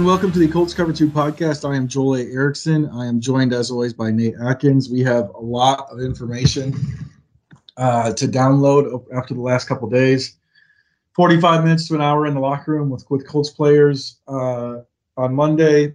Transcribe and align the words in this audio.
and 0.00 0.06
welcome 0.06 0.32
to 0.32 0.38
the 0.38 0.48
Colts 0.48 0.72
Cover 0.72 0.94
2 0.94 1.10
podcast. 1.10 1.70
I 1.70 1.76
am 1.76 1.86
Joel 1.86 2.14
A. 2.16 2.22
Erickson. 2.22 2.88
I 2.88 3.04
am 3.04 3.20
joined, 3.20 3.52
as 3.52 3.70
always, 3.70 3.92
by 3.92 4.10
Nate 4.10 4.34
Atkins. 4.42 4.88
We 4.88 5.00
have 5.00 5.28
a 5.34 5.40
lot 5.40 5.88
of 5.90 6.00
information 6.00 6.74
uh, 7.76 8.14
to 8.14 8.26
download 8.26 9.04
after 9.14 9.34
the 9.34 9.42
last 9.42 9.68
couple 9.68 9.90
days. 9.90 10.38
45 11.12 11.64
minutes 11.64 11.86
to 11.88 11.96
an 11.96 12.00
hour 12.00 12.24
in 12.24 12.32
the 12.32 12.40
locker 12.40 12.72
room 12.72 12.88
with, 12.88 13.04
with 13.10 13.28
Colts 13.28 13.50
players 13.50 14.16
uh, 14.26 14.78
on 15.18 15.34
Monday. 15.34 15.92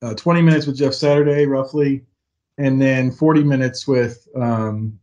Uh, 0.00 0.14
20 0.14 0.42
minutes 0.42 0.64
with 0.64 0.78
Jeff 0.78 0.94
Saturday, 0.94 1.44
roughly, 1.44 2.04
and 2.56 2.80
then 2.80 3.10
40 3.10 3.42
minutes 3.42 3.88
with 3.88 4.28
um, 4.36 4.96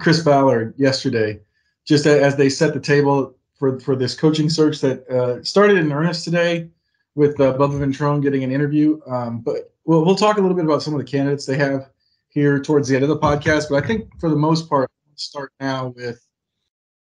Chris 0.00 0.24
Ballard 0.24 0.74
yesterday, 0.76 1.38
just 1.84 2.04
as 2.04 2.34
they 2.34 2.48
set 2.48 2.74
the 2.74 2.80
table 2.80 3.36
for 3.62 3.78
for 3.78 3.94
this 3.94 4.16
coaching 4.16 4.50
search 4.50 4.80
that 4.80 5.08
uh, 5.08 5.40
started 5.44 5.76
in 5.76 5.92
earnest 5.92 6.24
today 6.24 6.68
with 7.14 7.40
uh, 7.40 7.56
Bubba 7.56 7.78
Ventrone 7.78 8.20
getting 8.20 8.42
an 8.42 8.50
interview. 8.50 8.98
Um, 9.06 9.38
but 9.38 9.72
we'll, 9.84 10.04
we'll 10.04 10.16
talk 10.16 10.36
a 10.36 10.40
little 10.40 10.56
bit 10.56 10.64
about 10.64 10.82
some 10.82 10.94
of 10.94 10.98
the 10.98 11.06
candidates 11.06 11.46
they 11.46 11.56
have 11.58 11.88
here 12.28 12.58
towards 12.58 12.88
the 12.88 12.96
end 12.96 13.04
of 13.04 13.08
the 13.08 13.20
podcast. 13.20 13.68
But 13.70 13.84
I 13.84 13.86
think 13.86 14.08
for 14.18 14.28
the 14.28 14.34
most 14.34 14.68
part, 14.68 14.90
start 15.14 15.52
now 15.60 15.94
with 15.94 16.26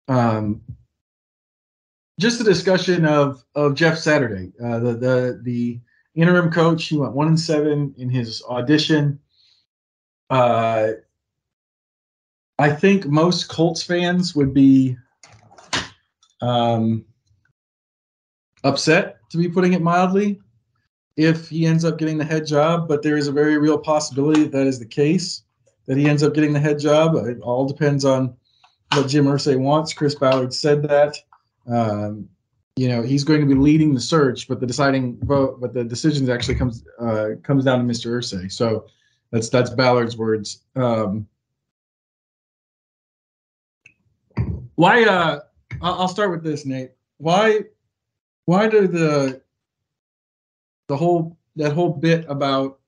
um, 0.09 0.62
just 2.20 2.41
a 2.41 2.44
discussion 2.44 3.05
of 3.05 3.41
of 3.55 3.73
Jeff 3.76 3.98
Saturday, 3.98 4.52
uh, 4.62 4.80
the 4.80 4.94
the 4.95 5.39
the 5.44 5.80
interim 6.14 6.52
coach. 6.52 6.88
He 6.88 6.98
went 6.98 7.14
one 7.14 7.30
and 7.30 7.39
seven 7.39 7.95
in 7.98 8.09
his 8.09 8.44
audition. 8.50 9.17
Uh, 10.30 10.91
I 12.58 12.70
think 12.70 13.05
most 13.05 13.48
Colts 13.48 13.81
fans 13.81 14.36
would 14.36 14.53
be 14.53 14.98
um, 16.42 17.06
upset, 18.64 19.18
to 19.32 19.38
be 19.38 19.50
putting 19.50 19.73
it 19.73 19.82
mildly, 19.82 20.40
if 21.18 21.50
he 21.50 21.66
ends 21.66 21.86
up 21.86 21.98
getting 21.98 22.18
the 22.18 22.26
head 22.26 22.45
job. 22.45 22.88
But 22.88 23.04
there 23.04 23.18
is 23.18 23.28
a 23.28 23.32
very 23.32 23.58
real 23.58 23.78
possibility 23.78 24.44
that, 24.44 24.52
that 24.52 24.67
is 24.67 24.80
the 24.80 24.86
case, 24.86 25.44
that 25.86 25.98
he 25.98 26.08
ends 26.08 26.23
up 26.23 26.34
getting 26.34 26.54
the 26.54 26.60
head 26.60 26.80
job. 26.80 27.16
It 27.16 27.40
all 27.42 27.67
depends 27.67 28.06
on 28.06 28.36
what 28.94 29.08
Jim 29.08 29.26
Irsay 29.26 29.58
wants. 29.58 29.94
Chris 29.94 30.16
Ballard 30.16 30.54
said 30.54 30.84
that. 30.84 31.17
Um, 31.67 32.28
you 32.76 32.88
know, 32.88 33.02
he's 33.02 33.26
going 33.26 33.42
to 33.42 33.45
be 33.45 33.56
leading 33.56 33.94
the 33.94 34.00
search, 34.00 34.48
but 34.48 34.62
the 34.62 34.66
deciding 34.66 35.20
vote, 35.26 35.60
but 35.60 35.73
the 35.73 35.84
decisions 35.84 36.30
actually 36.30 36.56
comes 36.56 36.86
uh, 37.00 37.32
comes 37.44 37.66
down 37.66 37.80
to 37.80 37.94
Mr. 37.94 38.12
Irsay. 38.12 38.50
So 38.50 38.86
that's 39.32 39.50
that's 39.50 39.70
Ballard's 39.70 40.16
words. 40.16 40.64
Um, 40.78 41.28
why 44.76 45.04
uh 45.04 45.42
I'll 45.81 46.08
start 46.08 46.31
with 46.31 46.44
this, 46.44 46.66
Nate. 46.66 46.91
Why, 47.17 47.61
why 48.45 48.67
do 48.67 48.88
the 48.88 49.41
the 50.88 50.97
whole 50.97 51.38
that 51.55 51.71
whole 51.73 51.91
bit 51.91 52.25
about 52.27 52.80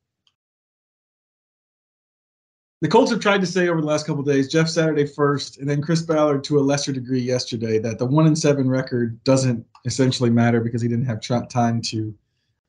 the 2.81 2.87
Colts 2.87 3.11
have 3.11 3.19
tried 3.19 3.41
to 3.41 3.47
say 3.47 3.67
over 3.67 3.79
the 3.79 3.85
last 3.85 4.07
couple 4.07 4.23
days, 4.23 4.47
Jeff 4.47 4.67
Saturday 4.67 5.05
first, 5.05 5.59
and 5.59 5.69
then 5.69 5.83
Chris 5.83 6.01
Ballard 6.01 6.43
to 6.45 6.57
a 6.57 6.61
lesser 6.61 6.91
degree 6.91 7.21
yesterday, 7.21 7.77
that 7.77 7.99
the 7.99 8.05
one 8.05 8.25
and 8.25 8.37
seven 8.37 8.67
record 8.67 9.23
doesn't 9.23 9.63
essentially 9.85 10.31
matter 10.31 10.59
because 10.59 10.81
he 10.81 10.87
didn't 10.87 11.05
have 11.05 11.21
time 11.47 11.79
to, 11.81 12.15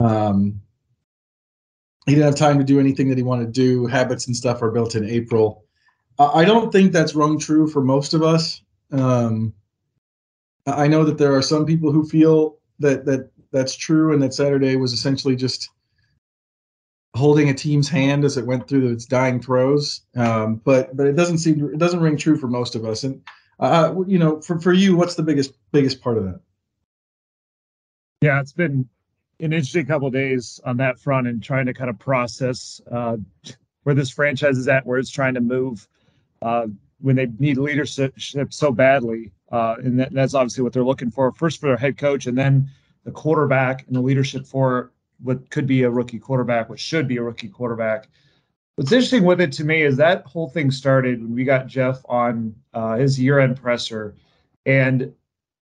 um, 0.01 0.61
he 2.05 2.14
didn't 2.14 2.27
have 2.27 2.36
time 2.36 2.59
to 2.59 2.64
do 2.64 2.79
anything 2.79 3.09
that 3.09 3.17
he 3.17 3.25
wanted 3.25 3.47
to 3.47 3.53
do. 3.53 3.86
Habits 3.86 4.27
and 4.27 4.36
stuff 4.36 4.61
are 4.61 4.70
built 4.70 4.97
in 4.97 5.09
April. 5.09 5.64
I 6.19 6.45
don't 6.45 6.70
think 6.70 6.92
that's 6.92 7.14
rung 7.14 7.39
true 7.39 7.67
for 7.67 7.83
most 7.83 8.12
of 8.12 8.23
us. 8.23 8.61
Um, 8.92 9.55
I 10.67 10.87
know 10.87 11.05
that 11.05 11.19
there 11.19 11.35
are 11.35 11.42
some 11.42 11.67
people 11.67 11.91
who 11.92 12.07
feel 12.07 12.59
that 12.79 13.05
that 13.07 13.31
that's 13.53 13.75
true, 13.75 14.13
and 14.13 14.23
that 14.23 14.35
Saturday 14.35 14.77
was 14.77 14.92
essentially 14.92 15.36
just 15.36 15.69
holding 17.14 17.51
a 17.51 17.55
team's 17.55 17.89
hand 17.89 18.25
as 18.25 18.36
it 18.36 18.47
went 18.47 18.67
through 18.69 18.91
its 18.91 19.05
dying 19.05 19.41
throes. 19.41 20.03
Um, 20.17 20.57
but 20.64 20.97
but 20.97 21.07
it 21.07 21.17
doesn't 21.17 21.39
seem 21.39 21.64
it 21.73 21.79
doesn't 21.79 22.01
ring 22.01 22.17
true 22.17 22.36
for 22.36 22.48
most 22.48 22.75
of 22.75 22.85
us. 22.85 23.05
And 23.05 23.23
uh, 23.61 23.95
you 24.07 24.19
know, 24.19 24.41
for 24.41 24.61
for 24.61 24.73
you, 24.73 24.97
what's 24.97 25.14
the 25.14 25.23
biggest 25.23 25.55
biggest 25.73 26.01
part 26.01 26.19
of 26.19 26.25
that? 26.25 26.41
Yeah, 28.20 28.41
it's 28.41 28.53
been 28.53 28.89
an 29.41 29.53
interesting 29.53 29.86
couple 29.86 30.09
days 30.11 30.61
on 30.65 30.77
that 30.77 30.98
front 30.98 31.27
and 31.27 31.42
trying 31.42 31.67
to 31.67 31.75
kind 31.75 31.91
of 31.91 31.98
process 31.98 32.81
uh, 32.91 33.17
where 33.83 33.95
this 33.95 34.11
franchise 34.11 34.57
is 34.57 34.69
at, 34.69 34.86
where 34.86 34.98
it's 34.98 35.11
trying 35.11 35.35
to 35.35 35.41
move 35.41 35.89
uh, 36.41 36.67
when 37.01 37.17
they 37.17 37.27
need 37.39 37.59
leadership 37.59 38.15
so 38.51 38.70
badly. 38.70 39.33
Uh, 39.52 39.77
and 39.85 40.01
that, 40.01 40.13
that's 40.13 40.35
obviously 40.35 40.64
what 40.64 40.73
they're 40.73 40.83
looking 40.83 41.11
for 41.11 41.30
first 41.33 41.61
for 41.61 41.67
their 41.67 41.77
head 41.77 41.98
coach 41.98 42.27
and 42.27 42.36
then 42.36 42.68
the 43.05 43.11
quarterback 43.11 43.86
and 43.86 43.95
the 43.95 44.01
leadership 44.01 44.46
for 44.46 44.92
what 45.23 45.51
could 45.51 45.67
be 45.67 45.83
a 45.83 45.90
rookie 45.90 46.18
quarterback, 46.18 46.68
what 46.68 46.80
should 46.80 47.07
be 47.07 47.18
a 47.18 47.23
rookie 47.23 47.48
quarterback. 47.48 48.08
What's 48.77 48.91
interesting 48.91 49.24
with 49.24 49.41
it 49.41 49.52
to 49.52 49.64
me 49.64 49.83
is 49.83 49.96
that 49.98 50.24
whole 50.24 50.48
thing 50.48 50.70
started 50.70 51.20
when 51.20 51.35
we 51.35 51.45
got 51.45 51.67
Jeff 51.67 52.01
on 52.07 52.55
uh, 52.73 52.96
his 52.96 53.20
year 53.20 53.39
end 53.39 53.61
presser. 53.61 54.17
And 54.64 55.12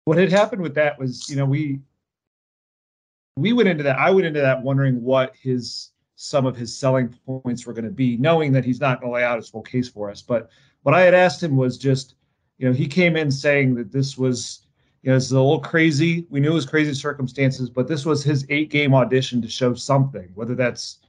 what 0.05 0.17
had 0.17 0.31
happened 0.31 0.61
with 0.61 0.75
that 0.75 0.99
was, 0.99 1.29
you 1.29 1.35
know, 1.35 1.45
we 1.45 1.79
we 3.37 3.53
went 3.53 3.69
into 3.69 3.83
that. 3.83 3.97
I 3.97 4.11
went 4.11 4.27
into 4.27 4.41
that 4.41 4.61
wondering 4.61 5.01
what 5.01 5.33
his 5.41 5.91
some 6.15 6.45
of 6.45 6.55
his 6.55 6.77
selling 6.77 7.15
points 7.25 7.65
were 7.65 7.73
going 7.73 7.85
to 7.85 7.91
be, 7.91 8.15
knowing 8.17 8.51
that 8.51 8.63
he's 8.63 8.79
not 8.79 9.01
going 9.01 9.11
to 9.11 9.15
lay 9.15 9.23
out 9.23 9.37
his 9.37 9.49
full 9.49 9.63
case 9.63 9.89
for 9.89 10.11
us. 10.11 10.21
But 10.21 10.51
what 10.83 10.93
I 10.93 11.01
had 11.01 11.15
asked 11.15 11.41
him 11.41 11.57
was 11.57 11.79
just 11.79 12.15
you 12.61 12.67
know, 12.67 12.73
he 12.73 12.87
came 12.87 13.17
in 13.17 13.31
saying 13.31 13.73
that 13.73 13.91
this 13.91 14.19
was, 14.19 14.67
you 15.01 15.09
know, 15.09 15.17
it's 15.17 15.31
a 15.31 15.33
little 15.33 15.59
crazy. 15.59 16.27
We 16.29 16.39
knew 16.39 16.51
it 16.51 16.53
was 16.53 16.65
crazy 16.67 16.93
circumstances, 16.93 17.71
but 17.71 17.87
this 17.87 18.05
was 18.05 18.23
his 18.23 18.45
eight 18.49 18.69
game 18.69 18.93
audition 18.93 19.41
to 19.41 19.47
show 19.49 19.73
something, 19.73 20.29
whether 20.35 20.53
that's, 20.53 20.99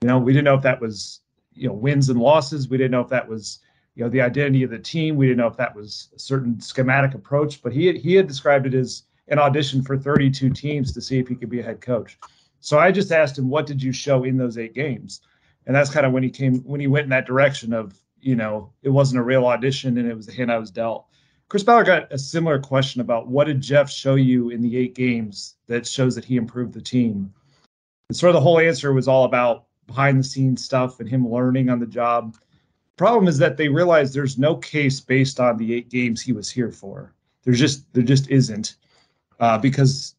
you 0.00 0.08
know, 0.08 0.18
we 0.18 0.32
didn't 0.32 0.46
know 0.46 0.54
if 0.54 0.62
that 0.62 0.80
was, 0.80 1.20
you 1.52 1.68
know, 1.68 1.74
wins 1.74 2.08
and 2.08 2.18
losses. 2.18 2.70
We 2.70 2.78
didn't 2.78 2.92
know 2.92 3.02
if 3.02 3.10
that 3.10 3.28
was, 3.28 3.58
you 3.94 4.04
know, 4.04 4.08
the 4.08 4.22
identity 4.22 4.62
of 4.62 4.70
the 4.70 4.78
team. 4.78 5.16
We 5.16 5.26
didn't 5.26 5.36
know 5.36 5.46
if 5.48 5.56
that 5.58 5.76
was 5.76 6.08
a 6.16 6.18
certain 6.18 6.58
schematic 6.60 7.12
approach, 7.12 7.62
but 7.62 7.74
he 7.74 7.84
had, 7.84 7.96
he 7.96 8.14
had 8.14 8.26
described 8.26 8.66
it 8.66 8.72
as 8.72 9.02
an 9.28 9.38
audition 9.38 9.82
for 9.82 9.98
32 9.98 10.48
teams 10.48 10.94
to 10.94 11.02
see 11.02 11.18
if 11.18 11.28
he 11.28 11.34
could 11.34 11.50
be 11.50 11.60
a 11.60 11.62
head 11.62 11.82
coach. 11.82 12.18
So 12.60 12.78
I 12.78 12.90
just 12.90 13.12
asked 13.12 13.36
him, 13.36 13.50
what 13.50 13.66
did 13.66 13.82
you 13.82 13.92
show 13.92 14.24
in 14.24 14.38
those 14.38 14.56
eight 14.56 14.74
games? 14.74 15.20
And 15.66 15.76
that's 15.76 15.90
kind 15.90 16.06
of 16.06 16.12
when 16.12 16.22
he 16.22 16.30
came, 16.30 16.60
when 16.60 16.80
he 16.80 16.86
went 16.86 17.04
in 17.04 17.10
that 17.10 17.26
direction 17.26 17.74
of, 17.74 18.00
you 18.20 18.36
know, 18.36 18.72
it 18.82 18.88
wasn't 18.88 19.20
a 19.20 19.24
real 19.24 19.46
audition 19.46 19.98
and 19.98 20.08
it 20.08 20.16
was 20.16 20.26
the 20.26 20.32
hand 20.32 20.50
I 20.50 20.58
was 20.58 20.70
dealt. 20.70 21.06
Chris 21.48 21.62
Ballard 21.62 21.86
got 21.86 22.12
a 22.12 22.18
similar 22.18 22.58
question 22.58 23.00
about 23.00 23.28
what 23.28 23.46
did 23.46 23.60
Jeff 23.60 23.88
show 23.90 24.16
you 24.16 24.50
in 24.50 24.60
the 24.60 24.76
eight 24.76 24.94
games 24.94 25.54
that 25.68 25.86
shows 25.86 26.14
that 26.16 26.24
he 26.24 26.36
improved 26.36 26.72
the 26.72 26.80
team? 26.80 27.32
And 28.08 28.16
sort 28.16 28.30
of 28.30 28.34
the 28.34 28.40
whole 28.40 28.58
answer 28.58 28.92
was 28.92 29.06
all 29.06 29.24
about 29.24 29.66
behind 29.86 30.18
the 30.18 30.24
scenes 30.24 30.64
stuff 30.64 30.98
and 30.98 31.08
him 31.08 31.30
learning 31.30 31.70
on 31.70 31.78
the 31.78 31.86
job. 31.86 32.36
Problem 32.96 33.28
is 33.28 33.38
that 33.38 33.56
they 33.56 33.68
realized 33.68 34.14
there's 34.14 34.38
no 34.38 34.56
case 34.56 35.00
based 35.00 35.38
on 35.38 35.56
the 35.56 35.74
eight 35.74 35.88
games 35.88 36.20
he 36.20 36.32
was 36.32 36.50
here 36.50 36.72
for. 36.72 37.14
There's 37.44 37.60
just 37.60 37.92
there 37.92 38.02
just 38.02 38.28
isn't 38.28 38.76
uh, 39.38 39.58
because 39.58 40.14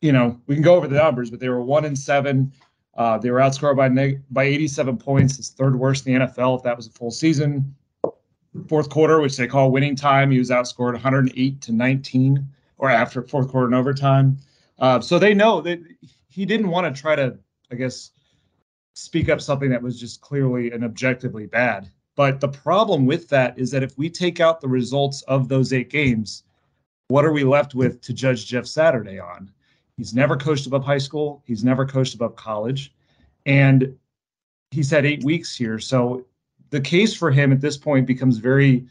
you 0.00 0.12
know 0.12 0.40
we 0.46 0.54
can 0.54 0.62
go 0.62 0.76
over 0.76 0.88
the 0.88 0.96
numbers, 0.96 1.30
but 1.30 1.40
they 1.40 1.48
were 1.48 1.60
one 1.60 1.84
and 1.84 1.98
seven. 1.98 2.52
Uh, 3.00 3.16
they 3.16 3.30
were 3.30 3.38
outscored 3.38 3.78
by 3.78 3.88
neg- 3.88 4.20
by 4.30 4.44
87 4.44 4.98
points. 4.98 5.38
It's 5.38 5.48
third 5.48 5.74
worst 5.74 6.06
in 6.06 6.12
the 6.12 6.26
NFL 6.26 6.58
if 6.58 6.62
that 6.64 6.76
was 6.76 6.86
a 6.86 6.90
full 6.90 7.10
season. 7.10 7.74
Fourth 8.68 8.90
quarter, 8.90 9.22
which 9.22 9.38
they 9.38 9.46
call 9.46 9.70
winning 9.70 9.96
time, 9.96 10.30
he 10.30 10.38
was 10.38 10.50
outscored 10.50 10.92
108 10.92 11.62
to 11.62 11.72
19, 11.72 12.46
or 12.76 12.90
after 12.90 13.22
fourth 13.22 13.48
quarter 13.48 13.64
and 13.64 13.74
overtime. 13.74 14.36
Uh, 14.78 15.00
so 15.00 15.18
they 15.18 15.32
know 15.32 15.62
that 15.62 15.80
he 16.28 16.44
didn't 16.44 16.68
want 16.68 16.94
to 16.94 17.00
try 17.00 17.16
to, 17.16 17.38
I 17.72 17.76
guess, 17.76 18.10
speak 18.92 19.30
up 19.30 19.40
something 19.40 19.70
that 19.70 19.80
was 19.80 19.98
just 19.98 20.20
clearly 20.20 20.70
and 20.70 20.84
objectively 20.84 21.46
bad. 21.46 21.88
But 22.16 22.38
the 22.38 22.48
problem 22.48 23.06
with 23.06 23.30
that 23.30 23.58
is 23.58 23.70
that 23.70 23.82
if 23.82 23.96
we 23.96 24.10
take 24.10 24.40
out 24.40 24.60
the 24.60 24.68
results 24.68 25.22
of 25.22 25.48
those 25.48 25.72
eight 25.72 25.88
games, 25.88 26.42
what 27.08 27.24
are 27.24 27.32
we 27.32 27.44
left 27.44 27.74
with 27.74 28.02
to 28.02 28.12
judge 28.12 28.44
Jeff 28.44 28.66
Saturday 28.66 29.18
on? 29.18 29.50
He's 30.00 30.14
never 30.14 30.34
coached 30.34 30.66
above 30.66 30.82
high 30.82 30.96
school. 30.96 31.42
He's 31.44 31.62
never 31.62 31.84
coached 31.84 32.14
above 32.14 32.34
college. 32.34 32.94
And 33.44 33.94
he's 34.70 34.90
had 34.90 35.04
eight 35.04 35.22
weeks 35.24 35.54
here. 35.54 35.78
So 35.78 36.24
the 36.70 36.80
case 36.80 37.12
for 37.12 37.30
him 37.30 37.52
at 37.52 37.60
this 37.60 37.76
point 37.76 38.06
becomes 38.06 38.38
very 38.38 38.86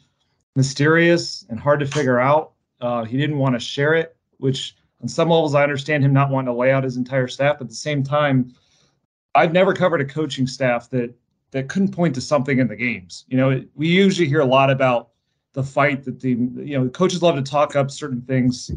mysterious 0.56 1.48
and 1.50 1.60
hard 1.60 1.80
to 1.80 1.88
figure 1.88 2.20
out. 2.20 2.52
Uh, 2.80 3.06
he 3.06 3.18
didn't 3.18 3.40
want 3.40 3.56
to 3.56 3.60
share 3.60 3.96
it, 3.96 4.16
which 4.38 4.76
on 5.02 5.08
some 5.08 5.30
levels 5.30 5.56
I 5.56 5.64
understand 5.64 6.06
him 6.06 6.14
not 6.14 6.30
wanting 6.30 6.54
to 6.54 6.54
lay 6.54 6.72
out 6.72 6.84
his 6.84 6.96
entire 6.96 7.28
staff. 7.28 7.58
But 7.58 7.64
at 7.64 7.70
the 7.70 7.76
same 7.76 8.04
time, 8.04 8.54
I've 9.34 9.52
never 9.52 9.74
covered 9.74 10.02
a 10.02 10.06
coaching 10.06 10.46
staff 10.46 10.92
that 10.92 11.12
that 11.50 11.70
couldn't 11.70 11.92
point 11.92 12.14
to 12.14 12.22
something 12.22 12.60
in 12.60 12.68
the 12.68 12.76
games. 12.76 13.26
You 13.30 13.38
know, 13.38 13.66
we 13.74 13.88
usually 13.88 14.28
hear 14.28 14.42
a 14.42 14.46
lot 14.46 14.70
about 14.70 15.10
the 15.54 15.64
fight 15.64 16.04
that 16.04 16.20
the 16.20 16.30
you 16.30 16.78
know 16.78 16.88
coaches 16.90 17.24
love 17.24 17.36
to 17.36 17.42
talk 17.42 17.76
up 17.76 17.90
certain 17.90 18.22
things 18.22 18.70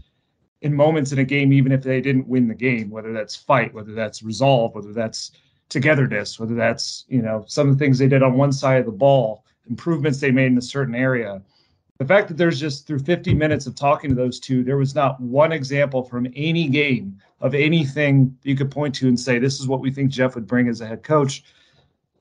in 0.62 0.74
moments 0.74 1.12
in 1.12 1.18
a 1.18 1.24
game, 1.24 1.52
even 1.52 1.72
if 1.72 1.82
they 1.82 2.00
didn't 2.00 2.28
win 2.28 2.48
the 2.48 2.54
game, 2.54 2.88
whether 2.88 3.12
that's 3.12 3.36
fight, 3.36 3.74
whether 3.74 3.92
that's 3.92 4.22
resolve, 4.22 4.74
whether 4.74 4.92
that's 4.92 5.32
togetherness, 5.68 6.38
whether 6.38 6.54
that's, 6.54 7.04
you 7.08 7.20
know, 7.20 7.44
some 7.48 7.68
of 7.68 7.78
the 7.78 7.84
things 7.84 7.98
they 7.98 8.08
did 8.08 8.22
on 8.22 8.36
one 8.36 8.52
side 8.52 8.78
of 8.78 8.86
the 8.86 8.92
ball, 8.92 9.44
improvements 9.68 10.20
they 10.20 10.30
made 10.30 10.46
in 10.46 10.58
a 10.58 10.62
certain 10.62 10.94
area. 10.94 11.42
the 11.98 12.04
fact 12.04 12.26
that 12.28 12.36
there's 12.36 12.58
just 12.58 12.86
through 12.86 12.98
50 12.98 13.34
minutes 13.34 13.66
of 13.66 13.74
talking 13.74 14.10
to 14.10 14.16
those 14.16 14.40
two, 14.40 14.64
there 14.64 14.76
was 14.76 14.94
not 14.94 15.20
one 15.20 15.52
example 15.52 16.02
from 16.02 16.26
any 16.34 16.68
game 16.68 17.16
of 17.40 17.54
anything 17.54 18.36
you 18.42 18.56
could 18.56 18.70
point 18.70 18.94
to 18.94 19.08
and 19.08 19.18
say, 19.18 19.38
this 19.38 19.60
is 19.60 19.68
what 19.68 19.80
we 19.80 19.90
think 19.90 20.10
Jeff 20.10 20.34
would 20.34 20.46
bring 20.46 20.68
as 20.68 20.80
a 20.80 20.86
head 20.86 21.02
coach. 21.02 21.44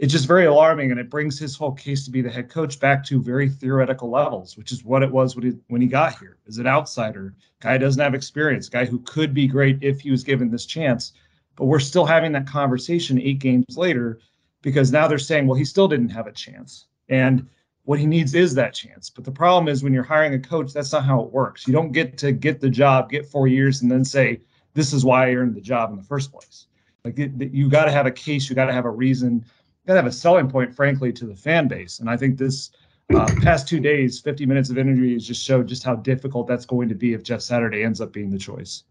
It's 0.01 0.11
just 0.11 0.27
very 0.27 0.47
alarming, 0.47 0.89
and 0.89 0.99
it 0.99 1.11
brings 1.11 1.37
his 1.37 1.55
whole 1.55 1.73
case 1.73 2.05
to 2.05 2.11
be 2.11 2.23
the 2.23 2.29
head 2.31 2.49
coach 2.49 2.79
back 2.79 3.05
to 3.05 3.21
very 3.21 3.47
theoretical 3.47 4.09
levels, 4.09 4.57
which 4.57 4.71
is 4.71 4.83
what 4.83 5.03
it 5.03 5.11
was 5.11 5.35
when 5.35 5.45
he, 5.45 5.51
when 5.67 5.79
he 5.79 5.85
got 5.85 6.17
here. 6.17 6.39
As 6.47 6.57
an 6.57 6.65
outsider, 6.65 7.35
guy 7.59 7.77
doesn't 7.77 8.01
have 8.01 8.15
experience, 8.15 8.67
guy 8.67 8.83
who 8.83 8.97
could 9.01 9.31
be 9.31 9.45
great 9.45 9.77
if 9.81 10.01
he 10.01 10.09
was 10.09 10.23
given 10.23 10.49
this 10.49 10.65
chance. 10.65 11.13
But 11.55 11.65
we're 11.65 11.79
still 11.79 12.05
having 12.05 12.31
that 12.31 12.47
conversation 12.47 13.21
eight 13.21 13.37
games 13.37 13.77
later 13.77 14.17
because 14.63 14.91
now 14.91 15.07
they're 15.07 15.19
saying, 15.19 15.45
well, 15.45 15.57
he 15.57 15.65
still 15.65 15.87
didn't 15.87 16.09
have 16.09 16.25
a 16.25 16.31
chance. 16.31 16.87
And 17.07 17.47
what 17.83 17.99
he 17.99 18.07
needs 18.07 18.33
is 18.33 18.55
that 18.55 18.73
chance. 18.73 19.07
But 19.07 19.23
the 19.23 19.31
problem 19.31 19.67
is 19.67 19.83
when 19.83 19.93
you're 19.93 20.01
hiring 20.01 20.33
a 20.33 20.39
coach, 20.39 20.73
that's 20.73 20.93
not 20.93 21.05
how 21.05 21.21
it 21.21 21.31
works. 21.31 21.67
You 21.67 21.73
don't 21.73 21.91
get 21.91 22.17
to 22.17 22.31
get 22.31 22.59
the 22.59 22.71
job, 22.71 23.11
get 23.11 23.27
four 23.27 23.47
years, 23.47 23.83
and 23.83 23.91
then 23.91 24.03
say, 24.03 24.39
this 24.73 24.93
is 24.93 25.05
why 25.05 25.27
I 25.27 25.35
earned 25.35 25.53
the 25.53 25.61
job 25.61 25.91
in 25.91 25.95
the 25.95 26.03
first 26.03 26.31
place. 26.31 26.65
Like 27.05 27.19
it, 27.19 27.31
you 27.53 27.69
got 27.69 27.85
to 27.85 27.91
have 27.91 28.07
a 28.07 28.11
case, 28.11 28.49
you 28.49 28.55
got 28.55 28.65
to 28.65 28.73
have 28.73 28.85
a 28.85 28.89
reason, 28.89 29.45
got 29.85 29.93
to 29.93 29.99
have 29.99 30.07
a 30.07 30.11
selling 30.11 30.49
point, 30.49 30.75
frankly, 30.75 31.11
to 31.13 31.25
the 31.25 31.35
fan 31.35 31.67
base. 31.67 31.99
And 31.99 32.09
I 32.09 32.17
think 32.17 32.37
this 32.37 32.71
uh, 33.13 33.29
past 33.41 33.67
two 33.67 33.79
days, 33.79 34.19
50 34.19 34.45
minutes 34.45 34.69
of 34.69 34.77
interviews 34.77 35.27
just 35.27 35.43
showed 35.43 35.67
just 35.67 35.83
how 35.83 35.95
difficult 35.95 36.47
that's 36.47 36.65
going 36.65 36.89
to 36.89 36.95
be 36.95 37.13
if 37.13 37.23
Jeff 37.23 37.41
Saturday 37.41 37.83
ends 37.83 38.01
up 38.01 38.13
being 38.13 38.29
the 38.29 38.37
choice. 38.37 38.83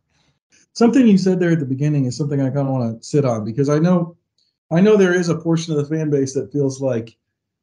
Something 0.73 1.07
you 1.07 1.19
said 1.19 1.41
there 1.41 1.53
at 1.53 1.61
the 1.61 1.67
beginning 1.67 2.05
is 2.05 2.17
something 2.17 2.41
I 2.41 2.51
kind 2.51 2.69
of 2.69 2.69
want 2.69 3.01
to 3.01 3.07
sit 3.07 3.25
on 3.25 3.45
because 3.45 3.69
I 3.69 3.79
know, 3.79 4.17
I 4.71 4.81
know 4.81 4.97
there 4.97 5.15
is 5.15 5.29
a 5.29 5.35
portion 5.35 5.77
of 5.77 5.79
the 5.79 5.97
fan 5.97 6.11
base 6.11 6.35
that 6.35 6.53
feels 6.53 6.81
like 6.81 7.17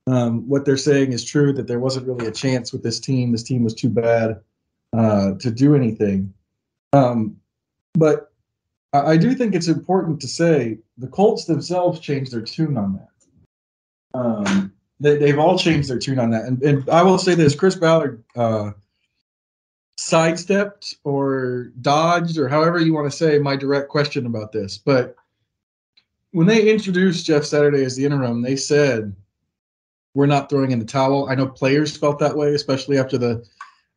um, 0.08 0.48
what 0.48 0.66
they're 0.66 0.78
saying 0.78 1.12
is 1.12 1.24
true 1.24 1.54
that 1.54 1.68
there 1.68 1.80
wasn't 1.80 2.08
really 2.08 2.28
a 2.28 2.32
chance 2.32 2.72
with 2.72 2.84
this 2.84 3.00
team. 3.00 3.32
This 3.32 3.44
team 3.44 3.64
was 3.64 3.74
too 3.74 3.90
bad 3.90 4.40
uh, 4.94 5.34
to 5.40 5.52
do 5.52 5.76
anything. 5.76 6.34
Um, 6.94 7.38
but 7.94 8.32
I, 8.94 9.00
I, 9.00 9.18
do 9.18 9.36
think 9.36 9.54
it's 9.54 9.68
important 9.68 10.22
to 10.22 10.28
say 10.28 10.80
the 10.98 11.08
Colts 11.08 11.46
themselves 11.46 12.00
changed 12.00 12.32
their 12.32 12.42
tune 12.42 12.78
on 12.78 12.94
that. 12.94 13.10
Um, 14.14 14.74
they, 15.00 15.28
have 15.30 15.40
all 15.40 15.58
changed 15.58 15.90
their 15.90 16.00
tune 16.00 16.20
on 16.20 16.32
that. 16.32 16.46
And, 16.46 16.62
and 16.64 16.90
I 16.90 17.04
will 17.04 17.18
say 17.18 17.36
this 17.36 17.56
Chris 17.56 17.76
Ballard 17.76 18.24
uh, 18.36 18.72
sidestepped 19.98 20.96
or 21.04 21.72
dodged, 21.82 22.38
or 22.38 22.48
however 22.48 22.80
you 22.80 22.94
want 22.94 23.10
to 23.10 23.16
say, 23.16 23.38
my 23.40 23.56
direct 23.56 23.90
question 23.90 24.26
about 24.26 24.52
this. 24.52 24.78
But 24.78 25.16
when 26.32 26.48
they 26.48 26.72
introduced 26.72 27.26
Jeff 27.26 27.44
Saturday 27.44 27.84
as 27.84 27.96
the 27.96 28.06
interim, 28.06 28.42
they 28.42 28.56
said, 28.56 29.16
we're 30.14 30.26
not 30.26 30.50
throwing 30.50 30.72
in 30.72 30.80
the 30.80 30.86
towel. 30.86 31.30
I 31.30 31.36
know 31.36 31.48
players 31.48 31.96
felt 31.96 32.18
that 32.20 32.36
way, 32.36 32.54
especially 32.56 32.98
after 32.98 33.18
the 33.18 33.46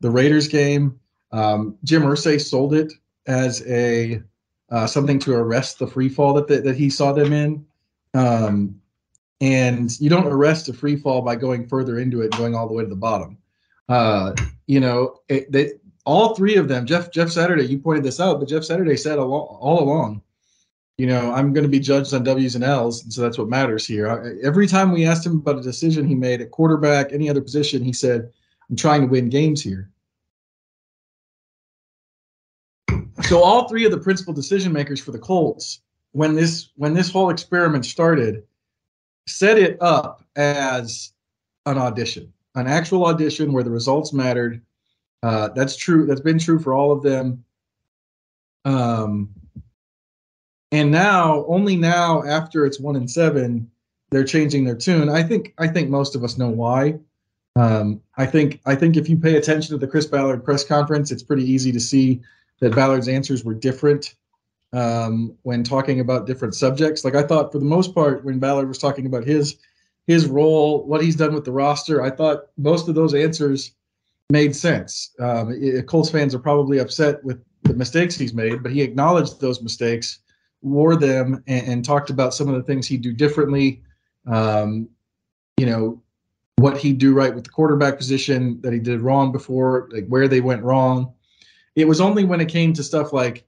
the 0.00 0.10
Raiders 0.10 0.48
game. 0.48 0.98
Um, 1.32 1.76
Jim 1.84 2.02
Irsay 2.02 2.40
sold 2.40 2.74
it 2.74 2.92
as 3.26 3.66
a 3.66 4.22
uh, 4.70 4.86
something 4.86 5.18
to 5.20 5.34
arrest 5.34 5.78
the 5.78 5.86
free 5.86 6.08
fall 6.08 6.32
that, 6.34 6.48
that, 6.48 6.64
that 6.64 6.76
he 6.76 6.90
saw 6.90 7.12
them 7.12 7.32
in. 7.32 7.64
Um, 8.14 8.80
and 9.40 9.98
you 10.00 10.10
don't 10.10 10.26
arrest 10.26 10.68
a 10.68 10.72
free 10.72 10.96
fall 10.96 11.22
by 11.22 11.36
going 11.36 11.66
further 11.66 11.98
into 11.98 12.20
it 12.20 12.30
going 12.32 12.54
all 12.54 12.66
the 12.66 12.74
way 12.74 12.82
to 12.82 12.90
the 12.90 12.96
bottom. 12.96 13.38
Uh, 13.88 14.34
you 14.66 14.80
know, 14.80 15.16
it, 15.28 15.50
they, 15.50 15.72
all 16.04 16.34
three 16.34 16.56
of 16.56 16.68
them, 16.68 16.86
Jeff 16.86 17.10
Jeff 17.10 17.30
Saturday, 17.30 17.64
you 17.64 17.78
pointed 17.78 18.04
this 18.04 18.20
out, 18.20 18.38
but 18.38 18.48
Jeff 18.48 18.64
Saturday 18.64 18.96
said 18.96 19.18
all, 19.18 19.58
all 19.60 19.82
along 19.82 20.22
you 21.00 21.06
know, 21.06 21.32
I'm 21.32 21.54
going 21.54 21.64
to 21.64 21.70
be 21.70 21.80
judged 21.80 22.12
on 22.12 22.24
W's 22.24 22.56
and 22.56 22.62
L's, 22.62 23.04
and 23.04 23.10
so 23.10 23.22
that's 23.22 23.38
what 23.38 23.48
matters 23.48 23.86
here. 23.86 24.06
I, 24.06 24.46
every 24.46 24.66
time 24.66 24.92
we 24.92 25.06
asked 25.06 25.24
him 25.24 25.36
about 25.36 25.56
a 25.56 25.62
decision 25.62 26.06
he 26.06 26.14
made 26.14 26.42
at 26.42 26.50
quarterback, 26.50 27.10
any 27.10 27.30
other 27.30 27.40
position, 27.40 27.82
he 27.82 27.94
said, 27.94 28.30
"I'm 28.68 28.76
trying 28.76 29.00
to 29.00 29.06
win 29.06 29.30
games 29.30 29.62
here." 29.62 29.88
So 33.22 33.42
all 33.42 33.66
three 33.66 33.86
of 33.86 33.92
the 33.92 33.98
principal 33.98 34.34
decision 34.34 34.74
makers 34.74 35.00
for 35.00 35.12
the 35.12 35.18
Colts, 35.18 35.80
when 36.12 36.34
this 36.34 36.68
when 36.76 36.92
this 36.92 37.10
whole 37.10 37.30
experiment 37.30 37.86
started, 37.86 38.42
set 39.30 39.58
it 39.58 39.78
up 39.80 40.24
as 40.36 41.12
an 41.66 41.78
audition, 41.78 42.32
an 42.54 42.66
actual 42.66 43.06
audition 43.06 43.52
where 43.52 43.62
the 43.62 43.70
results 43.70 44.12
mattered. 44.12 44.62
Uh, 45.22 45.48
that's 45.48 45.76
true. 45.76 46.06
That's 46.06 46.20
been 46.20 46.38
true 46.38 46.58
for 46.58 46.72
all 46.72 46.92
of 46.92 47.02
them. 47.02 47.44
Um, 48.64 49.30
and 50.72 50.90
now, 50.90 51.44
only 51.46 51.76
now, 51.76 52.22
after 52.24 52.64
it's 52.64 52.78
one 52.78 52.96
and 52.96 53.10
seven, 53.10 53.70
they're 54.10 54.24
changing 54.24 54.64
their 54.64 54.76
tune. 54.76 55.08
I 55.08 55.22
think 55.22 55.54
I 55.58 55.68
think 55.68 55.88
most 55.88 56.14
of 56.14 56.24
us 56.24 56.38
know 56.38 56.48
why. 56.48 56.98
Um, 57.56 58.00
I 58.16 58.26
think 58.26 58.60
I 58.66 58.74
think 58.74 58.96
if 58.96 59.08
you 59.08 59.16
pay 59.16 59.36
attention 59.36 59.72
to 59.74 59.78
the 59.78 59.86
Chris 59.86 60.06
Ballard 60.06 60.44
press 60.44 60.64
conference, 60.64 61.10
it's 61.10 61.22
pretty 61.22 61.44
easy 61.44 61.72
to 61.72 61.80
see 61.80 62.20
that 62.60 62.74
Ballard's 62.74 63.08
answers 63.08 63.44
were 63.44 63.54
different 63.54 64.14
um, 64.72 65.36
when 65.42 65.64
talking 65.64 66.00
about 66.00 66.26
different 66.26 66.54
subjects. 66.54 67.04
Like 67.04 67.14
I 67.14 67.22
thought, 67.22 67.52
for 67.52 67.58
the 67.58 67.64
most 67.64 67.94
part, 67.94 68.24
when 68.24 68.38
Ballard 68.38 68.68
was 68.68 68.78
talking 68.78 69.06
about 69.06 69.24
his 69.24 69.56
his 70.06 70.26
role, 70.26 70.84
what 70.86 71.02
he's 71.02 71.16
done 71.16 71.34
with 71.34 71.44
the 71.44 71.52
roster, 71.52 72.02
I 72.02 72.10
thought 72.10 72.46
most 72.56 72.88
of 72.88 72.94
those 72.94 73.14
answers 73.14 73.72
made 74.30 74.56
sense. 74.56 75.14
Um, 75.20 75.52
it, 75.52 75.86
Colts 75.86 76.10
fans 76.10 76.34
are 76.34 76.40
probably 76.40 76.78
upset 76.78 77.22
with 77.22 77.40
the 77.62 77.74
mistakes 77.74 78.16
he's 78.16 78.34
made, 78.34 78.62
but 78.62 78.72
he 78.72 78.82
acknowledged 78.82 79.40
those 79.40 79.62
mistakes 79.62 80.18
wore 80.62 80.96
them 80.96 81.42
and, 81.46 81.66
and, 81.66 81.84
talked 81.84 82.10
about 82.10 82.34
some 82.34 82.48
of 82.48 82.54
the 82.54 82.62
things 82.62 82.86
he'd 82.86 83.02
do 83.02 83.12
differently. 83.12 83.82
Um, 84.26 84.88
you 85.56 85.66
know, 85.66 86.02
what 86.56 86.76
he'd 86.76 86.98
do 86.98 87.14
right 87.14 87.34
with 87.34 87.44
the 87.44 87.50
quarterback 87.50 87.96
position 87.96 88.60
that 88.60 88.72
he 88.72 88.78
did 88.78 89.00
wrong 89.00 89.32
before, 89.32 89.88
like 89.92 90.06
where 90.08 90.28
they 90.28 90.40
went 90.40 90.62
wrong. 90.62 91.12
It 91.76 91.88
was 91.88 92.00
only 92.00 92.24
when 92.24 92.40
it 92.40 92.48
came 92.48 92.72
to 92.74 92.82
stuff 92.82 93.12
like 93.12 93.46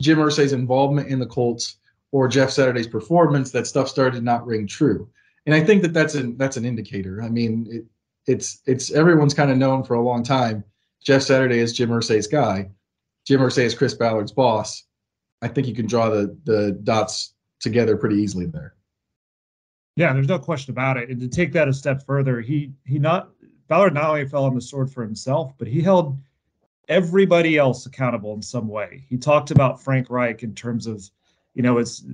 Jim 0.00 0.18
Irsay's 0.18 0.52
involvement 0.52 1.08
in 1.08 1.18
the 1.18 1.26
Colts 1.26 1.76
or 2.12 2.28
Jeff 2.28 2.50
Saturday's 2.50 2.86
performance 2.86 3.50
that 3.52 3.66
stuff 3.66 3.88
started 3.88 4.18
to 4.18 4.24
not 4.24 4.46
ring 4.46 4.66
true. 4.66 5.08
And 5.46 5.54
I 5.54 5.64
think 5.64 5.82
that 5.82 5.92
that's 5.92 6.14
an 6.14 6.36
that's 6.36 6.56
an 6.56 6.64
indicator. 6.64 7.22
I 7.22 7.28
mean, 7.28 7.66
it, 7.70 7.84
it's 8.26 8.60
it's 8.66 8.90
everyone's 8.92 9.34
kind 9.34 9.50
of 9.50 9.56
known 9.56 9.84
for 9.84 9.94
a 9.94 10.02
long 10.02 10.22
time. 10.22 10.64
Jeff 11.02 11.22
Saturday 11.22 11.58
is 11.58 11.72
Jim 11.72 11.90
Irsay's 11.90 12.26
guy. 12.26 12.70
Jim 13.26 13.40
Irsay 13.40 13.64
is 13.64 13.74
Chris 13.74 13.94
Ballard's 13.94 14.32
boss. 14.32 14.84
I 15.42 15.48
think 15.48 15.66
you 15.66 15.74
can 15.74 15.86
draw 15.86 16.10
the 16.10 16.36
the 16.44 16.72
dots 16.84 17.34
together 17.60 17.96
pretty 17.96 18.16
easily 18.16 18.46
there. 18.46 18.74
Yeah, 19.96 20.12
there's 20.12 20.28
no 20.28 20.38
question 20.38 20.72
about 20.72 20.96
it. 20.96 21.08
And 21.08 21.20
to 21.20 21.28
take 21.28 21.52
that 21.52 21.68
a 21.68 21.72
step 21.72 22.04
further, 22.04 22.40
he 22.40 22.72
he 22.84 22.98
not 22.98 23.30
Ballard 23.68 23.94
not 23.94 24.10
only 24.10 24.26
fell 24.26 24.44
on 24.44 24.54
the 24.54 24.60
sword 24.60 24.90
for 24.90 25.02
himself, 25.02 25.54
but 25.56 25.68
he 25.68 25.80
held 25.80 26.18
everybody 26.90 27.56
else 27.56 27.86
accountable 27.86 28.34
in 28.34 28.42
some 28.42 28.68
way. 28.68 29.02
He 29.08 29.16
talked 29.16 29.50
about 29.50 29.82
Frank 29.82 30.10
Reich 30.10 30.42
in 30.42 30.54
terms 30.54 30.86
of, 30.86 31.08
you 31.54 31.62
know, 31.62 31.78
it's 31.78 32.04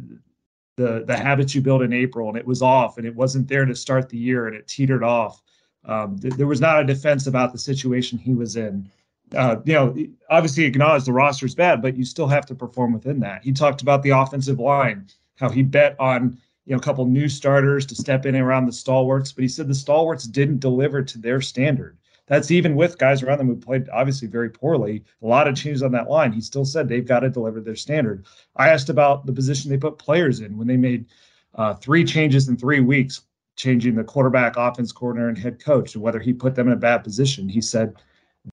the 0.76 1.02
the 1.04 1.16
habits 1.16 1.54
you 1.54 1.60
build 1.60 1.82
in 1.82 1.92
April, 1.92 2.28
and 2.28 2.38
it 2.38 2.46
was 2.46 2.62
off, 2.62 2.98
and 2.98 3.06
it 3.06 3.16
wasn't 3.16 3.48
there 3.48 3.64
to 3.64 3.74
start 3.74 4.08
the 4.08 4.18
year, 4.18 4.46
and 4.46 4.54
it 4.54 4.68
teetered 4.68 5.02
off. 5.02 5.42
Um, 5.84 6.18
th- 6.18 6.34
there 6.34 6.46
was 6.46 6.60
not 6.60 6.80
a 6.80 6.84
defense 6.84 7.26
about 7.26 7.52
the 7.52 7.58
situation 7.58 8.18
he 8.18 8.34
was 8.34 8.56
in 8.56 8.88
uh, 9.34 9.56
you 9.64 9.72
know, 9.72 9.94
obviously 10.30 10.64
acknowledge 10.64 11.04
the 11.04 11.12
roster 11.12 11.46
is 11.46 11.54
bad, 11.54 11.82
but 11.82 11.96
you 11.96 12.04
still 12.04 12.28
have 12.28 12.46
to 12.46 12.54
perform 12.54 12.92
within 12.92 13.20
that. 13.20 13.42
He 13.42 13.52
talked 13.52 13.82
about 13.82 14.02
the 14.02 14.10
offensive 14.10 14.60
line, 14.60 15.06
how 15.36 15.48
he 15.48 15.62
bet 15.62 15.96
on 15.98 16.38
you 16.64 16.72
know 16.72 16.78
a 16.78 16.82
couple 16.82 17.04
new 17.06 17.28
starters 17.28 17.86
to 17.86 17.94
step 17.94 18.26
in 18.26 18.36
around 18.36 18.66
the 18.66 18.72
stalwarts, 18.72 19.32
but 19.32 19.42
he 19.42 19.48
said 19.48 19.68
the 19.68 19.74
stalwarts 19.74 20.24
didn't 20.24 20.60
deliver 20.60 21.02
to 21.02 21.18
their 21.18 21.40
standard. 21.40 21.96
That's 22.26 22.50
even 22.50 22.74
with 22.74 22.98
guys 22.98 23.22
around 23.22 23.38
them 23.38 23.46
who 23.46 23.56
played 23.56 23.88
obviously 23.90 24.28
very 24.28 24.50
poorly. 24.50 25.04
A 25.22 25.26
lot 25.26 25.46
of 25.46 25.54
changes 25.54 25.82
on 25.82 25.92
that 25.92 26.10
line. 26.10 26.32
He 26.32 26.40
still 26.40 26.64
said 26.64 26.88
they've 26.88 27.06
got 27.06 27.20
to 27.20 27.30
deliver 27.30 27.60
their 27.60 27.76
standard. 27.76 28.26
I 28.56 28.68
asked 28.68 28.88
about 28.88 29.26
the 29.26 29.32
position 29.32 29.70
they 29.70 29.78
put 29.78 29.98
players 29.98 30.40
in 30.40 30.56
when 30.56 30.66
they 30.66 30.76
made 30.76 31.06
uh, 31.54 31.74
three 31.74 32.04
changes 32.04 32.48
in 32.48 32.56
three 32.56 32.80
weeks, 32.80 33.22
changing 33.54 33.94
the 33.94 34.04
quarterback, 34.04 34.56
offense 34.56 34.92
coordinator, 34.92 35.28
and 35.28 35.38
head 35.38 35.62
coach, 35.62 35.94
and 35.94 36.02
whether 36.02 36.18
he 36.18 36.32
put 36.32 36.54
them 36.54 36.66
in 36.66 36.72
a 36.72 36.76
bad 36.76 37.04
position. 37.04 37.48
He 37.48 37.60
said 37.60 37.94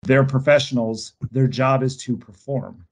they're 0.03 0.23
professionals. 0.23 1.13
Their 1.31 1.47
job 1.47 1.83
is 1.83 1.97
to 1.97 2.15
perform. 2.15 2.85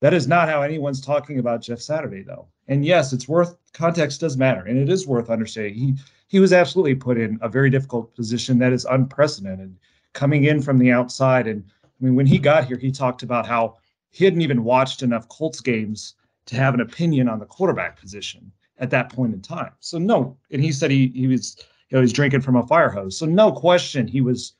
That 0.00 0.14
is 0.14 0.26
not 0.26 0.48
how 0.48 0.62
anyone's 0.62 1.00
talking 1.00 1.38
about 1.38 1.62
Jeff 1.62 1.80
Saturday, 1.80 2.22
though. 2.22 2.48
And 2.68 2.84
yes, 2.84 3.12
it's 3.12 3.28
worth 3.28 3.56
context 3.72 4.20
does 4.20 4.36
matter, 4.36 4.62
and 4.62 4.78
it 4.78 4.88
is 4.88 5.06
worth 5.06 5.30
understanding. 5.30 5.74
He 5.74 5.94
he 6.28 6.40
was 6.40 6.52
absolutely 6.52 6.94
put 6.94 7.18
in 7.18 7.38
a 7.42 7.48
very 7.48 7.70
difficult 7.70 8.14
position 8.16 8.58
that 8.58 8.72
is 8.72 8.86
unprecedented, 8.86 9.76
coming 10.14 10.44
in 10.44 10.62
from 10.62 10.78
the 10.78 10.90
outside. 10.90 11.46
And 11.46 11.62
I 11.82 12.04
mean, 12.04 12.14
when 12.14 12.26
he 12.26 12.38
got 12.38 12.66
here, 12.66 12.78
he 12.78 12.90
talked 12.90 13.22
about 13.22 13.46
how 13.46 13.76
he 14.10 14.24
hadn't 14.24 14.40
even 14.40 14.64
watched 14.64 15.02
enough 15.02 15.28
Colts 15.28 15.60
games 15.60 16.14
to 16.46 16.56
have 16.56 16.74
an 16.74 16.80
opinion 16.80 17.28
on 17.28 17.38
the 17.38 17.46
quarterback 17.46 18.00
position 18.00 18.50
at 18.78 18.90
that 18.90 19.12
point 19.12 19.34
in 19.34 19.40
time. 19.40 19.72
So 19.80 19.98
no, 19.98 20.36
and 20.50 20.62
he 20.62 20.72
said 20.72 20.90
he 20.90 21.08
he 21.14 21.26
was 21.26 21.56
you 21.90 21.96
know 21.96 22.00
he's 22.00 22.12
drinking 22.12 22.40
from 22.40 22.56
a 22.56 22.66
fire 22.66 22.90
hose. 22.90 23.18
So 23.18 23.26
no 23.26 23.52
question 23.52 24.08
he 24.08 24.20
was 24.20 24.54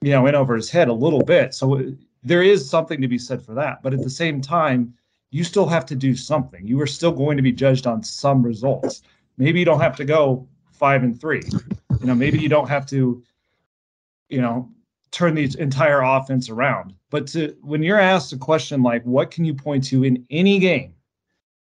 you 0.00 0.10
know, 0.10 0.26
in 0.26 0.34
over 0.34 0.54
his 0.54 0.70
head 0.70 0.88
a 0.88 0.92
little 0.92 1.22
bit. 1.22 1.54
So 1.54 1.78
uh, 1.78 1.82
there 2.22 2.42
is 2.42 2.68
something 2.68 3.00
to 3.00 3.08
be 3.08 3.18
said 3.18 3.42
for 3.42 3.54
that. 3.54 3.82
But 3.82 3.94
at 3.94 4.02
the 4.02 4.10
same 4.10 4.40
time, 4.40 4.94
you 5.30 5.44
still 5.44 5.66
have 5.66 5.86
to 5.86 5.96
do 5.96 6.14
something. 6.14 6.66
You 6.66 6.80
are 6.80 6.86
still 6.86 7.12
going 7.12 7.36
to 7.36 7.42
be 7.42 7.52
judged 7.52 7.86
on 7.86 8.02
some 8.02 8.42
results. 8.42 9.02
Maybe 9.38 9.58
you 9.58 9.64
don't 9.64 9.80
have 9.80 9.96
to 9.96 10.04
go 10.04 10.46
five 10.72 11.02
and 11.02 11.20
three. 11.20 11.42
You 12.00 12.06
know, 12.06 12.14
maybe 12.14 12.38
you 12.38 12.48
don't 12.48 12.68
have 12.68 12.86
to, 12.86 13.22
you 14.28 14.40
know, 14.40 14.70
turn 15.10 15.34
the 15.34 15.48
entire 15.58 16.02
offense 16.02 16.48
around. 16.48 16.94
But 17.10 17.26
to, 17.28 17.56
when 17.62 17.82
you're 17.82 18.00
asked 18.00 18.32
a 18.32 18.36
question 18.36 18.82
like, 18.82 19.02
what 19.04 19.30
can 19.30 19.44
you 19.44 19.54
point 19.54 19.84
to 19.84 20.04
in 20.04 20.26
any 20.30 20.58
game 20.58 20.94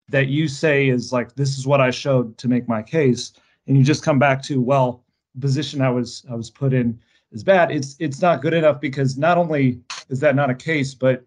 that 0.08 0.28
you 0.28 0.48
say 0.48 0.88
is 0.88 1.12
like, 1.12 1.34
this 1.34 1.58
is 1.58 1.66
what 1.66 1.80
I 1.80 1.90
showed 1.90 2.38
to 2.38 2.48
make 2.48 2.68
my 2.68 2.82
case, 2.82 3.32
and 3.66 3.76
you 3.76 3.84
just 3.84 4.02
come 4.02 4.18
back 4.18 4.42
to, 4.44 4.60
well, 4.60 5.04
position 5.40 5.80
I 5.82 5.90
was 5.90 6.24
I 6.30 6.34
was 6.34 6.50
put 6.50 6.72
in 6.72 6.98
is 7.32 7.44
bad. 7.44 7.70
It's 7.70 7.96
it's 7.98 8.22
not 8.22 8.42
good 8.42 8.54
enough 8.54 8.80
because 8.80 9.18
not 9.18 9.38
only 9.38 9.80
is 10.08 10.20
that 10.20 10.34
not 10.34 10.50
a 10.50 10.54
case, 10.54 10.94
but 10.94 11.24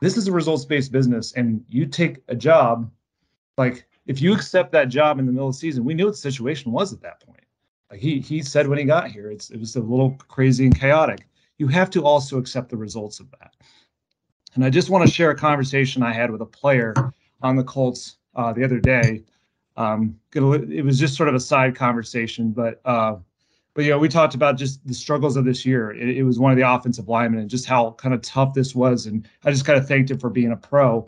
this 0.00 0.16
is 0.16 0.28
a 0.28 0.32
results 0.32 0.64
based 0.64 0.92
business, 0.92 1.32
and 1.32 1.64
you 1.68 1.86
take 1.86 2.18
a 2.28 2.34
job 2.34 2.90
like 3.56 3.86
if 4.06 4.20
you 4.20 4.32
accept 4.32 4.72
that 4.72 4.88
job 4.88 5.18
in 5.18 5.26
the 5.26 5.32
middle 5.32 5.48
of 5.48 5.54
the 5.54 5.58
season, 5.58 5.84
we 5.84 5.94
knew 5.94 6.06
what 6.06 6.12
the 6.12 6.18
situation 6.18 6.72
was 6.72 6.92
at 6.92 7.00
that 7.02 7.20
point. 7.20 7.44
Like 7.90 8.00
he 8.00 8.20
he 8.20 8.42
said 8.42 8.68
when 8.68 8.78
he 8.78 8.84
got 8.84 9.10
here, 9.10 9.30
it's 9.30 9.50
it 9.50 9.58
was 9.58 9.76
a 9.76 9.80
little 9.80 10.16
crazy 10.28 10.64
and 10.66 10.78
chaotic. 10.78 11.26
You 11.58 11.68
have 11.68 11.90
to 11.90 12.04
also 12.04 12.38
accept 12.38 12.70
the 12.70 12.76
results 12.76 13.20
of 13.20 13.30
that. 13.32 13.54
And 14.54 14.64
I 14.64 14.70
just 14.70 14.90
want 14.90 15.06
to 15.06 15.12
share 15.12 15.30
a 15.30 15.36
conversation 15.36 16.02
I 16.02 16.12
had 16.12 16.30
with 16.30 16.40
a 16.40 16.46
player 16.46 16.94
on 17.42 17.56
the 17.56 17.64
Colts 17.64 18.16
uh, 18.34 18.52
the 18.52 18.64
other 18.64 18.80
day. 18.80 19.24
Um, 19.76 20.18
it 20.34 20.84
was 20.84 20.98
just 20.98 21.16
sort 21.16 21.28
of 21.28 21.34
a 21.34 21.40
side 21.40 21.74
conversation, 21.76 22.50
but 22.50 22.80
uh, 22.86 23.16
but 23.74 23.84
you 23.84 23.90
know 23.90 23.98
we 23.98 24.08
talked 24.08 24.34
about 24.34 24.56
just 24.56 24.86
the 24.86 24.94
struggles 24.94 25.36
of 25.36 25.44
this 25.44 25.66
year. 25.66 25.90
It, 25.90 26.16
it 26.16 26.22
was 26.22 26.38
one 26.38 26.50
of 26.50 26.56
the 26.56 26.68
offensive 26.68 27.08
linemen 27.08 27.40
and 27.40 27.50
just 27.50 27.66
how 27.66 27.90
kind 27.92 28.14
of 28.14 28.22
tough 28.22 28.54
this 28.54 28.74
was, 28.74 29.04
and 29.04 29.28
I 29.44 29.50
just 29.50 29.66
kind 29.66 29.78
of 29.78 29.86
thanked 29.86 30.10
him 30.10 30.18
for 30.18 30.30
being 30.30 30.52
a 30.52 30.56
pro 30.56 31.06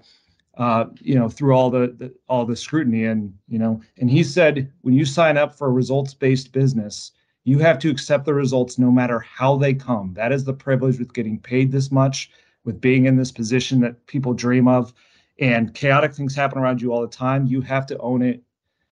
uh, 0.58 0.86
you 1.00 1.14
know, 1.14 1.28
through 1.28 1.54
all 1.54 1.70
the, 1.70 1.94
the, 1.96 2.12
all 2.28 2.44
the 2.44 2.56
scrutiny, 2.56 3.04
and 3.04 3.32
you 3.48 3.58
know, 3.58 3.80
and 3.98 4.10
he 4.10 4.24
said 4.24 4.70
when 4.82 4.92
you 4.92 5.04
sign 5.04 5.36
up 5.36 5.56
for 5.56 5.68
a 5.68 5.72
results-based 5.72 6.52
business, 6.52 7.12
you 7.48 7.58
have 7.58 7.78
to 7.80 7.90
accept 7.90 8.24
the 8.24 8.34
results 8.34 8.78
no 8.78 8.90
matter 8.90 9.20
how 9.20 9.56
they 9.56 9.74
come. 9.74 10.12
That 10.14 10.32
is 10.32 10.44
the 10.44 10.52
privilege 10.52 10.98
with 10.98 11.14
getting 11.14 11.38
paid 11.38 11.72
this 11.72 11.90
much, 11.90 12.30
with 12.64 12.80
being 12.80 13.06
in 13.06 13.16
this 13.16 13.32
position 13.32 13.80
that 13.80 14.06
people 14.06 14.34
dream 14.34 14.68
of, 14.68 14.92
and 15.38 15.72
chaotic 15.74 16.14
things 16.14 16.34
happen 16.34 16.58
around 16.58 16.82
you 16.82 16.92
all 16.92 17.00
the 17.00 17.08
time. 17.08 17.46
You 17.46 17.60
have 17.62 17.86
to 17.86 17.98
own 17.98 18.22
it, 18.22 18.42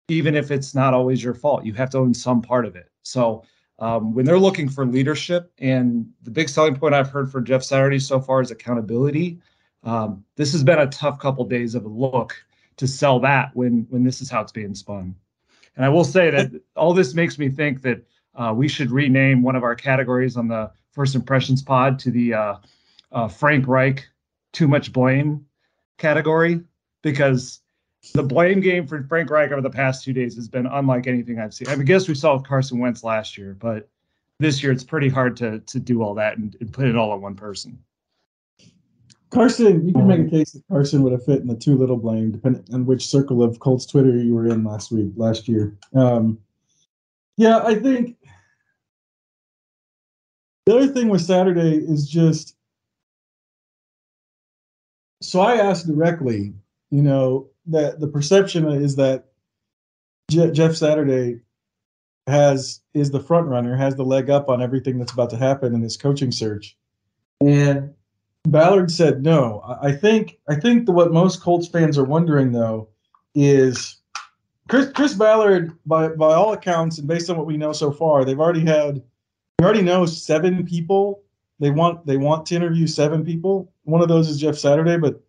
even 0.07 0.35
if 0.35 0.51
it's 0.51 0.75
not 0.75 0.93
always 0.93 1.23
your 1.23 1.33
fault. 1.33 1.65
You 1.65 1.73
have 1.73 1.89
to 1.91 1.99
own 1.99 2.13
some 2.13 2.41
part 2.41 2.65
of 2.65 2.75
it. 2.75 2.89
So. 3.03 3.43
Um, 3.79 4.13
when 4.13 4.25
they're 4.25 4.37
looking 4.37 4.69
for 4.69 4.85
leadership, 4.85 5.51
and 5.57 6.07
the 6.21 6.29
big 6.29 6.49
selling 6.49 6.75
point 6.75 6.93
I've 6.93 7.09
heard 7.09 7.31
for 7.31 7.41
Jeff 7.41 7.63
Saturday 7.63 7.97
so 7.97 8.19
far 8.19 8.39
is 8.39 8.51
accountability 8.51 9.39
um, 9.83 10.23
this 10.35 10.51
has 10.51 10.63
been 10.63 10.79
a 10.79 10.87
tough 10.87 11.19
couple 11.19 11.43
days 11.45 11.75
of 11.75 11.85
a 11.85 11.89
look 11.89 12.35
to 12.77 12.87
sell 12.87 13.19
that 13.19 13.55
when 13.55 13.85
when 13.89 14.03
this 14.03 14.21
is 14.21 14.29
how 14.29 14.41
it's 14.41 14.51
being 14.51 14.75
spun. 14.75 15.15
And 15.75 15.85
I 15.85 15.89
will 15.89 16.03
say 16.03 16.29
that 16.29 16.51
all 16.75 16.93
this 16.93 17.13
makes 17.13 17.39
me 17.39 17.49
think 17.49 17.81
that 17.83 18.03
uh, 18.35 18.53
we 18.55 18.67
should 18.67 18.91
rename 18.91 19.41
one 19.41 19.55
of 19.55 19.63
our 19.63 19.75
categories 19.75 20.37
on 20.37 20.47
the 20.47 20.71
First 20.91 21.15
Impressions 21.15 21.61
Pod 21.61 21.99
to 21.99 22.11
the 22.11 22.33
uh, 22.33 22.55
uh, 23.11 23.27
Frank 23.27 23.67
Reich 23.67 24.07
Too 24.53 24.67
Much 24.67 24.93
Blame 24.93 25.45
category 25.97 26.61
because 27.01 27.61
the 28.13 28.23
blame 28.23 28.59
game 28.59 28.87
for 28.87 29.03
Frank 29.03 29.29
Reich 29.29 29.51
over 29.51 29.61
the 29.61 29.69
past 29.69 30.03
two 30.03 30.13
days 30.13 30.35
has 30.35 30.47
been 30.47 30.65
unlike 30.65 31.07
anything 31.07 31.39
I've 31.39 31.53
seen. 31.53 31.67
I, 31.67 31.71
mean, 31.71 31.81
I 31.81 31.83
guess 31.85 32.07
we 32.07 32.15
saw 32.15 32.35
with 32.35 32.45
Carson 32.45 32.79
Wentz 32.79 33.03
last 33.03 33.37
year, 33.37 33.55
but 33.59 33.89
this 34.39 34.63
year 34.63 34.71
it's 34.71 34.83
pretty 34.83 35.07
hard 35.09 35.37
to 35.37 35.59
to 35.59 35.79
do 35.79 36.01
all 36.01 36.15
that 36.15 36.37
and, 36.37 36.55
and 36.59 36.73
put 36.73 36.87
it 36.87 36.95
all 36.95 37.11
on 37.11 37.21
one 37.21 37.35
person. 37.35 37.77
Carson, 39.29 39.87
you 39.87 39.93
can 39.93 40.07
make 40.07 40.27
a 40.27 40.29
case 40.29 40.51
that 40.51 40.63
Carson 40.69 41.03
would 41.03 41.13
have 41.13 41.23
fit 41.23 41.39
in 41.39 41.47
the 41.47 41.55
too 41.55 41.77
little 41.77 41.95
blame, 41.95 42.31
depending 42.31 42.65
on 42.73 42.85
which 42.85 43.07
circle 43.07 43.41
of 43.41 43.59
Colts 43.59 43.85
Twitter 43.85 44.17
you 44.17 44.35
were 44.35 44.47
in 44.47 44.63
last 44.65 44.91
week, 44.91 45.13
last 45.15 45.47
year. 45.47 45.77
Um, 45.95 46.37
yeah, 47.37 47.59
I 47.63 47.75
think 47.75 48.17
the 50.65 50.75
other 50.75 50.87
thing 50.87 51.09
with 51.09 51.21
Saturday 51.21 51.77
is 51.77 52.09
just 52.09 52.55
so 55.21 55.39
I 55.39 55.55
asked 55.55 55.87
directly, 55.87 56.53
you 56.89 57.01
know, 57.01 57.47
that 57.67 57.99
the 57.99 58.07
perception 58.07 58.67
is 58.67 58.95
that 58.95 59.25
Je- 60.29 60.51
Jeff 60.51 60.75
Saturday 60.75 61.41
has 62.27 62.81
is 62.93 63.11
the 63.11 63.19
front 63.19 63.47
runner, 63.47 63.75
has 63.75 63.95
the 63.95 64.05
leg 64.05 64.29
up 64.29 64.49
on 64.49 64.61
everything 64.61 64.97
that's 64.97 65.11
about 65.11 65.29
to 65.31 65.37
happen 65.37 65.73
in 65.73 65.81
this 65.81 65.97
coaching 65.97 66.31
search. 66.31 66.77
And 67.39 67.93
Ballard 68.43 68.91
said 68.91 69.23
no. 69.23 69.61
I 69.81 69.91
think 69.91 70.39
I 70.47 70.55
think 70.55 70.85
the, 70.85 70.91
what 70.91 71.11
most 71.11 71.41
Colts 71.41 71.67
fans 71.67 71.97
are 71.97 72.03
wondering 72.03 72.51
though 72.51 72.89
is 73.35 73.97
Chris 74.67 74.91
Chris 74.93 75.13
Ballard, 75.13 75.71
by 75.85 76.09
by 76.09 76.33
all 76.33 76.53
accounts 76.53 76.97
and 76.97 77.07
based 77.07 77.29
on 77.29 77.37
what 77.37 77.47
we 77.47 77.57
know 77.57 77.73
so 77.73 77.91
far, 77.91 78.25
they've 78.25 78.39
already 78.39 78.65
had 78.65 79.03
we 79.61 79.65
already 79.65 79.83
know 79.83 80.07
seven 80.07 80.65
people. 80.65 81.21
They 81.59 81.69
want 81.69 82.03
they 82.07 82.17
want 82.17 82.47
to 82.47 82.55
interview 82.55 82.87
seven 82.87 83.23
people. 83.23 83.71
One 83.83 84.01
of 84.01 84.07
those 84.07 84.27
is 84.27 84.41
Jeff 84.41 84.57
Saturday, 84.57 84.97
but 84.97 85.21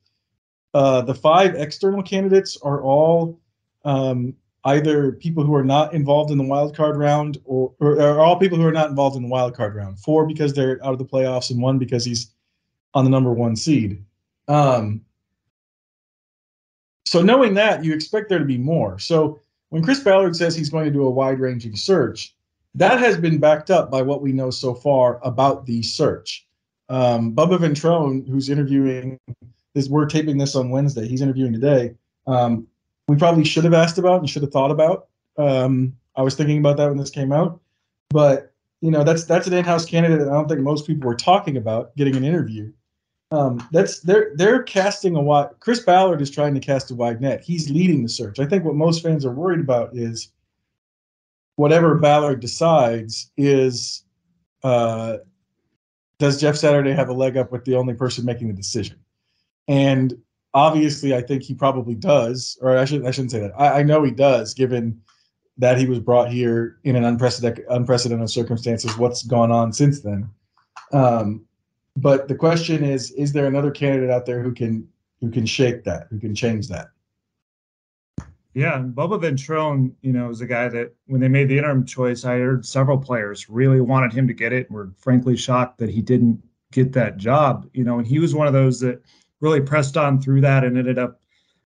uh, 0.73 1.03
the 1.03 1.15
five 1.15 1.55
external 1.55 2.03
candidates 2.03 2.57
are 2.62 2.81
all 2.81 3.39
um, 3.85 4.33
either 4.65 5.12
people 5.12 5.45
who 5.45 5.55
are 5.55 5.62
not 5.62 5.93
involved 5.93 6.31
in 6.31 6.39
the 6.39 6.45
wild 6.45 6.75
card 6.75 6.97
round 6.97 7.37
or, 7.45 7.75
or, 7.79 8.21
all 8.21 8.39
people 8.39 8.57
who 8.57 8.65
are 8.65 8.73
not 8.73 8.89
involved 8.89 9.17
in 9.17 9.23
the 9.23 9.29
wild 9.29 9.55
card 9.55 9.75
round. 9.75 9.99
Four 9.99 10.27
because 10.27 10.55
they're 10.55 10.83
out 10.83 10.95
of 10.95 10.99
the 10.99 11.05
playoffs, 11.05 11.51
and 11.51 11.61
one 11.61 11.77
because 11.77 12.03
he's 12.03 12.31
on 12.95 13.05
the 13.05 13.11
number 13.11 13.35
one 13.35 13.55
seed. 13.55 14.03
Um, 14.49 15.03
so 17.05 17.21
knowing 17.21 17.53
that, 17.53 17.85
you 17.85 17.93
expect 17.93 18.31
there 18.31 18.39
to 18.39 18.47
be 18.47 18.57
more. 18.57 18.99
So 18.99 19.41
when 19.69 19.83
Chris 19.83 20.01
Ballard 20.01 20.37
says 20.37 20.57
he's 20.57 20.71
going 20.71 20.87
to 20.87 20.91
do 20.91 21.05
a 21.05 21.11
wide-ranging 21.11 21.77
search, 21.77 22.35
that 22.75 22.99
has 22.99 23.17
been 23.17 23.38
backed 23.38 23.71
up 23.71 23.91
by 23.91 24.02
what 24.02 24.23
we 24.23 24.33
know 24.33 24.50
so 24.50 24.75
far 24.75 25.21
about 25.23 25.67
the 25.67 25.83
search. 25.83 26.47
Um, 26.88 27.35
Bubba 27.35 27.59
Ventrone, 27.59 28.26
who's 28.29 28.49
interviewing, 28.49 29.19
is 29.75 29.88
we're 29.88 30.07
taping 30.07 30.38
this 30.38 30.55
on 30.55 30.71
Wednesday. 30.71 31.07
He's 31.07 31.23
interviewing 31.23 31.52
today. 31.52 31.95
Um, 32.26 32.67
we 33.09 33.17
probably 33.17 33.45
should 33.45 33.64
have 33.64 33.75
asked 33.75 33.99
about 33.99 34.21
and 34.21 34.29
should 34.29 34.43
have 34.43 34.52
thought 34.52 34.71
about. 34.71 35.09
Um, 35.37 35.97
I 36.17 36.23
was 36.23 36.35
thinking 36.35 36.59
about 36.59 36.76
that 36.76 36.88
when 36.88 36.99
this 36.99 37.11
came 37.11 37.33
out, 37.33 37.61
but 38.11 38.52
you 38.81 38.91
know 38.91 39.05
that's 39.05 39.25
that's 39.25 39.47
an 39.47 39.55
in-house 39.55 39.87
candidate. 39.87 40.21
I 40.21 40.33
don't 40.33 40.49
think 40.49 40.61
most 40.61 40.87
people 40.87 41.09
were 41.09 41.14
talking 41.14 41.57
about 41.57 41.95
getting 41.97 42.17
an 42.17 42.25
interview. 42.25 42.71
Um, 43.31 43.67
that's 43.73 44.00
they're 44.00 44.33
they're 44.37 44.62
casting 44.62 45.17
a 45.17 45.23
wide. 45.23 45.49
Chris 45.61 45.81
Ballard 45.81 46.21
is 46.21 46.31
trying 46.31 46.55
to 46.55 46.61
cast 46.61 46.91
a 46.91 46.95
wide 46.95 47.21
net. 47.21 47.43
He's 47.43 47.71
leading 47.71 48.02
the 48.02 48.09
search. 48.09 48.38
I 48.38 48.47
think 48.47 48.64
what 48.64 48.75
most 48.75 49.02
fans 49.02 49.25
are 49.25 49.33
worried 49.33 49.61
about 49.61 49.97
is 49.97 50.31
whatever 51.56 51.94
Ballard 51.97 52.40
decides 52.40 53.30
is 53.37 54.04
uh, 54.62 55.18
does 56.18 56.40
Jeff 56.40 56.56
Saturday 56.56 56.92
have 56.92 57.09
a 57.09 57.12
leg 57.12 57.37
up 57.37 57.50
with 57.50 57.64
the 57.64 57.75
only 57.75 57.94
person 57.94 58.25
making 58.25 58.49
the 58.49 58.54
decision? 58.54 58.99
And 59.68 60.14
obviously, 60.54 61.14
I 61.14 61.23
think 61.23 61.42
he 61.42 61.54
probably 61.54 61.94
does, 61.94 62.59
or 62.61 62.76
I 62.76 62.85
should 62.85 63.04
I 63.06 63.11
shouldn't 63.11 63.32
say 63.32 63.40
that. 63.40 63.52
I, 63.59 63.80
I 63.80 63.82
know 63.82 64.02
he 64.02 64.11
does, 64.11 64.54
given 64.54 65.00
that 65.59 65.78
he 65.78 65.87
was 65.87 65.99
brought 65.99 66.30
here 66.30 66.78
in 66.85 66.97
an 66.97 67.04
unprecedented 67.04 67.64
unprecedented 67.68 68.30
circumstances. 68.30 68.97
What's 68.97 69.23
gone 69.23 69.50
on 69.50 69.73
since 69.73 70.00
then? 70.00 70.30
Um, 70.92 71.44
but 71.97 72.28
the 72.28 72.35
question 72.35 72.85
is, 72.85 73.11
is 73.12 73.32
there 73.32 73.47
another 73.47 73.71
candidate 73.71 74.11
out 74.11 74.26
there 74.26 74.42
who 74.42 74.52
can 74.52 74.88
who 75.21 75.30
can 75.30 75.47
shake 75.47 75.85
that, 75.85 76.06
who 76.11 76.18
can 76.18 76.35
change 76.35 76.68
that? 76.68 76.88
Yeah, 78.54 78.78
and 78.78 78.94
Bubba 78.94 79.21
Ventrone, 79.21 79.92
you 80.02 80.12
know, 80.12 80.28
is 80.28 80.42
a 80.42 80.47
guy 80.47 80.68
that 80.68 80.94
when 81.06 81.21
they 81.21 81.28
made 81.28 81.49
the 81.49 81.56
interim 81.56 81.87
choice, 81.87 82.25
I 82.25 82.38
heard 82.38 82.66
several 82.66 82.99
players 82.99 83.49
really 83.49 83.80
wanted 83.80 84.12
him 84.12 84.26
to 84.28 84.35
get 84.35 84.52
it 84.52 84.68
and 84.68 84.76
were 84.76 84.92
frankly 84.99 85.37
shocked 85.37 85.78
that 85.78 85.88
he 85.88 86.02
didn't 86.02 86.42
get 86.71 86.92
that 86.92 87.16
job. 87.16 87.66
You 87.73 87.85
know, 87.85 87.99
and 87.99 88.06
he 88.06 88.18
was 88.18 88.35
one 88.35 88.47
of 88.47 88.52
those 88.52 88.78
that 88.80 89.02
really 89.40 89.61
pressed 89.61 89.97
on 89.97 90.21
through 90.21 90.42
that 90.42 90.64
and 90.64 90.76
ended 90.76 90.99
up 90.99 91.21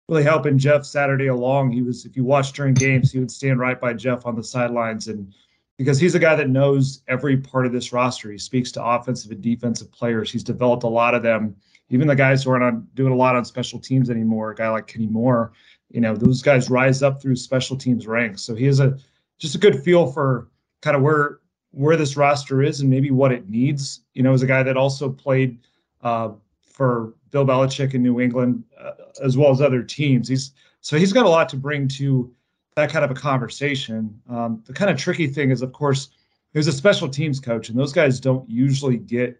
really 0.07 0.23
helping 0.23 0.57
Jeff 0.57 0.85
Saturday 0.85 1.27
along. 1.27 1.71
He 1.71 1.81
was, 1.81 2.05
if 2.05 2.15
you 2.15 2.23
watch 2.23 2.53
during 2.53 2.73
games, 2.73 3.11
he 3.11 3.19
would 3.19 3.31
stand 3.31 3.59
right 3.59 3.79
by 3.79 3.93
Jeff 3.93 4.25
on 4.25 4.35
the 4.35 4.43
sidelines 4.43 5.09
and 5.09 5.33
because 5.77 5.99
he's 5.99 6.15
a 6.15 6.19
guy 6.19 6.35
that 6.35 6.49
knows 6.49 7.03
every 7.07 7.37
part 7.37 7.65
of 7.65 7.71
this 7.71 7.93
roster. 7.93 8.31
He 8.31 8.37
speaks 8.37 8.71
to 8.71 8.83
offensive 8.83 9.31
and 9.31 9.41
defensive 9.41 9.91
players. 9.91 10.31
He's 10.31 10.43
developed 10.43 10.83
a 10.83 10.87
lot 10.87 11.13
of 11.13 11.21
them. 11.21 11.55
Even 11.89 12.07
the 12.07 12.15
guys 12.15 12.43
who 12.43 12.51
aren't 12.51 12.95
doing 12.95 13.13
a 13.13 13.15
lot 13.15 13.35
on 13.35 13.45
special 13.45 13.79
teams 13.79 14.09
anymore, 14.09 14.51
a 14.51 14.55
guy 14.55 14.69
like 14.69 14.87
Kenny 14.87 15.07
Moore, 15.07 15.53
you 15.89 16.01
know, 16.01 16.15
those 16.15 16.41
guys 16.41 16.69
rise 16.69 17.01
up 17.01 17.21
through 17.21 17.35
special 17.35 17.77
teams 17.77 18.07
ranks. 18.07 18.41
So 18.41 18.55
he 18.55 18.65
has 18.65 18.79
a 18.79 18.97
just 19.39 19.55
a 19.55 19.59
good 19.59 19.83
feel 19.83 20.11
for 20.11 20.49
kind 20.81 20.95
of 20.95 21.01
where 21.01 21.39
where 21.71 21.95
this 21.95 22.17
roster 22.17 22.63
is 22.63 22.81
and 22.81 22.89
maybe 22.89 23.11
what 23.11 23.31
it 23.31 23.49
needs. 23.49 24.01
You 24.13 24.23
know, 24.23 24.33
as 24.33 24.41
a 24.41 24.47
guy 24.47 24.63
that 24.63 24.77
also 24.77 25.09
played 25.09 25.59
uh, 26.01 26.29
for 26.61 27.13
Bill 27.31 27.45
Belichick 27.45 27.93
in 27.93 28.03
New 28.03 28.19
England 28.19 28.63
uh, 28.79 28.91
as 29.23 29.37
well 29.37 29.51
as 29.51 29.61
other 29.61 29.83
teams. 29.83 30.27
He's 30.27 30.51
so 30.81 30.97
he's 30.97 31.13
got 31.13 31.25
a 31.25 31.29
lot 31.29 31.49
to 31.49 31.57
bring 31.57 31.87
to 31.89 32.33
that 32.75 32.89
kind 32.89 33.03
of 33.03 33.11
a 33.11 33.15
conversation. 33.15 34.19
Um, 34.29 34.63
the 34.65 34.73
kind 34.73 34.91
of 34.91 34.97
tricky 34.97 35.27
thing 35.27 35.51
is, 35.51 35.61
of 35.61 35.73
course, 35.73 36.09
there's 36.53 36.67
a 36.67 36.71
special 36.71 37.09
teams 37.09 37.39
coach, 37.39 37.69
and 37.69 37.77
those 37.77 37.93
guys 37.93 38.19
don't 38.19 38.47
usually 38.49 38.97
get 38.97 39.39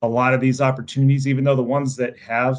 a 0.00 0.08
lot 0.08 0.34
of 0.34 0.40
these 0.40 0.60
opportunities, 0.60 1.28
even 1.28 1.44
though 1.44 1.54
the 1.54 1.62
ones 1.62 1.96
that 1.96 2.18
have 2.18 2.58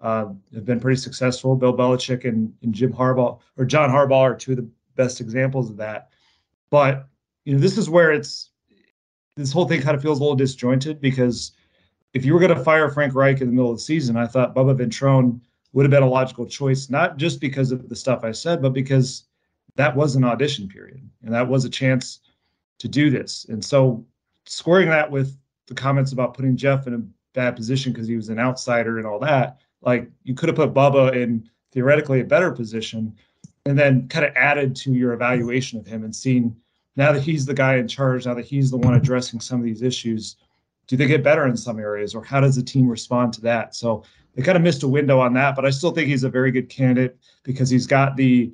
uh, 0.00 0.26
have 0.54 0.64
been 0.64 0.80
pretty 0.80 1.00
successful. 1.00 1.56
Bill 1.56 1.76
Belichick 1.76 2.24
and, 2.24 2.52
and 2.62 2.72
Jim 2.72 2.92
Harbaugh 2.92 3.38
or 3.56 3.64
John 3.64 3.90
Harbaugh 3.90 4.22
are 4.22 4.36
two 4.36 4.52
of 4.52 4.58
the 4.58 4.68
best 4.94 5.20
examples 5.20 5.70
of 5.70 5.76
that. 5.78 6.10
But 6.70 7.08
you 7.44 7.54
know, 7.54 7.60
this 7.60 7.78
is 7.78 7.88
where 7.88 8.12
it's 8.12 8.50
this 9.36 9.52
whole 9.52 9.66
thing 9.66 9.80
kind 9.80 9.96
of 9.96 10.02
feels 10.02 10.18
a 10.18 10.22
little 10.22 10.36
disjointed 10.36 11.00
because 11.00 11.52
if 12.12 12.24
you 12.24 12.34
were 12.34 12.40
going 12.40 12.54
to 12.54 12.64
fire 12.64 12.90
Frank 12.90 13.14
Reich 13.14 13.40
in 13.40 13.46
the 13.46 13.52
middle 13.52 13.70
of 13.70 13.76
the 13.76 13.82
season, 13.82 14.16
I 14.16 14.26
thought 14.26 14.54
Bubba 14.54 14.76
Ventrone 14.76 15.40
would 15.72 15.84
have 15.84 15.90
been 15.90 16.02
a 16.02 16.08
logical 16.08 16.46
choice, 16.46 16.90
not 16.90 17.18
just 17.18 17.40
because 17.40 17.70
of 17.70 17.88
the 17.88 17.96
stuff 17.96 18.24
I 18.24 18.32
said, 18.32 18.62
but 18.62 18.72
because 18.72 19.24
that 19.76 19.94
was 19.94 20.16
an 20.16 20.24
audition 20.24 20.68
period 20.68 21.08
and 21.22 21.32
that 21.32 21.48
was 21.48 21.64
a 21.64 21.70
chance 21.70 22.20
to 22.78 22.88
do 22.88 23.10
this. 23.10 23.46
And 23.48 23.64
so 23.64 24.04
squaring 24.46 24.88
that 24.88 25.10
with 25.10 25.36
the 25.66 25.74
comments 25.74 26.12
about 26.12 26.34
putting 26.34 26.56
Jeff 26.56 26.86
in 26.86 26.94
a 26.94 27.02
bad 27.34 27.54
position 27.54 27.92
because 27.92 28.08
he 28.08 28.16
was 28.16 28.28
an 28.28 28.38
outsider 28.38 28.98
and 28.98 29.06
all 29.06 29.18
that, 29.20 29.58
like 29.82 30.10
you 30.24 30.34
could 30.34 30.48
have 30.48 30.56
put 30.56 30.74
Bubba 30.74 31.14
in 31.14 31.48
theoretically 31.72 32.20
a 32.20 32.24
better 32.24 32.50
position 32.50 33.14
and 33.66 33.78
then 33.78 34.08
kind 34.08 34.24
of 34.24 34.32
added 34.34 34.74
to 34.76 34.92
your 34.92 35.12
evaluation 35.12 35.78
of 35.78 35.86
him 35.86 36.04
and 36.04 36.14
seen 36.14 36.56
now 36.96 37.12
that 37.12 37.22
he's 37.22 37.46
the 37.46 37.54
guy 37.54 37.76
in 37.76 37.86
charge, 37.86 38.26
now 38.26 38.34
that 38.34 38.44
he's 38.44 38.72
the 38.72 38.76
one 38.76 38.94
addressing 38.94 39.38
some 39.38 39.60
of 39.60 39.64
these 39.64 39.82
issues, 39.82 40.36
do 40.88 40.96
they 40.96 41.06
get 41.06 41.22
better 41.22 41.46
in 41.46 41.56
some 41.56 41.78
areas 41.78 42.14
or 42.14 42.24
how 42.24 42.40
does 42.40 42.56
the 42.56 42.62
team 42.62 42.88
respond 42.88 43.32
to 43.34 43.40
that? 43.42 43.76
So 43.76 44.02
they 44.34 44.42
kind 44.42 44.56
of 44.56 44.62
missed 44.62 44.82
a 44.82 44.88
window 44.88 45.20
on 45.20 45.32
that, 45.34 45.54
but 45.54 45.64
I 45.64 45.70
still 45.70 45.92
think 45.92 46.08
he's 46.08 46.24
a 46.24 46.28
very 46.28 46.50
good 46.50 46.68
candidate 46.68 47.16
because 47.44 47.70
he's 47.70 47.86
got 47.86 48.16
the 48.16 48.52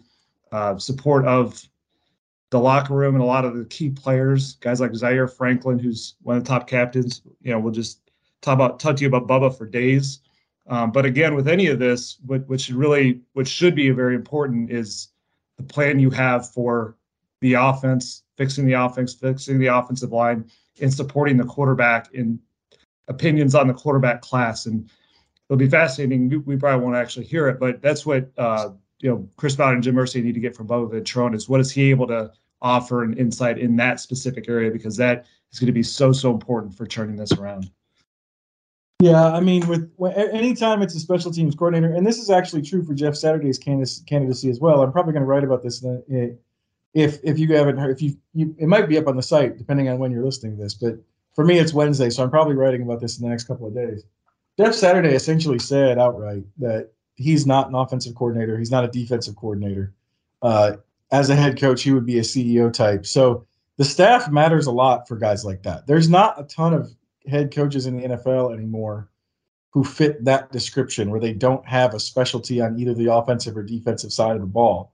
uh, 0.52 0.76
support 0.76 1.26
of 1.26 1.62
the 2.50 2.60
locker 2.60 2.94
room 2.94 3.14
and 3.14 3.24
a 3.24 3.26
lot 3.26 3.44
of 3.44 3.56
the 3.56 3.64
key 3.64 3.90
players, 3.90 4.56
guys 4.56 4.80
like 4.80 4.94
Zaire 4.94 5.26
Franklin, 5.26 5.78
who's 5.78 6.16
one 6.22 6.36
of 6.36 6.44
the 6.44 6.48
top 6.48 6.68
captains. 6.68 7.22
You 7.40 7.52
know, 7.52 7.58
we'll 7.58 7.72
just 7.72 8.00
talk 8.42 8.54
about 8.54 8.78
talk 8.78 8.96
to 8.96 9.02
you 9.02 9.08
about 9.08 9.26
Bubba 9.26 9.56
for 9.56 9.66
days. 9.66 10.20
Um, 10.66 10.92
but 10.92 11.04
again, 11.04 11.34
with 11.34 11.48
any 11.48 11.66
of 11.66 11.78
this, 11.78 12.18
what 12.24 12.48
what 12.48 12.60
should 12.60 12.74
really 12.74 13.20
what 13.34 13.46
should 13.46 13.74
be 13.74 13.90
very 13.90 14.14
important 14.14 14.70
is 14.70 15.08
the 15.58 15.62
plan 15.62 15.98
you 15.98 16.10
have 16.10 16.50
for 16.50 16.96
the 17.40 17.54
offense, 17.54 18.22
fixing 18.36 18.66
the 18.66 18.72
offense, 18.72 19.14
fixing 19.14 19.58
the 19.58 19.66
offensive 19.66 20.12
line, 20.12 20.50
and 20.80 20.92
supporting 20.92 21.36
the 21.36 21.44
quarterback 21.44 22.12
in 22.14 22.38
opinions 23.08 23.54
on 23.54 23.68
the 23.68 23.74
quarterback 23.74 24.22
class. 24.22 24.66
And 24.66 24.90
it'll 25.48 25.58
be 25.58 25.68
fascinating. 25.68 26.42
We 26.46 26.56
probably 26.56 26.82
won't 26.82 26.96
actually 26.96 27.26
hear 27.26 27.48
it, 27.48 27.60
but 27.60 27.82
that's 27.82 28.06
what 28.06 28.30
uh, 28.38 28.70
you 29.00 29.10
know 29.10 29.28
Chris 29.36 29.56
Ballard 29.56 29.74
and 29.74 29.82
Jim 29.82 29.96
Irsay 29.96 30.22
need 30.22 30.34
to 30.34 30.40
get 30.40 30.56
from 30.56 30.66
Bubba 30.66 30.90
Ventrone 30.90 31.34
is 31.34 31.48
what 31.48 31.60
is 31.60 31.70
he 31.70 31.90
able 31.90 32.06
to 32.06 32.32
offer 32.62 33.02
an 33.02 33.12
insight 33.18 33.58
in 33.58 33.76
that 33.76 34.00
specific 34.00 34.48
area 34.48 34.70
because 34.70 34.96
that 34.96 35.26
is 35.52 35.58
going 35.58 35.66
to 35.66 35.72
be 35.72 35.82
so 35.82 36.12
so 36.12 36.32
important 36.32 36.74
for 36.74 36.86
turning 36.86 37.16
this 37.16 37.32
around. 37.32 37.70
Yeah, 39.04 39.34
I 39.34 39.40
mean, 39.40 39.66
with 39.68 39.90
anytime 40.00 40.80
it's 40.80 40.94
a 40.94 40.98
special 40.98 41.30
teams 41.30 41.54
coordinator, 41.54 41.92
and 41.92 42.06
this 42.06 42.16
is 42.16 42.30
actually 42.30 42.62
true 42.62 42.82
for 42.82 42.94
Jeff 42.94 43.14
Saturday's 43.14 43.58
candidacy 43.58 44.48
as 44.48 44.60
well. 44.60 44.80
I'm 44.80 44.92
probably 44.92 45.12
going 45.12 45.20
to 45.24 45.26
write 45.26 45.44
about 45.44 45.62
this 45.62 45.84
if 46.94 47.18
if 47.22 47.38
you 47.38 47.54
haven't 47.54 47.76
heard. 47.76 47.90
If 47.90 48.00
you, 48.00 48.16
you, 48.32 48.56
it 48.58 48.66
might 48.66 48.88
be 48.88 48.96
up 48.96 49.06
on 49.06 49.16
the 49.16 49.22
site 49.22 49.58
depending 49.58 49.90
on 49.90 49.98
when 49.98 50.10
you're 50.10 50.24
listening 50.24 50.56
to 50.56 50.62
this. 50.62 50.72
But 50.72 50.94
for 51.34 51.44
me, 51.44 51.58
it's 51.58 51.74
Wednesday, 51.74 52.08
so 52.08 52.22
I'm 52.22 52.30
probably 52.30 52.54
writing 52.54 52.80
about 52.80 53.02
this 53.02 53.18
in 53.18 53.24
the 53.24 53.28
next 53.28 53.44
couple 53.44 53.66
of 53.66 53.74
days. 53.74 54.04
Jeff 54.58 54.72
Saturday 54.72 55.14
essentially 55.14 55.58
said 55.58 55.98
outright 55.98 56.44
that 56.60 56.88
he's 57.16 57.46
not 57.46 57.68
an 57.68 57.74
offensive 57.74 58.14
coordinator. 58.14 58.56
He's 58.56 58.70
not 58.70 58.84
a 58.84 58.88
defensive 58.88 59.36
coordinator. 59.36 59.92
Uh, 60.40 60.76
as 61.12 61.28
a 61.28 61.36
head 61.36 61.60
coach, 61.60 61.82
he 61.82 61.92
would 61.92 62.06
be 62.06 62.20
a 62.20 62.22
CEO 62.22 62.72
type. 62.72 63.04
So 63.04 63.44
the 63.76 63.84
staff 63.84 64.30
matters 64.30 64.66
a 64.66 64.72
lot 64.72 65.06
for 65.06 65.16
guys 65.16 65.44
like 65.44 65.62
that. 65.64 65.86
There's 65.86 66.08
not 66.08 66.40
a 66.40 66.44
ton 66.44 66.72
of 66.72 66.90
head 67.26 67.54
coaches 67.54 67.86
in 67.86 67.96
the 67.96 68.08
NFL 68.08 68.52
anymore 68.52 69.08
who 69.70 69.82
fit 69.82 70.24
that 70.24 70.52
description 70.52 71.10
where 71.10 71.20
they 71.20 71.32
don't 71.32 71.66
have 71.66 71.94
a 71.94 72.00
specialty 72.00 72.60
on 72.60 72.78
either 72.78 72.94
the 72.94 73.12
offensive 73.12 73.56
or 73.56 73.62
defensive 73.62 74.12
side 74.12 74.36
of 74.36 74.40
the 74.40 74.46
ball. 74.46 74.92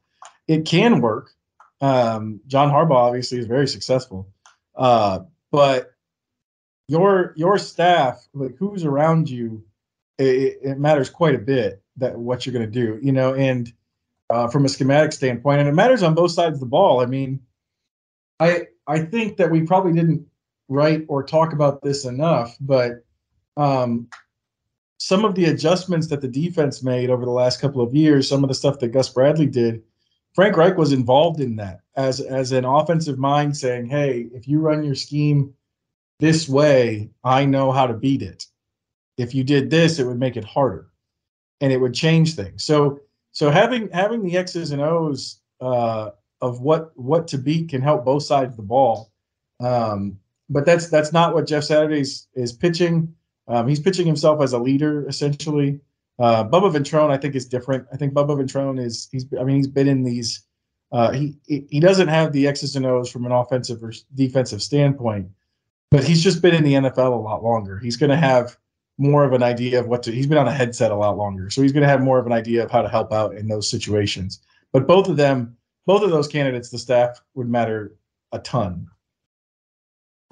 It 0.48 0.64
can 0.64 1.00
work. 1.00 1.32
Um, 1.82 2.40
John 2.46 2.70
Harbaugh 2.70 2.94
obviously 2.94 3.38
is 3.38 3.46
very 3.46 3.68
successful, 3.68 4.28
uh, 4.74 5.20
but 5.50 5.92
your 6.88 7.32
your 7.36 7.58
staff, 7.58 8.26
like 8.34 8.56
who's 8.58 8.84
around 8.84 9.30
you, 9.30 9.64
it, 10.18 10.58
it 10.62 10.78
matters 10.78 11.08
quite 11.08 11.34
a 11.34 11.38
bit 11.38 11.82
that 11.96 12.18
what 12.18 12.44
you're 12.44 12.52
going 12.52 12.70
to 12.70 12.70
do. 12.70 12.98
You 13.02 13.12
know, 13.12 13.34
and 13.34 13.72
uh, 14.28 14.48
from 14.48 14.64
a 14.64 14.68
schematic 14.68 15.12
standpoint, 15.12 15.60
and 15.60 15.68
it 15.68 15.72
matters 15.72 16.02
on 16.02 16.14
both 16.14 16.32
sides 16.32 16.54
of 16.54 16.60
the 16.60 16.66
ball. 16.66 17.00
I 17.00 17.06
mean, 17.06 17.40
I 18.38 18.66
I 18.86 19.00
think 19.00 19.36
that 19.36 19.50
we 19.50 19.62
probably 19.62 19.92
didn't 19.92 20.26
write 20.70 21.04
or 21.08 21.22
talk 21.22 21.52
about 21.52 21.82
this 21.82 22.06
enough, 22.06 22.56
but 22.60 23.04
um, 23.56 24.08
some 24.98 25.24
of 25.24 25.34
the 25.34 25.46
adjustments 25.46 26.06
that 26.06 26.20
the 26.20 26.28
defense 26.28 26.82
made 26.82 27.10
over 27.10 27.24
the 27.24 27.30
last 27.30 27.60
couple 27.60 27.82
of 27.82 27.94
years, 27.94 28.28
some 28.28 28.44
of 28.44 28.48
the 28.48 28.54
stuff 28.54 28.78
that 28.78 28.88
Gus 28.88 29.08
Bradley 29.08 29.46
did, 29.46 29.82
Frank 30.34 30.56
Reich 30.56 30.76
was 30.76 30.92
involved 30.92 31.40
in 31.40 31.56
that 31.56 31.80
as 31.96 32.20
as 32.20 32.52
an 32.52 32.64
offensive 32.64 33.18
mind, 33.18 33.56
saying, 33.56 33.86
"Hey, 33.86 34.28
if 34.32 34.46
you 34.46 34.60
run 34.60 34.84
your 34.84 34.94
scheme 34.94 35.52
this 36.20 36.48
way, 36.48 37.10
I 37.24 37.44
know 37.44 37.72
how 37.72 37.86
to 37.86 37.94
beat 37.94 38.22
it. 38.22 38.46
If 39.18 39.34
you 39.34 39.42
did 39.42 39.70
this, 39.70 39.98
it 39.98 40.06
would 40.06 40.20
make 40.20 40.36
it 40.36 40.44
harder, 40.44 40.90
and 41.60 41.72
it 41.72 41.78
would 41.78 41.94
change 41.94 42.36
things." 42.36 42.62
So 42.62 43.00
so 43.32 43.50
having 43.50 43.90
having 43.90 44.22
the 44.22 44.36
X's 44.36 44.70
and 44.70 44.80
O's 44.80 45.40
uh, 45.60 46.10
of 46.40 46.60
what 46.60 46.96
what 46.96 47.26
to 47.28 47.38
beat 47.38 47.70
can 47.70 47.82
help 47.82 48.04
both 48.04 48.22
sides 48.22 48.52
of 48.52 48.56
the 48.56 48.62
ball. 48.62 49.10
Um, 49.58 50.20
but 50.50 50.66
that's 50.66 50.88
that's 50.88 51.12
not 51.12 51.32
what 51.32 51.46
Jeff 51.46 51.64
Saturdays 51.64 52.26
is 52.34 52.52
pitching. 52.52 53.14
Um, 53.48 53.66
he's 53.66 53.80
pitching 53.80 54.06
himself 54.06 54.42
as 54.42 54.52
a 54.52 54.58
leader 54.58 55.08
essentially. 55.08 55.80
Uh, 56.18 56.44
Bubba 56.44 56.70
Ventrone, 56.70 57.10
I 57.10 57.16
think, 57.16 57.34
is 57.34 57.46
different. 57.46 57.86
I 57.92 57.96
think 57.96 58.12
Bubba 58.12 58.36
Ventrone 58.38 58.84
is 58.84 59.08
he's 59.10 59.24
I 59.38 59.44
mean 59.44 59.56
he's 59.56 59.68
been 59.68 59.88
in 59.88 60.02
these. 60.02 60.42
Uh, 60.92 61.12
he 61.12 61.36
he 61.46 61.80
doesn't 61.80 62.08
have 62.08 62.32
the 62.32 62.48
X's 62.48 62.74
and 62.76 62.84
O's 62.84 63.10
from 63.10 63.24
an 63.24 63.32
offensive 63.32 63.82
or 63.82 63.92
defensive 64.16 64.60
standpoint, 64.60 65.28
but 65.90 66.04
he's 66.04 66.22
just 66.22 66.42
been 66.42 66.54
in 66.54 66.64
the 66.64 66.74
NFL 66.74 67.12
a 67.12 67.22
lot 67.22 67.44
longer. 67.44 67.78
He's 67.78 67.96
going 67.96 68.10
to 68.10 68.16
have 68.16 68.56
more 68.98 69.24
of 69.24 69.32
an 69.32 69.42
idea 69.42 69.78
of 69.78 69.86
what 69.86 70.02
to. 70.02 70.12
He's 70.12 70.26
been 70.26 70.36
on 70.36 70.48
a 70.48 70.52
headset 70.52 70.90
a 70.90 70.96
lot 70.96 71.16
longer, 71.16 71.48
so 71.48 71.62
he's 71.62 71.72
going 71.72 71.82
to 71.82 71.88
have 71.88 72.02
more 72.02 72.18
of 72.18 72.26
an 72.26 72.32
idea 72.32 72.64
of 72.64 72.72
how 72.72 72.82
to 72.82 72.88
help 72.88 73.12
out 73.12 73.36
in 73.36 73.46
those 73.46 73.70
situations. 73.70 74.40
But 74.72 74.88
both 74.88 75.08
of 75.08 75.16
them, 75.16 75.56
both 75.86 76.02
of 76.02 76.10
those 76.10 76.26
candidates, 76.26 76.70
the 76.70 76.78
staff 76.78 77.20
would 77.34 77.48
matter 77.48 77.96
a 78.32 78.40
ton. 78.40 78.88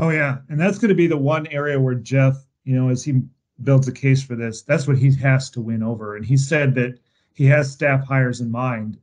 Oh 0.01 0.11
yeah, 0.11 0.39
and 0.49 0.61
that's 0.61 0.79
going 0.79 0.91
to 0.91 0.95
be 0.95 1.07
the 1.07 1.17
one 1.17 1.47
area 1.49 1.79
where 1.81 1.95
Jeff, 1.95 2.37
you 2.65 2.77
know, 2.77 2.89
as 2.89 3.03
he 3.03 3.23
builds 3.65 3.89
a 3.89 3.93
case 3.93 4.23
for 4.23 4.37
this, 4.37 4.63
that's 4.63 4.87
what 4.87 4.97
he 4.97 5.13
has 5.17 5.51
to 5.51 5.61
win 5.61 5.83
over. 5.83 6.17
And 6.17 6.25
he 6.25 6.37
said 6.37 6.75
that 6.77 6.99
he 7.35 7.47
has 7.47 7.73
staff 7.73 8.05
hires 8.05 8.41
in 8.41 8.51
mind. 8.51 8.99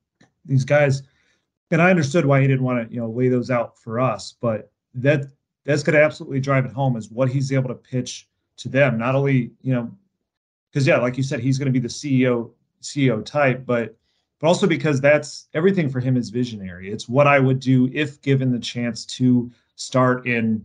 These 0.46 0.64
guys, 0.64 1.04
and 1.72 1.82
I 1.82 1.90
understood 1.90 2.26
why 2.26 2.42
he 2.42 2.48
didn't 2.48 2.64
want 2.64 2.88
to, 2.88 2.94
you 2.94 3.02
know, 3.02 3.10
lay 3.10 3.28
those 3.28 3.52
out 3.52 3.78
for 3.78 4.00
us, 4.00 4.36
but 4.40 4.72
that 4.94 5.26
that's 5.66 5.84
going 5.84 5.96
to 5.96 6.04
absolutely 6.04 6.40
drive 6.40 6.66
it 6.66 6.72
home 6.72 6.96
is 6.96 7.10
what 7.10 7.30
he's 7.30 7.52
able 7.52 7.70
to 7.70 7.76
pitch 7.76 8.30
to 8.58 8.70
them. 8.70 8.98
Not 8.98 9.16
only, 9.16 9.52
you 9.62 9.74
know, 9.74 9.92
because 10.72 10.88
yeah, 10.88 10.98
like 10.98 11.18
you 11.18 11.24
said, 11.24 11.40
he's 11.40 11.58
going 11.58 11.72
to 11.74 11.78
be 11.78 11.80
the 11.80 11.88
CEO 11.88 12.52
CEO 12.82 13.26
type, 13.26 13.66
but 13.66 13.98
but 14.40 14.48
also 14.48 14.68
because 14.68 15.02
that's 15.02 15.48
everything 15.54 15.90
for 15.90 16.00
him 16.00 16.18
is 16.18 16.30
visionary. 16.30 16.92
It's 16.92 17.10
what 17.10 17.28
I 17.28 17.40
would 17.40 17.60
do 17.60 17.90
if 17.94 18.22
given 18.22 18.52
the 18.52 18.60
chance 18.60 19.06
to 19.06 19.52
start 19.76 20.28
in, 20.28 20.64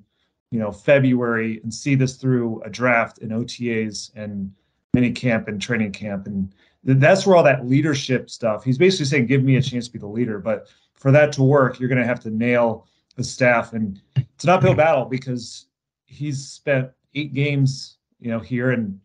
you 0.51 0.59
know, 0.59 0.73
February 0.73 1.61
and 1.63 1.73
see 1.73 1.95
this 1.95 2.17
through 2.17 2.63
a 2.63 2.71
draft 2.71 3.19
and 3.19 3.31
OTAs 3.31 4.11
and 4.17 4.53
mini 4.95 5.13
camp 5.13 5.47
and 5.49 5.63
training 5.63 5.93
camp 5.93 6.27
and 6.27 6.53
that's 6.85 7.27
where 7.27 7.37
all 7.37 7.43
that 7.43 7.67
leadership 7.67 8.31
stuff. 8.31 8.65
He's 8.65 8.79
basically 8.79 9.07
saying, 9.07 9.27
"Give 9.27 9.43
me 9.43 9.57
a 9.57 9.63
chance 9.63 9.87
to 9.87 9.93
be 9.93 9.99
the 9.99 10.07
leader." 10.07 10.39
But 10.39 10.69
for 10.95 11.11
that 11.13 11.33
to 11.33 11.43
work, 11.43 11.79
you're 11.79 11.89
going 11.89 12.01
to 12.01 12.07
have 12.07 12.21
to 12.21 12.31
nail 12.31 12.87
the 13.17 13.25
staff, 13.25 13.73
and 13.73 14.01
it's 14.17 14.45
an 14.45 14.51
uphill 14.51 14.75
battle 14.75 15.05
because 15.05 15.67
he's 16.07 16.47
spent 16.47 16.91
eight 17.15 17.35
games, 17.35 17.99
you 18.19 18.31
know, 18.31 18.39
here. 18.39 18.71
And 18.71 18.99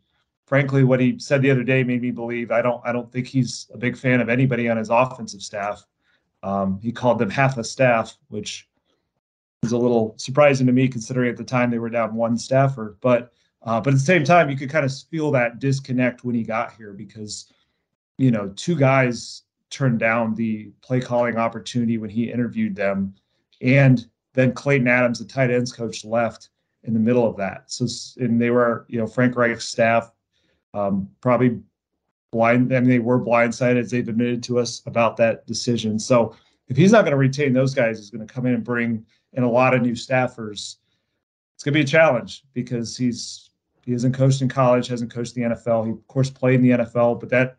frankly, 0.45 0.83
what 0.83 0.99
he 0.99 1.19
said 1.19 1.41
the 1.41 1.51
other 1.51 1.63
day 1.63 1.83
made 1.83 2.01
me 2.01 2.11
believe 2.11 2.51
I 2.51 2.61
don't 2.61 2.81
I 2.85 2.91
don't 2.91 3.11
think 3.11 3.27
he's 3.27 3.69
a 3.73 3.77
big 3.77 3.97
fan 3.97 4.21
of 4.21 4.29
anybody 4.29 4.69
on 4.69 4.77
his 4.77 4.89
offensive 4.89 5.41
staff. 5.41 5.85
Um, 6.43 6.79
he 6.81 6.91
called 6.91 7.19
them 7.19 7.29
half 7.29 7.57
a 7.57 7.63
staff, 7.63 8.17
which 8.29 8.69
is 9.65 9.71
a 9.71 9.77
little 9.77 10.13
surprising 10.17 10.67
to 10.67 10.73
me 10.73 10.87
considering 10.87 11.29
at 11.29 11.37
the 11.37 11.43
time 11.43 11.69
they 11.69 11.79
were 11.79 11.89
down 11.89 12.15
one 12.15 12.37
staffer. 12.37 12.97
But 13.01 13.31
uh, 13.63 13.81
but 13.81 13.93
at 13.93 13.99
the 13.99 14.05
same 14.05 14.23
time, 14.23 14.49
you 14.49 14.55
could 14.55 14.69
kind 14.69 14.85
of 14.85 14.93
feel 15.09 15.31
that 15.31 15.59
disconnect 15.59 16.23
when 16.23 16.35
he 16.35 16.43
got 16.43 16.73
here 16.73 16.93
because 16.93 17.51
you 18.17 18.31
know 18.31 18.53
two 18.55 18.75
guys 18.75 19.43
turned 19.69 19.99
down 19.99 20.35
the 20.35 20.71
play 20.81 21.01
calling 21.01 21.37
opportunity 21.37 21.97
when 21.97 22.09
he 22.09 22.31
interviewed 22.31 22.75
them, 22.75 23.13
and 23.61 24.07
then 24.33 24.51
Klayton 24.51 24.87
Adams, 24.87 25.19
the 25.19 25.25
tight 25.25 25.49
ends 25.49 25.73
coach, 25.73 26.05
left 26.05 26.49
in 26.83 26.93
the 26.93 26.99
middle 26.99 27.27
of 27.27 27.35
that. 27.37 27.71
So, 27.71 27.87
and 28.23 28.39
they 28.39 28.51
were, 28.51 28.85
you 28.87 28.99
know, 28.99 29.07
Frank 29.07 29.35
Reich's 29.35 29.65
staff 29.65 30.11
um, 30.73 31.09
probably 31.21 31.59
blind. 32.31 32.73
I 32.75 32.79
mean, 32.79 32.89
they 32.89 32.99
were 32.99 33.19
blindsided 33.19 33.79
as 33.79 33.91
they've 33.91 34.07
admitted 34.07 34.43
to 34.43 34.59
us 34.59 34.81
about 34.85 35.17
that 35.17 35.47
decision. 35.47 35.97
So, 35.97 36.35
if 36.67 36.77
he's 36.77 36.91
not 36.91 37.01
going 37.01 37.11
to 37.11 37.17
retain 37.17 37.53
those 37.53 37.73
guys, 37.73 37.97
he's 37.97 38.09
going 38.09 38.25
to 38.25 38.33
come 38.33 38.45
in 38.45 38.53
and 38.55 38.63
bring 38.63 39.05
in 39.35 39.43
a 39.43 39.49
lot 39.49 39.73
of 39.73 39.81
new 39.81 39.93
staffers. 39.93 40.77
It's 41.53 41.63
going 41.63 41.73
to 41.73 41.79
be 41.79 41.81
a 41.81 41.85
challenge 41.85 42.43
because 42.53 42.97
he's 42.97 43.49
he 43.85 43.91
hasn't 43.91 44.15
coached 44.15 44.41
in 44.41 44.49
college, 44.49 44.87
hasn't 44.87 45.13
coached 45.13 45.35
the 45.35 45.41
NFL. 45.41 45.85
He 45.85 45.91
of 45.91 46.07
course 46.07 46.29
played 46.29 46.55
in 46.55 46.61
the 46.63 46.85
NFL, 46.85 47.19
but 47.19 47.29
that 47.29 47.57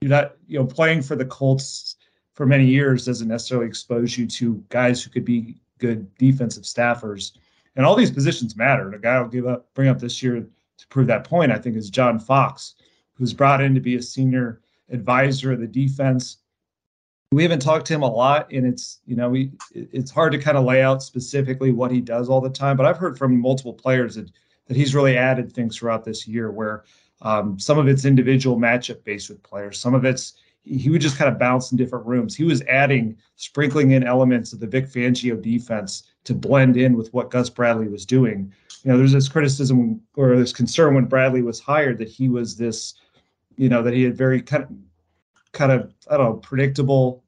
you're 0.00 0.10
not, 0.10 0.36
you 0.46 0.58
know, 0.58 0.64
playing 0.64 1.02
for 1.02 1.16
the 1.16 1.24
Colts 1.24 1.96
for 2.34 2.46
many 2.46 2.66
years 2.66 3.04
doesn't 3.04 3.26
necessarily 3.26 3.66
expose 3.66 4.16
you 4.16 4.26
to 4.26 4.62
guys 4.68 5.02
who 5.02 5.10
could 5.10 5.24
be 5.24 5.56
good 5.78 6.12
defensive 6.18 6.62
staffers 6.62 7.32
And 7.74 7.84
all 7.84 7.96
these 7.96 8.10
positions 8.10 8.56
matter. 8.56 8.86
And 8.86 8.94
a 8.94 8.98
guy 8.98 9.14
I'll 9.14 9.28
give 9.28 9.46
up, 9.46 9.72
bring 9.74 9.88
up 9.88 9.98
this 9.98 10.22
year 10.22 10.40
to 10.40 10.86
prove 10.88 11.08
that 11.08 11.24
point, 11.24 11.50
I 11.50 11.58
think, 11.58 11.76
is 11.76 11.90
John 11.90 12.18
Fox, 12.18 12.74
who's 13.14 13.32
brought 13.32 13.60
in 13.60 13.74
to 13.74 13.80
be 13.80 13.96
a 13.96 14.02
senior 14.02 14.60
advisor 14.90 15.52
of 15.52 15.60
the 15.60 15.66
defense. 15.66 16.38
We 17.30 17.42
haven't 17.42 17.60
talked 17.60 17.86
to 17.86 17.94
him 17.94 18.02
a 18.02 18.10
lot, 18.10 18.50
and 18.52 18.66
it's 18.66 19.00
you 19.06 19.16
know 19.16 19.28
we 19.28 19.52
it's 19.72 20.10
hard 20.10 20.32
to 20.32 20.38
kind 20.38 20.56
of 20.56 20.64
lay 20.64 20.82
out 20.82 21.02
specifically 21.02 21.72
what 21.72 21.90
he 21.90 22.00
does 22.00 22.28
all 22.28 22.40
the 22.40 22.50
time. 22.50 22.76
But 22.76 22.86
I've 22.86 22.98
heard 22.98 23.18
from 23.18 23.38
multiple 23.40 23.74
players 23.74 24.14
that 24.14 24.30
that 24.66 24.76
he's 24.76 24.94
really 24.94 25.16
added 25.16 25.52
things 25.52 25.76
throughout 25.76 26.04
this 26.04 26.26
year 26.26 26.50
where 26.50 26.84
um, 27.22 27.58
some 27.58 27.78
of 27.78 27.88
it's 27.88 28.04
individual 28.04 28.58
matchup 28.58 29.02
based 29.04 29.28
with 29.28 29.42
players, 29.42 29.78
some 29.78 29.94
of 29.94 30.04
it's 30.04 30.34
he 30.68 30.90
would 30.90 31.00
just 31.00 31.16
kind 31.16 31.30
of 31.32 31.38
bounce 31.38 31.72
in 31.72 31.78
different 31.78 32.06
rooms. 32.06 32.36
He 32.36 32.44
was 32.44 32.62
adding, 32.62 33.16
sprinkling 33.36 33.92
in 33.92 34.04
elements 34.04 34.52
of 34.52 34.60
the 34.60 34.66
Vic 34.66 34.86
Fangio 34.86 35.40
defense 35.40 36.04
to 36.24 36.34
blend 36.34 36.76
in 36.76 36.96
with 36.96 37.12
what 37.14 37.30
Gus 37.30 37.48
Bradley 37.48 37.88
was 37.88 38.04
doing. 38.04 38.52
You 38.84 38.90
know, 38.90 38.98
there's 38.98 39.12
this 39.12 39.28
criticism 39.28 40.00
or 40.16 40.36
this 40.36 40.52
concern 40.52 40.94
when 40.94 41.06
Bradley 41.06 41.42
was 41.42 41.58
hired 41.58 41.98
that 41.98 42.08
he 42.08 42.28
was 42.28 42.56
this, 42.56 42.94
you 43.56 43.68
know, 43.68 43.82
that 43.82 43.94
he 43.94 44.02
had 44.02 44.16
very 44.16 44.42
kind 44.42 44.64
of, 44.64 44.70
kind 45.52 45.72
of, 45.72 45.92
I 46.10 46.16
don't 46.16 46.26
know, 46.26 46.36
predictable, 46.36 47.24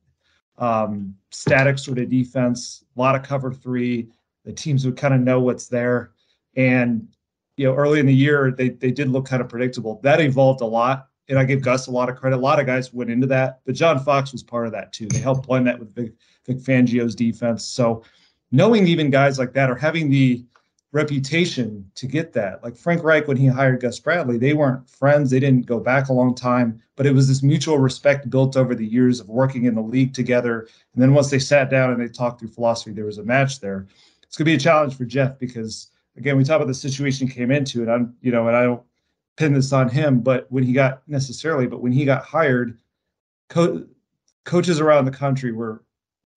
um, 0.59 1.17
static 1.31 1.79
sort 1.79 1.99
of 1.99 2.11
defense, 2.11 2.85
a 2.97 3.01
lot 3.01 3.15
of 3.15 3.23
cover 3.23 3.53
three. 3.53 4.09
The 4.45 4.53
teams 4.53 4.85
would 4.85 4.97
kind 4.97 5.15
of 5.15 5.21
know 5.21 5.41
what's 5.41 5.69
there. 5.69 6.13
And 6.57 7.09
you 7.57 7.67
know, 7.67 7.75
early 7.75 8.01
in 8.01 8.07
the 8.07 8.15
year, 8.15 8.51
they 8.51 8.71
they 8.71 8.91
did 8.91 9.09
look 9.09 9.27
kind 9.27 9.43
of 9.43 9.49
predictable. 9.49 10.01
That 10.03 10.21
evolved 10.21 10.63
a 10.63 10.67
lot, 10.67 11.09
and 11.29 11.39
I 11.39 11.45
give 11.45 11.61
Gus 11.61 11.89
a 11.89 11.91
lot 11.91 12.09
of 12.09 12.17
credit. 12.17 12.37
A 12.37 12.39
lot 12.39 12.59
of 12.59 12.67
guys 12.67 12.93
went 12.93 13.11
into 13.11 13.27
that, 13.27 13.61
but 13.67 13.75
John 13.75 14.03
Fox 14.03 14.33
was 14.33 14.43
part 14.43 14.67
of 14.67 14.73
that 14.73 14.93
too. 14.93 15.07
They 15.09 15.19
helped 15.19 15.47
blend 15.47 15.67
that 15.67 15.79
with 15.79 15.95
Vic, 15.95 16.13
Vic 16.47 16.59
Fangio's 16.59 17.15
defense. 17.15 17.65
So 17.65 18.03
knowing 18.51 18.87
even 18.87 19.11
guys 19.11 19.39
like 19.39 19.53
that 19.53 19.71
or 19.71 19.75
having 19.75 20.11
the 20.11 20.45
reputation 20.93 21.89
to 21.95 22.07
get 22.07 22.33
that, 22.33 22.63
like 22.65 22.77
Frank 22.77 23.05
Reich 23.05 23.29
when 23.29 23.37
he 23.37 23.47
hired 23.47 23.81
Gus 23.81 24.01
Bradley, 24.01 24.39
they 24.39 24.55
weren't 24.55 24.89
friends. 24.91 25.31
They 25.31 25.39
didn't 25.39 25.67
go 25.67 25.79
back 25.79 26.09
a 26.09 26.13
long 26.13 26.35
time, 26.35 26.83
but 26.97 27.07
it 27.07 27.15
was 27.15 27.29
this 27.29 27.43
mutual 27.43 27.79
respect 27.79 28.29
built 28.29 28.57
over 28.57 28.75
the 28.75 28.87
years 28.87 29.21
of 29.21 29.29
working 29.29 29.65
in 29.65 29.75
the 29.75 29.83
league 29.83 30.15
together. 30.15 30.69
And 30.95 31.03
then 31.03 31.15
once 31.15 31.31
they 31.31 31.39
sat 31.39 31.71
down 31.71 31.93
and 31.93 32.01
they 32.01 32.09
talked 32.09 32.41
through 32.41 32.49
philosophy, 32.49 32.93
there 32.93 33.05
was 33.05 33.19
a 33.19 33.23
match 33.23 33.61
there. 33.61 33.87
It's 34.25 34.37
going 34.37 34.47
to 34.47 34.51
be 34.51 34.55
a 34.55 34.59
challenge 34.59 34.97
for 34.97 35.05
Jeff 35.05 35.39
because 35.39 35.91
again, 36.17 36.37
we 36.37 36.45
talk 36.45 36.57
about 36.57 36.69
the 36.69 36.75
situation 36.75 37.29
he 37.29 37.35
came 37.35 37.51
into, 37.51 37.83
and 37.83 37.91
I'm, 37.91 38.17
you 38.21 38.33
know, 38.33 38.49
and 38.49 38.57
I 38.57 38.65
don't 38.65 38.83
pin 39.37 39.55
this 39.55 39.73
on 39.73 39.89
him, 39.89 40.21
but 40.21 40.51
when 40.51 40.65
he 40.65 40.73
got 40.73 41.03
necessarily, 41.09 41.67
but 41.67 41.81
when 41.81 41.93
he 41.93 42.05
got 42.05 42.25
hired, 42.25 42.79
co- 43.49 43.87
coaches 44.45 44.81
around 44.81 45.05
the 45.05 45.11
country 45.11 45.53
were 45.53 45.83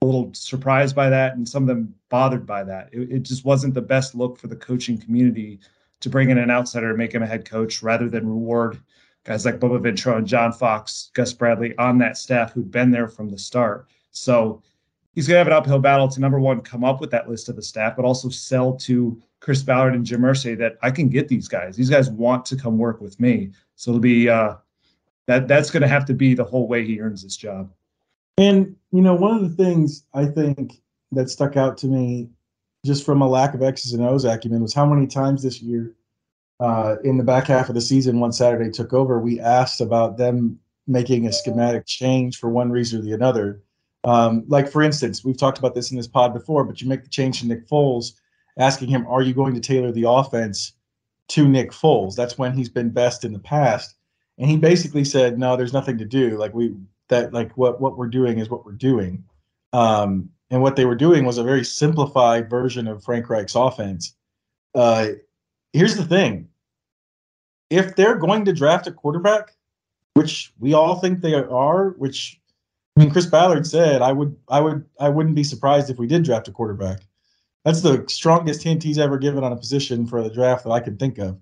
a 0.04 0.06
little 0.06 0.32
surprised 0.34 0.94
by 0.94 1.10
that, 1.10 1.36
and 1.36 1.48
some 1.48 1.64
of 1.64 1.68
them 1.68 1.94
bothered 2.08 2.46
by 2.46 2.64
that. 2.64 2.90
It, 2.92 3.10
it 3.10 3.22
just 3.22 3.44
wasn't 3.44 3.74
the 3.74 3.82
best 3.82 4.14
look 4.14 4.38
for 4.38 4.46
the 4.46 4.56
coaching 4.56 4.98
community 4.98 5.60
to 6.00 6.10
bring 6.10 6.30
in 6.30 6.38
an 6.38 6.50
outsider 6.50 6.90
and 6.90 6.98
make 6.98 7.12
him 7.12 7.22
a 7.22 7.26
head 7.26 7.48
coach 7.48 7.82
rather 7.82 8.08
than 8.08 8.28
reward 8.28 8.80
guys 9.24 9.44
like 9.44 9.58
Bubba 9.58 9.80
Ventrone 9.80 10.18
and 10.18 10.26
John 10.26 10.52
Fox, 10.52 11.10
Gus 11.14 11.32
Bradley 11.32 11.76
on 11.78 11.98
that 11.98 12.16
staff 12.16 12.52
who'd 12.52 12.70
been 12.70 12.90
there 12.90 13.08
from 13.08 13.30
the 13.30 13.38
start. 13.38 13.88
So 14.10 14.62
he's 15.14 15.26
going 15.26 15.36
to 15.36 15.38
have 15.38 15.46
an 15.46 15.52
uphill 15.54 15.78
battle 15.78 16.08
to 16.08 16.20
number 16.20 16.38
one, 16.38 16.60
come 16.60 16.84
up 16.84 17.00
with 17.00 17.10
that 17.10 17.28
list 17.28 17.48
of 17.48 17.56
the 17.56 17.62
staff, 17.62 17.96
but 17.96 18.04
also 18.04 18.28
sell 18.28 18.74
to 18.76 19.20
Chris 19.40 19.62
Ballard 19.62 19.94
and 19.94 20.04
Jim 20.04 20.20
Irsay 20.20 20.56
that 20.58 20.76
I 20.82 20.90
can 20.90 21.08
get 21.08 21.28
these 21.28 21.48
guys. 21.48 21.76
These 21.76 21.90
guys 21.90 22.10
want 22.10 22.44
to 22.46 22.56
come 22.56 22.78
work 22.78 23.00
with 23.00 23.18
me. 23.18 23.50
So 23.76 23.90
it'll 23.90 24.00
be 24.00 24.28
uh, 24.28 24.56
that 25.26 25.48
that's 25.48 25.70
going 25.70 25.82
to 25.82 25.88
have 25.88 26.04
to 26.06 26.14
be 26.14 26.34
the 26.34 26.44
whole 26.44 26.68
way 26.68 26.84
he 26.84 27.00
earns 27.00 27.22
this 27.22 27.36
job. 27.36 27.70
And 28.36 28.76
you 28.90 29.02
know, 29.02 29.14
one 29.14 29.36
of 29.36 29.42
the 29.42 29.64
things 29.64 30.04
I 30.14 30.26
think 30.26 30.80
that 31.12 31.30
stuck 31.30 31.56
out 31.56 31.76
to 31.78 31.86
me, 31.86 32.30
just 32.84 33.04
from 33.04 33.22
a 33.22 33.28
lack 33.28 33.54
of 33.54 33.62
X's 33.62 33.92
and 33.92 34.04
O's 34.04 34.24
acumen, 34.24 34.62
was 34.62 34.74
how 34.74 34.86
many 34.86 35.06
times 35.06 35.42
this 35.42 35.60
year, 35.62 35.94
uh, 36.60 36.96
in 37.04 37.16
the 37.16 37.24
back 37.24 37.46
half 37.46 37.68
of 37.68 37.74
the 37.74 37.80
season, 37.80 38.20
when 38.20 38.32
Saturday 38.32 38.70
took 38.70 38.92
over, 38.92 39.18
we 39.18 39.40
asked 39.40 39.80
about 39.80 40.16
them 40.16 40.58
making 40.86 41.26
a 41.26 41.32
schematic 41.32 41.86
change 41.86 42.38
for 42.38 42.50
one 42.50 42.70
reason 42.70 43.00
or 43.00 43.02
the 43.02 43.24
other. 43.24 43.62
Um, 44.04 44.44
like 44.48 44.70
for 44.70 44.82
instance, 44.82 45.24
we've 45.24 45.38
talked 45.38 45.58
about 45.58 45.74
this 45.74 45.90
in 45.90 45.96
this 45.96 46.06
pod 46.06 46.34
before, 46.34 46.64
but 46.64 46.80
you 46.80 46.88
make 46.88 47.02
the 47.02 47.08
change 47.08 47.40
to 47.40 47.46
Nick 47.46 47.66
Foles 47.66 48.12
asking 48.58 48.88
him, 48.88 49.06
"Are 49.06 49.22
you 49.22 49.34
going 49.34 49.54
to 49.54 49.60
tailor 49.60 49.92
the 49.92 50.08
offense 50.08 50.72
to 51.28 51.48
Nick 51.48 51.70
Foles?" 51.70 52.14
That's 52.14 52.36
when 52.36 52.52
he's 52.52 52.68
been 52.68 52.90
best 52.90 53.24
in 53.24 53.32
the 53.32 53.38
past, 53.38 53.94
and 54.38 54.50
he 54.50 54.56
basically 54.56 55.04
said, 55.04 55.38
"No, 55.38 55.56
there's 55.56 55.72
nothing 55.72 55.96
to 55.98 56.04
do. 56.04 56.36
Like 56.36 56.52
we 56.52 56.74
that 57.08 57.32
like 57.32 57.56
what 57.56 57.80
what 57.80 57.96
we're 57.96 58.08
doing 58.08 58.38
is 58.38 58.48
what 58.48 58.64
we're 58.64 58.72
doing." 58.72 59.24
Um, 59.72 60.30
and 60.50 60.62
what 60.62 60.76
they 60.76 60.84
were 60.84 60.94
doing 60.94 61.24
was 61.24 61.38
a 61.38 61.42
very 61.42 61.64
simplified 61.64 62.48
version 62.48 62.86
of 62.86 63.02
Frank 63.02 63.28
Reich's 63.28 63.56
offense. 63.56 64.14
Uh, 64.74 65.08
here's 65.72 65.96
the 65.96 66.04
thing: 66.04 66.48
if 67.70 67.96
they're 67.96 68.16
going 68.16 68.44
to 68.44 68.52
draft 68.52 68.86
a 68.86 68.92
quarterback, 68.92 69.54
which 70.14 70.52
we 70.58 70.74
all 70.74 70.96
think 70.96 71.20
they 71.20 71.34
are, 71.34 71.90
which 71.90 72.40
I 72.96 73.00
mean, 73.00 73.10
Chris 73.10 73.26
Ballard 73.26 73.66
said, 73.66 74.02
I 74.02 74.12
would, 74.12 74.36
I 74.48 74.60
would, 74.60 74.84
I 75.00 75.08
wouldn't 75.08 75.34
be 75.34 75.42
surprised 75.42 75.90
if 75.90 75.98
we 75.98 76.06
did 76.06 76.22
draft 76.22 76.46
a 76.46 76.52
quarterback. 76.52 77.00
That's 77.64 77.80
the 77.80 78.04
strongest 78.08 78.62
hint 78.62 78.82
he's 78.82 78.98
ever 78.98 79.18
given 79.18 79.42
on 79.42 79.52
a 79.52 79.56
position 79.56 80.06
for 80.06 80.22
the 80.22 80.30
draft 80.30 80.64
that 80.64 80.70
I 80.70 80.80
can 80.80 80.96
think 80.96 81.18
of. 81.18 81.38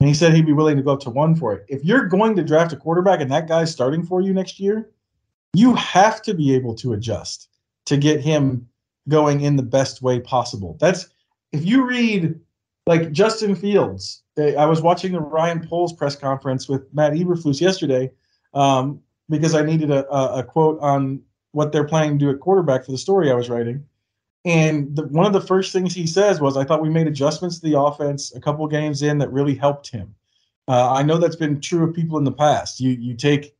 And 0.00 0.08
he 0.08 0.14
said 0.14 0.32
he'd 0.32 0.46
be 0.46 0.52
willing 0.52 0.76
to 0.76 0.82
go 0.82 0.92
up 0.92 1.00
to 1.00 1.10
one 1.10 1.34
for 1.34 1.54
it. 1.54 1.66
If 1.68 1.84
you're 1.84 2.06
going 2.06 2.34
to 2.36 2.42
draft 2.42 2.72
a 2.72 2.76
quarterback 2.76 3.20
and 3.20 3.30
that 3.30 3.48
guy's 3.48 3.70
starting 3.70 4.02
for 4.02 4.20
you 4.20 4.32
next 4.32 4.58
year, 4.58 4.90
you 5.52 5.74
have 5.74 6.22
to 6.22 6.34
be 6.34 6.54
able 6.54 6.74
to 6.76 6.94
adjust 6.94 7.48
to 7.86 7.96
get 7.96 8.20
him 8.20 8.66
going 9.08 9.42
in 9.42 9.56
the 9.56 9.62
best 9.62 10.00
way 10.00 10.20
possible. 10.20 10.76
That's 10.80 11.08
if 11.52 11.66
you 11.66 11.86
read 11.86 12.40
like 12.86 13.12
Justin 13.12 13.54
Fields. 13.54 14.22
Eh, 14.36 14.54
I 14.54 14.66
was 14.66 14.82
watching 14.82 15.12
the 15.12 15.20
Ryan 15.20 15.66
Poles 15.66 15.92
press 15.92 16.16
conference 16.16 16.68
with 16.68 16.92
Matt 16.92 17.12
Eberflus 17.12 17.60
yesterday 17.60 18.10
um, 18.54 19.00
because 19.28 19.54
I 19.54 19.62
needed 19.62 19.90
a, 19.90 20.10
a, 20.12 20.38
a 20.40 20.42
quote 20.42 20.78
on 20.80 21.22
what 21.52 21.72
they're 21.72 21.84
planning 21.84 22.18
to 22.18 22.24
do 22.24 22.30
at 22.30 22.40
quarterback 22.40 22.84
for 22.84 22.92
the 22.92 22.98
story 22.98 23.30
I 23.30 23.34
was 23.34 23.48
writing. 23.48 23.84
And 24.44 24.96
the, 24.96 25.06
one 25.08 25.26
of 25.26 25.32
the 25.32 25.40
first 25.40 25.72
things 25.72 25.94
he 25.94 26.06
says 26.06 26.40
was, 26.40 26.56
I 26.56 26.64
thought 26.64 26.80
we 26.80 26.88
made 26.88 27.06
adjustments 27.06 27.58
to 27.58 27.66
the 27.66 27.78
offense 27.78 28.34
a 28.34 28.40
couple 28.40 28.66
games 28.68 29.02
in 29.02 29.18
that 29.18 29.32
really 29.32 29.54
helped 29.54 29.90
him. 29.90 30.14
Uh, 30.66 30.92
I 30.92 31.02
know 31.02 31.18
that's 31.18 31.36
been 31.36 31.60
true 31.60 31.84
of 31.84 31.94
people 31.94 32.16
in 32.16 32.24
the 32.24 32.32
past. 32.32 32.80
You 32.80 32.90
you 32.90 33.14
take 33.14 33.56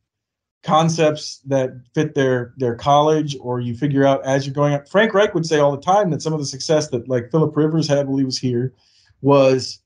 concepts 0.63 1.39
that 1.45 1.71
fit 1.93 2.15
their 2.15 2.53
their 2.57 2.75
college, 2.75 3.35
or 3.41 3.59
you 3.59 3.75
figure 3.75 4.05
out 4.05 4.23
as 4.25 4.45
you're 4.45 4.55
going 4.55 4.73
up. 4.73 4.87
Frank 4.87 5.13
Reich 5.13 5.33
would 5.33 5.45
say 5.45 5.59
all 5.59 5.71
the 5.71 5.81
time 5.81 6.09
that 6.11 6.21
some 6.21 6.33
of 6.33 6.39
the 6.39 6.45
success 6.45 6.87
that 6.89 7.09
like 7.09 7.29
Philip 7.29 7.55
Rivers 7.55 7.87
had 7.87 8.07
while 8.07 8.17
he 8.17 8.23
was 8.23 8.39
here 8.39 8.73
was 9.21 9.79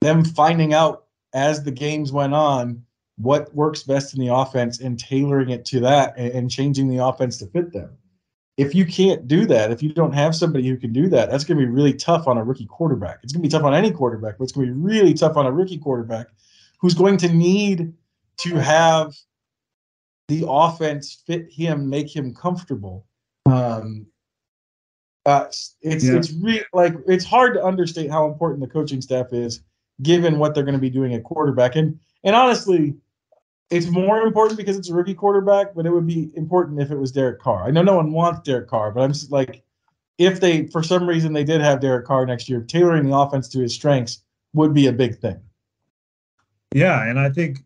them 0.00 0.24
finding 0.24 0.74
out 0.74 1.06
as 1.32 1.62
the 1.62 1.70
games 1.70 2.12
went 2.12 2.34
on 2.34 2.84
what 3.16 3.54
works 3.54 3.82
best 3.82 4.14
in 4.14 4.20
the 4.20 4.32
offense 4.32 4.80
and 4.80 4.98
tailoring 4.98 5.50
it 5.50 5.64
to 5.66 5.80
that 5.80 6.14
and, 6.16 6.32
and 6.32 6.50
changing 6.50 6.88
the 6.88 7.04
offense 7.04 7.38
to 7.38 7.46
fit 7.46 7.72
them 7.72 7.90
if 8.60 8.74
you 8.74 8.84
can't 8.84 9.26
do 9.26 9.46
that, 9.46 9.70
if 9.70 9.82
you 9.82 9.90
don't 9.90 10.12
have 10.12 10.36
somebody 10.36 10.68
who 10.68 10.76
can 10.76 10.92
do 10.92 11.08
that, 11.08 11.30
that's 11.30 11.44
going 11.44 11.58
to 11.58 11.64
be 11.64 11.70
really 11.70 11.94
tough 11.94 12.28
on 12.28 12.36
a 12.36 12.44
rookie 12.44 12.66
quarterback. 12.66 13.20
It's 13.22 13.32
going 13.32 13.42
to 13.42 13.48
be 13.48 13.50
tough 13.50 13.64
on 13.64 13.72
any 13.72 13.90
quarterback, 13.90 14.36
but 14.36 14.44
it's 14.44 14.52
going 14.52 14.66
to 14.66 14.74
be 14.74 14.78
really 14.78 15.14
tough 15.14 15.38
on 15.38 15.46
a 15.46 15.50
rookie 15.50 15.78
quarterback 15.78 16.26
who's 16.78 16.92
going 16.92 17.16
to 17.18 17.28
need 17.30 17.94
to 18.40 18.56
have 18.56 19.14
the 20.28 20.44
offense 20.46 21.22
fit 21.26 21.50
him, 21.50 21.88
make 21.88 22.14
him 22.14 22.34
comfortable. 22.34 23.06
Um, 23.46 24.06
uh, 25.24 25.46
it's 25.46 26.04
yeah. 26.04 26.16
it's 26.16 26.30
really 26.32 26.64
like 26.74 26.94
it's 27.06 27.24
hard 27.24 27.54
to 27.54 27.64
understate 27.64 28.10
how 28.10 28.26
important 28.26 28.60
the 28.60 28.66
coaching 28.66 29.00
staff 29.00 29.32
is, 29.32 29.62
given 30.02 30.38
what 30.38 30.54
they're 30.54 30.64
going 30.64 30.74
to 30.74 30.78
be 30.78 30.90
doing 30.90 31.14
at 31.14 31.24
quarterback. 31.24 31.76
And 31.76 31.98
and 32.24 32.36
honestly, 32.36 32.94
it's 33.70 33.86
more 33.86 34.20
important 34.22 34.58
because 34.58 34.76
it's 34.76 34.90
a 34.90 34.94
rookie 34.94 35.14
quarterback, 35.14 35.74
but 35.74 35.86
it 35.86 35.90
would 35.90 36.06
be 36.06 36.30
important 36.34 36.80
if 36.80 36.90
it 36.90 36.96
was 36.96 37.12
Derek 37.12 37.40
Carr. 37.40 37.64
I 37.64 37.70
know 37.70 37.82
no 37.82 37.96
one 37.96 38.12
wants 38.12 38.40
Derek 38.40 38.68
Carr, 38.68 38.90
but 38.90 39.02
I'm 39.02 39.12
just 39.12 39.30
like, 39.30 39.62
if 40.18 40.40
they, 40.40 40.66
for 40.66 40.82
some 40.82 41.08
reason, 41.08 41.32
they 41.32 41.44
did 41.44 41.60
have 41.60 41.80
Derek 41.80 42.04
Carr 42.04 42.26
next 42.26 42.48
year, 42.48 42.60
tailoring 42.60 43.08
the 43.08 43.16
offense 43.16 43.48
to 43.50 43.60
his 43.60 43.72
strengths 43.72 44.22
would 44.52 44.74
be 44.74 44.88
a 44.88 44.92
big 44.92 45.18
thing. 45.18 45.40
Yeah, 46.74 47.08
and 47.08 47.18
I 47.18 47.30
think 47.30 47.60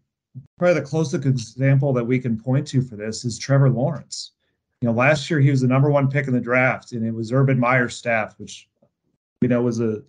probably 0.59 0.75
the 0.75 0.87
closest 0.87 1.25
example 1.25 1.93
that 1.95 2.05
we 2.05 2.19
can 2.19 2.39
point 2.39 2.67
to 2.69 2.83
for 2.83 2.97
this 2.97 3.25
is 3.25 3.39
Trevor 3.39 3.71
Lawrence. 3.71 4.33
You 4.81 4.89
know, 4.89 4.95
last 4.95 5.31
year 5.31 5.41
he 5.41 5.51
was 5.51 5.63
the 5.63 5.69
number 5.69 5.91
one 5.91 6.11
pick 6.11 6.27
in 6.27 6.35
the 6.35 6.41
draft, 6.41 6.93
and 6.93 7.07
it 7.07 7.13
was 7.13 7.33
Urban 7.33 7.59
Meyer's 7.59 7.97
staff, 7.97 8.35
which 8.39 8.69
you 9.41 9.49
know 9.49 9.63
was 9.63 9.81
a 9.81 10.03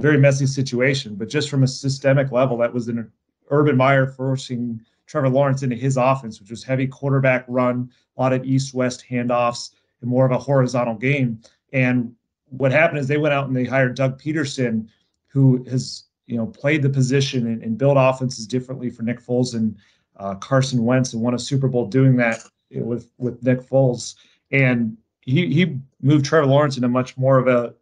very 0.00 0.18
messy 0.18 0.46
situation. 0.46 1.14
But 1.14 1.28
just 1.28 1.48
from 1.48 1.62
a 1.62 1.68
systemic 1.68 2.32
level, 2.32 2.56
that 2.58 2.72
was 2.72 2.88
an 2.88 3.10
Urban 3.50 3.76
Meyer 3.76 4.06
forcing 4.06 4.80
Trevor 5.08 5.30
Lawrence 5.30 5.62
into 5.62 5.74
his 5.74 5.96
offense, 5.96 6.40
which 6.40 6.50
was 6.50 6.62
heavy 6.62 6.86
quarterback 6.86 7.44
run, 7.48 7.90
a 8.16 8.20
lot 8.20 8.32
of 8.32 8.44
east 8.44 8.74
west 8.74 9.04
handoffs, 9.10 9.70
and 10.00 10.10
more 10.10 10.24
of 10.24 10.32
a 10.32 10.38
horizontal 10.38 10.94
game. 10.94 11.40
And 11.72 12.14
what 12.50 12.70
happened 12.70 12.98
is 12.98 13.08
they 13.08 13.16
went 13.16 13.34
out 13.34 13.48
and 13.48 13.56
they 13.56 13.64
hired 13.64 13.96
Doug 13.96 14.20
Pederson, 14.20 14.86
who 15.26 15.64
has 15.64 16.04
you 16.26 16.36
know 16.36 16.46
played 16.46 16.82
the 16.82 16.90
position 16.90 17.46
and, 17.46 17.62
and 17.62 17.78
built 17.78 17.96
offenses 17.98 18.46
differently 18.46 18.90
for 18.90 19.02
Nick 19.02 19.20
Foles 19.20 19.54
and 19.54 19.76
uh, 20.18 20.34
Carson 20.36 20.84
Wentz, 20.84 21.12
and 21.12 21.22
won 21.22 21.34
a 21.34 21.38
Super 21.38 21.68
Bowl 21.68 21.86
doing 21.86 22.16
that 22.16 22.44
with 22.70 23.10
with 23.18 23.42
Nick 23.42 23.60
Foles. 23.60 24.14
And 24.50 24.96
he 25.22 25.52
he 25.52 25.78
moved 26.02 26.26
Trevor 26.26 26.46
Lawrence 26.46 26.76
into 26.76 26.88
much 26.88 27.16
more 27.16 27.38
of 27.38 27.48
a 27.48 27.74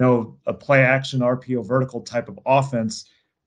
you 0.00 0.06
know, 0.06 0.36
a 0.46 0.54
play 0.54 0.82
action 0.82 1.20
RPO 1.20 1.66
vertical 1.66 2.00
type 2.00 2.28
of 2.28 2.38
offense. 2.46 3.04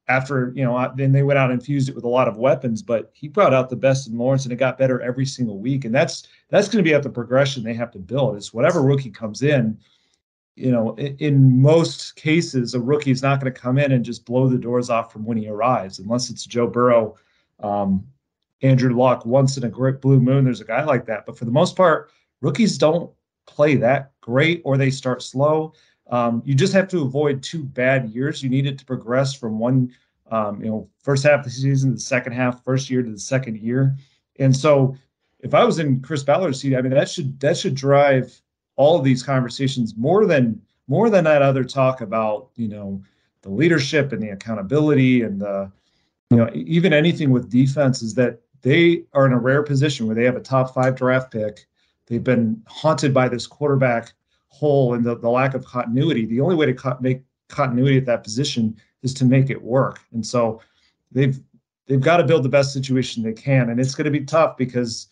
After 0.09 0.51
you 0.55 0.63
know, 0.63 0.91
then 0.95 1.13
they 1.13 1.23
went 1.23 1.39
out 1.39 1.51
and 1.51 1.63
fused 1.63 1.87
it 1.87 1.95
with 1.95 2.03
a 2.03 2.09
lot 2.09 2.27
of 2.27 2.37
weapons. 2.37 2.81
But 2.81 3.11
he 3.13 3.27
brought 3.29 3.53
out 3.53 3.69
the 3.69 3.75
best 3.75 4.07
in 4.07 4.17
Lawrence, 4.17 4.43
and 4.43 4.51
it 4.51 4.57
got 4.57 4.77
better 4.77 5.01
every 5.01 5.25
single 5.25 5.59
week. 5.59 5.85
And 5.85 5.95
that's 5.95 6.27
that's 6.49 6.67
going 6.67 6.83
to 6.83 6.87
be 6.87 6.93
at 6.93 7.03
the 7.03 7.09
progression 7.09 7.63
they 7.63 7.73
have 7.73 7.91
to 7.91 7.99
build. 7.99 8.35
Is 8.35 8.53
whatever 8.53 8.81
rookie 8.81 9.09
comes 9.09 9.43
in, 9.43 9.77
you 10.55 10.71
know, 10.71 10.93
in, 10.95 11.15
in 11.17 11.61
most 11.61 12.15
cases, 12.15 12.73
a 12.73 12.79
rookie 12.79 13.11
is 13.11 13.21
not 13.21 13.39
going 13.39 13.53
to 13.53 13.59
come 13.59 13.77
in 13.77 13.91
and 13.91 14.05
just 14.05 14.25
blow 14.25 14.47
the 14.47 14.57
doors 14.57 14.89
off 14.89 15.11
from 15.11 15.25
when 15.25 15.37
he 15.37 15.47
arrives, 15.47 15.99
unless 15.99 16.29
it's 16.29 16.45
Joe 16.45 16.67
Burrow, 16.67 17.15
um, 17.61 18.05
Andrew 18.61 18.95
Luck. 18.95 19.25
Once 19.25 19.57
in 19.57 19.63
a 19.63 19.69
great 19.69 20.01
blue 20.01 20.19
moon, 20.19 20.43
there's 20.43 20.61
a 20.61 20.65
guy 20.65 20.83
like 20.83 21.05
that. 21.05 21.25
But 21.25 21.37
for 21.37 21.45
the 21.45 21.51
most 21.51 21.75
part, 21.75 22.11
rookies 22.41 22.77
don't 22.77 23.11
play 23.45 23.75
that 23.77 24.11
great, 24.21 24.61
or 24.63 24.77
they 24.77 24.89
start 24.89 25.21
slow. 25.21 25.73
Um, 26.09 26.41
you 26.45 26.53
just 26.53 26.73
have 26.73 26.87
to 26.89 27.01
avoid 27.01 27.41
two 27.41 27.63
bad 27.63 28.09
years. 28.09 28.43
You 28.43 28.49
need 28.49 28.65
it 28.65 28.77
to 28.79 28.85
progress 28.85 29.33
from 29.33 29.59
one, 29.59 29.93
um, 30.29 30.61
you 30.61 30.69
know, 30.69 30.89
first 31.01 31.23
half 31.23 31.39
of 31.39 31.45
the 31.45 31.51
season 31.51 31.91
to 31.91 31.95
the 31.95 32.01
second 32.01 32.33
half, 32.33 32.63
first 32.63 32.89
year 32.89 33.01
to 33.01 33.11
the 33.11 33.19
second 33.19 33.57
year. 33.57 33.95
And 34.39 34.55
so, 34.55 34.95
if 35.39 35.53
I 35.53 35.63
was 35.63 35.79
in 35.79 36.01
Chris 36.01 36.23
Ballard's 36.23 36.61
seat, 36.61 36.75
I 36.75 36.81
mean, 36.81 36.93
that 36.93 37.09
should 37.09 37.39
that 37.41 37.57
should 37.57 37.75
drive 37.75 38.41
all 38.75 38.97
of 38.97 39.03
these 39.03 39.23
conversations 39.23 39.95
more 39.95 40.25
than 40.25 40.61
more 40.87 41.09
than 41.09 41.23
that 41.25 41.41
other 41.41 41.63
talk 41.63 42.01
about 42.01 42.49
you 42.55 42.67
know 42.67 43.01
the 43.41 43.49
leadership 43.49 44.11
and 44.11 44.21
the 44.21 44.29
accountability 44.29 45.21
and 45.21 45.39
the 45.39 45.71
you 46.29 46.37
know 46.37 46.49
even 46.53 46.93
anything 46.93 47.29
with 47.29 47.51
defense 47.51 48.01
is 48.01 48.13
that 48.15 48.39
they 48.61 49.03
are 49.13 49.25
in 49.25 49.33
a 49.33 49.39
rare 49.39 49.61
position 49.61 50.07
where 50.07 50.15
they 50.15 50.23
have 50.23 50.37
a 50.37 50.41
top 50.41 50.73
five 50.73 50.95
draft 50.95 51.31
pick. 51.31 51.67
They've 52.07 52.23
been 52.23 52.61
haunted 52.67 53.13
by 53.13 53.27
this 53.29 53.45
quarterback 53.45 54.13
hole 54.53 54.93
and 54.93 55.03
the, 55.03 55.17
the 55.17 55.29
lack 55.29 55.55
of 55.55 55.65
continuity. 55.65 56.25
The 56.25 56.39
only 56.39 56.55
way 56.55 56.67
to 56.67 56.73
co- 56.73 56.97
make 57.01 57.23
continuity 57.49 57.97
at 57.97 58.05
that 58.05 58.23
position 58.23 58.77
is 59.01 59.13
to 59.15 59.25
make 59.25 59.49
it 59.49 59.61
work. 59.61 59.99
And 60.13 60.25
so 60.25 60.61
they've 61.11 61.39
they've 61.87 61.99
got 61.99 62.17
to 62.17 62.23
build 62.23 62.43
the 62.43 62.49
best 62.49 62.71
situation 62.71 63.23
they 63.23 63.33
can, 63.33 63.69
and 63.71 63.79
it's 63.79 63.95
going 63.95 64.05
to 64.05 64.11
be 64.11 64.23
tough 64.23 64.55
because 64.55 65.09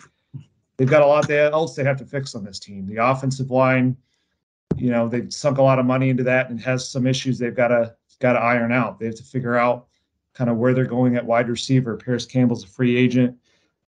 they've 0.77 0.89
got 0.89 1.01
a 1.01 1.05
lot 1.05 1.29
else 1.29 1.75
they 1.75 1.83
have 1.83 1.97
to 1.97 2.05
fix 2.05 2.35
on 2.35 2.43
this 2.43 2.59
team. 2.59 2.85
The 2.85 3.03
offensive 3.03 3.51
line, 3.51 3.97
you 4.77 4.91
know, 4.91 5.09
they've 5.09 5.33
sunk 5.33 5.57
a 5.57 5.63
lot 5.63 5.79
of 5.79 5.85
money 5.85 6.09
into 6.09 6.23
that 6.23 6.49
and 6.49 6.61
has 6.61 6.87
some 6.87 7.07
issues 7.07 7.39
they've 7.39 7.55
got 7.55 7.69
to 7.69 7.95
got 8.19 8.33
to 8.33 8.39
iron 8.39 8.71
out. 8.71 8.99
They 8.99 9.07
have 9.07 9.15
to 9.15 9.23
figure 9.23 9.57
out 9.57 9.87
kind 10.33 10.49
of 10.49 10.57
where 10.57 10.73
they're 10.73 10.85
going 10.85 11.15
at 11.15 11.25
wide 11.25 11.49
receiver. 11.49 11.97
Parris 11.97 12.25
Campbell's 12.25 12.63
a 12.63 12.67
free 12.67 12.95
agent. 12.95 13.35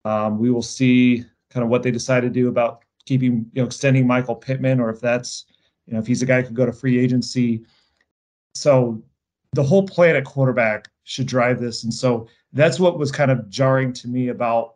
Um, 0.05 0.39
we 0.39 0.49
will 0.49 0.63
see 0.63 1.25
kind 1.49 1.63
of 1.63 1.69
what 1.69 1.83
they 1.83 1.91
decide 1.91 2.21
to 2.21 2.29
do 2.29 2.47
about 2.47 2.83
keeping, 3.05 3.49
you 3.53 3.61
know, 3.61 3.65
extending 3.65 4.07
Michael 4.07 4.35
Pittman, 4.35 4.79
or 4.79 4.89
if 4.89 4.99
that's, 4.99 5.45
you 5.85 5.93
know, 5.93 5.99
if 5.99 6.07
he's 6.07 6.21
a 6.21 6.25
guy 6.25 6.41
who 6.41 6.47
could 6.47 6.55
go 6.55 6.65
to 6.65 6.73
free 6.73 6.99
agency. 6.99 7.65
So 8.53 9.01
the 9.53 9.63
whole 9.63 9.85
plan 9.85 10.15
at 10.15 10.25
quarterback 10.25 10.89
should 11.03 11.27
drive 11.27 11.59
this. 11.59 11.83
And 11.83 11.93
so 11.93 12.27
that's 12.53 12.79
what 12.79 12.99
was 12.99 13.11
kind 13.11 13.31
of 13.31 13.49
jarring 13.49 13.93
to 13.93 14.07
me 14.07 14.29
about 14.29 14.75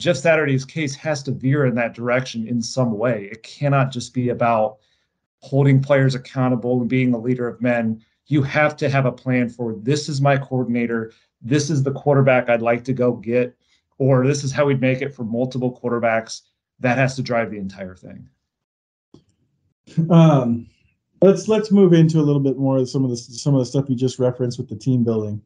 Jeff 0.00 0.16
Saturday's 0.16 0.64
case 0.64 0.94
has 0.96 1.22
to 1.22 1.30
veer 1.30 1.66
in 1.66 1.74
that 1.76 1.94
direction 1.94 2.48
in 2.48 2.60
some 2.60 2.98
way. 2.98 3.28
It 3.30 3.42
cannot 3.42 3.92
just 3.92 4.12
be 4.12 4.30
about 4.30 4.78
holding 5.40 5.80
players 5.80 6.14
accountable 6.14 6.80
and 6.80 6.88
being 6.88 7.14
a 7.14 7.18
leader 7.18 7.46
of 7.46 7.60
men. 7.60 8.02
You 8.26 8.42
have 8.42 8.76
to 8.78 8.88
have 8.88 9.06
a 9.06 9.12
plan 9.12 9.48
for 9.48 9.74
this 9.82 10.08
is 10.08 10.20
my 10.20 10.36
coordinator. 10.36 11.12
This 11.42 11.70
is 11.70 11.82
the 11.82 11.92
quarterback 11.92 12.48
I'd 12.48 12.62
like 12.62 12.84
to 12.84 12.92
go 12.92 13.12
get, 13.12 13.56
or 13.98 14.26
this 14.26 14.42
is 14.42 14.52
how 14.52 14.66
we'd 14.66 14.80
make 14.80 15.02
it 15.02 15.14
for 15.14 15.24
multiple 15.24 15.78
quarterbacks 15.80 16.42
that 16.84 16.98
has 16.98 17.16
to 17.16 17.22
drive 17.22 17.50
the 17.50 17.56
entire 17.56 17.94
thing. 17.94 18.28
Um, 20.10 20.66
let's 21.22 21.48
let's 21.48 21.72
move 21.72 21.94
into 21.94 22.18
a 22.18 22.22
little 22.22 22.40
bit 22.40 22.58
more 22.58 22.76
of 22.76 22.90
some 22.90 23.04
of 23.04 23.10
the 23.10 23.16
some 23.16 23.54
of 23.54 23.60
the 23.60 23.64
stuff 23.64 23.88
you 23.88 23.96
just 23.96 24.18
referenced 24.18 24.58
with 24.58 24.68
the 24.68 24.76
team 24.76 25.02
building. 25.02 25.40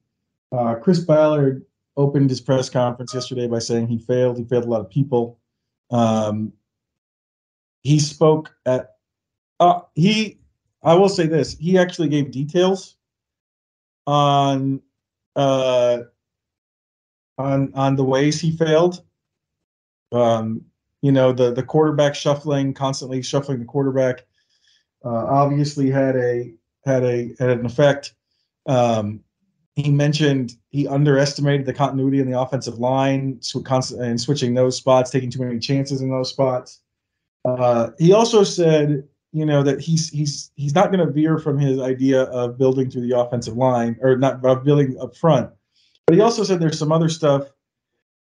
Uh, 0.51 0.75
Chris 0.75 0.99
Ballard 0.99 1.65
opened 1.97 2.29
his 2.29 2.41
press 2.41 2.69
conference 2.69 3.15
yesterday 3.15 3.47
by 3.47 3.61
saying 3.61 3.87
he 3.87 3.99
failed. 3.99 4.37
He 4.37 4.45
failed 4.45 4.65
a 4.65 4.69
lot 4.69 4.81
of 4.81 4.91
people. 4.91 5.39
Um, 5.91 6.53
he 7.85 8.01
spoke 8.01 8.53
at. 8.67 8.97
Uh, 9.61 9.81
he, 9.95 10.39
I 10.83 10.95
will 10.95 11.09
say 11.09 11.27
this. 11.27 11.57
He 11.57 11.79
actually 11.79 12.09
gave 12.09 12.33
details 12.33 12.97
on 14.09 14.83
uh, 15.37 15.99
on 17.39 17.73
on 17.75 17.95
the 17.95 18.05
ways 18.05 18.41
he 18.41 18.57
failed. 18.57 19.05
Um, 20.11 20.65
you 21.03 21.13
know 21.13 21.33
the 21.33 21.53
the 21.53 21.63
quarterback 21.63 22.15
shuffling, 22.15 22.75
constantly 22.75 23.23
shuffling 23.23 23.59
the 23.59 23.65
quarterback, 23.65 24.27
uh, 25.05 25.27
obviously 25.27 25.91
had 25.91 26.17
a 26.17 26.53
had 26.85 27.05
a 27.05 27.35
had 27.39 27.51
an 27.51 27.67
effect. 27.67 28.15
Um, 28.67 29.21
he 29.77 29.91
mentioned 29.93 30.55
he 30.71 30.89
underestimated 30.89 31.65
the 31.65 31.73
continuity 31.73 32.19
in 32.19 32.29
the 32.29 32.39
offensive 32.39 32.79
line 32.79 33.41
sw- 33.41 33.93
and 33.93 34.21
switching 34.21 34.55
those 34.55 34.77
spots, 34.77 35.11
taking 35.11 35.31
too 35.31 35.41
many 35.41 35.59
chances 35.61 36.01
in 36.01 36.11
those 36.11 36.31
spots. 36.31 36.81
Uh, 37.45 37.91
he 37.99 38.13
also 38.13 38.43
said, 38.43 39.05
you 39.33 39.47
know, 39.47 39.63
that 39.63 39.81
he's 39.81 40.09
he's 40.11 40.51
he's 40.57 40.75
not 40.75 40.91
going 40.91 41.07
to 41.07 41.13
veer 41.13 41.39
from 41.39 41.59
his 41.59 41.79
idea 41.81 42.23
of 42.25 42.59
building 42.59 42.91
through 42.91 43.07
the 43.07 43.17
offensive 43.17 43.57
line 43.57 43.97
or 44.01 44.17
not 44.17 44.45
of 44.45 44.65
building 44.65 44.97
up 45.01 45.17
front. 45.17 45.49
But 46.07 46.15
he 46.15 46.21
also 46.21 46.43
said 46.43 46.59
there's 46.59 46.79
some 46.79 46.91
other 46.91 47.09
stuff 47.09 47.49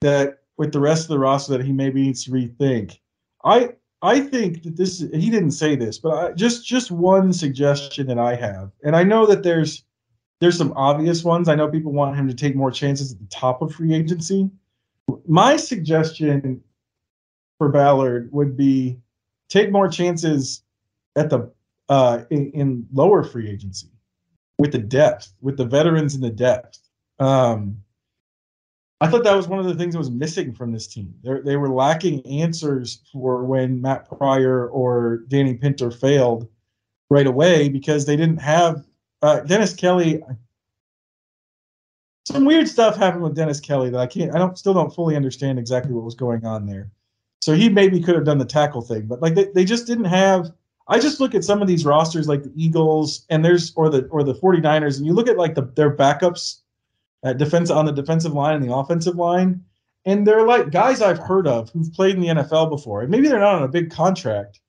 that 0.00 0.40
with 0.56 0.72
the 0.72 0.80
rest 0.80 1.04
of 1.04 1.08
the 1.08 1.18
roster 1.18 1.56
that 1.56 1.64
he 1.64 1.72
maybe 1.72 2.02
needs 2.02 2.24
to 2.24 2.30
rethink. 2.30 2.98
I 3.44 3.70
I 4.02 4.20
think 4.20 4.62
that 4.62 4.76
this 4.76 5.00
he 5.00 5.30
didn't 5.30 5.52
say 5.52 5.76
this, 5.76 5.98
but 5.98 6.12
I, 6.12 6.32
just 6.32 6.66
just 6.66 6.90
one 6.90 7.32
suggestion 7.32 8.06
that 8.08 8.18
I 8.18 8.34
have, 8.34 8.70
and 8.84 8.94
I 8.94 9.02
know 9.02 9.26
that 9.26 9.42
there's 9.42 9.84
there's 10.40 10.58
some 10.58 10.72
obvious 10.76 11.24
ones. 11.24 11.48
I 11.48 11.54
know 11.54 11.68
people 11.68 11.92
want 11.92 12.16
him 12.16 12.28
to 12.28 12.34
take 12.34 12.54
more 12.54 12.70
chances 12.70 13.12
at 13.12 13.18
the 13.18 13.26
top 13.26 13.62
of 13.62 13.74
free 13.74 13.94
agency. 13.94 14.50
My 15.26 15.56
suggestion 15.56 16.62
for 17.58 17.68
Ballard 17.70 18.30
would 18.32 18.56
be 18.56 18.98
take 19.48 19.70
more 19.70 19.88
chances 19.88 20.62
at 21.16 21.30
the 21.30 21.50
uh, 21.88 22.24
in, 22.30 22.50
in 22.50 22.86
lower 22.92 23.22
free 23.22 23.48
agency 23.48 23.88
with 24.58 24.72
the 24.72 24.78
depth, 24.78 25.32
with 25.40 25.56
the 25.56 25.64
veterans 25.64 26.14
in 26.14 26.20
the 26.20 26.30
depth. 26.30 26.80
Um, 27.18 27.82
I 29.00 29.08
thought 29.08 29.24
that 29.24 29.36
was 29.36 29.46
one 29.46 29.58
of 29.58 29.66
the 29.66 29.74
things 29.74 29.92
that 29.92 29.98
was 29.98 30.10
missing 30.10 30.54
from 30.54 30.72
this 30.72 30.86
team. 30.86 31.14
They 31.22 31.40
they 31.40 31.56
were 31.56 31.68
lacking 31.68 32.26
answers 32.26 33.02
for 33.12 33.44
when 33.44 33.80
Matt 33.82 34.08
Pryor 34.08 34.68
or 34.68 35.18
Danny 35.28 35.54
Pinter 35.54 35.90
failed 35.90 36.48
right 37.10 37.26
away 37.26 37.68
because 37.68 38.06
they 38.06 38.16
didn't 38.16 38.38
have 38.38 38.86
uh, 39.22 39.40
Dennis 39.40 39.74
Kelly. 39.74 40.22
Some 42.26 42.44
weird 42.44 42.68
stuff 42.68 42.96
happened 42.96 43.22
with 43.22 43.36
Dennis 43.36 43.60
Kelly 43.60 43.90
that 43.90 44.00
I 44.00 44.06
can't. 44.06 44.34
I 44.34 44.38
don't 44.38 44.56
still 44.58 44.74
don't 44.74 44.94
fully 44.94 45.14
understand 45.14 45.58
exactly 45.58 45.92
what 45.92 46.04
was 46.04 46.14
going 46.14 46.46
on 46.46 46.66
there. 46.66 46.90
So 47.40 47.52
he 47.52 47.68
maybe 47.68 48.00
could 48.00 48.14
have 48.14 48.24
done 48.24 48.38
the 48.38 48.46
tackle 48.46 48.80
thing, 48.80 49.06
but 49.06 49.20
like 49.20 49.34
they, 49.34 49.44
they 49.54 49.64
just 49.64 49.86
didn't 49.86 50.06
have. 50.06 50.50
I 50.88 50.98
just 51.00 51.20
look 51.20 51.34
at 51.34 51.44
some 51.44 51.60
of 51.60 51.68
these 51.68 51.84
rosters 51.84 52.28
like 52.28 52.44
the 52.44 52.52
Eagles 52.56 53.26
and 53.28 53.44
there's 53.44 53.74
or 53.76 53.90
the 53.90 54.06
or 54.06 54.22
the 54.22 54.34
49ers 54.34 54.96
and 54.96 55.06
you 55.06 55.12
look 55.12 55.28
at 55.28 55.36
like 55.36 55.54
the 55.54 55.62
their 55.62 55.94
backups 55.94 56.60
at 57.26 57.38
defense 57.38 57.70
on 57.70 57.84
the 57.84 57.92
defensive 57.92 58.32
line 58.32 58.54
and 58.54 58.64
the 58.64 58.74
offensive 58.74 59.16
line. 59.16 59.62
And 60.04 60.24
they're 60.24 60.46
like 60.46 60.70
guys 60.70 61.02
I've 61.02 61.18
heard 61.18 61.48
of 61.48 61.70
who've 61.70 61.92
played 61.92 62.14
in 62.14 62.20
the 62.20 62.28
NFL 62.28 62.70
before. 62.70 63.02
And 63.02 63.10
maybe 63.10 63.26
they're 63.26 63.40
not 63.40 63.56
on 63.56 63.64
a 63.64 63.68
big 63.68 63.90
contract, 63.90 64.60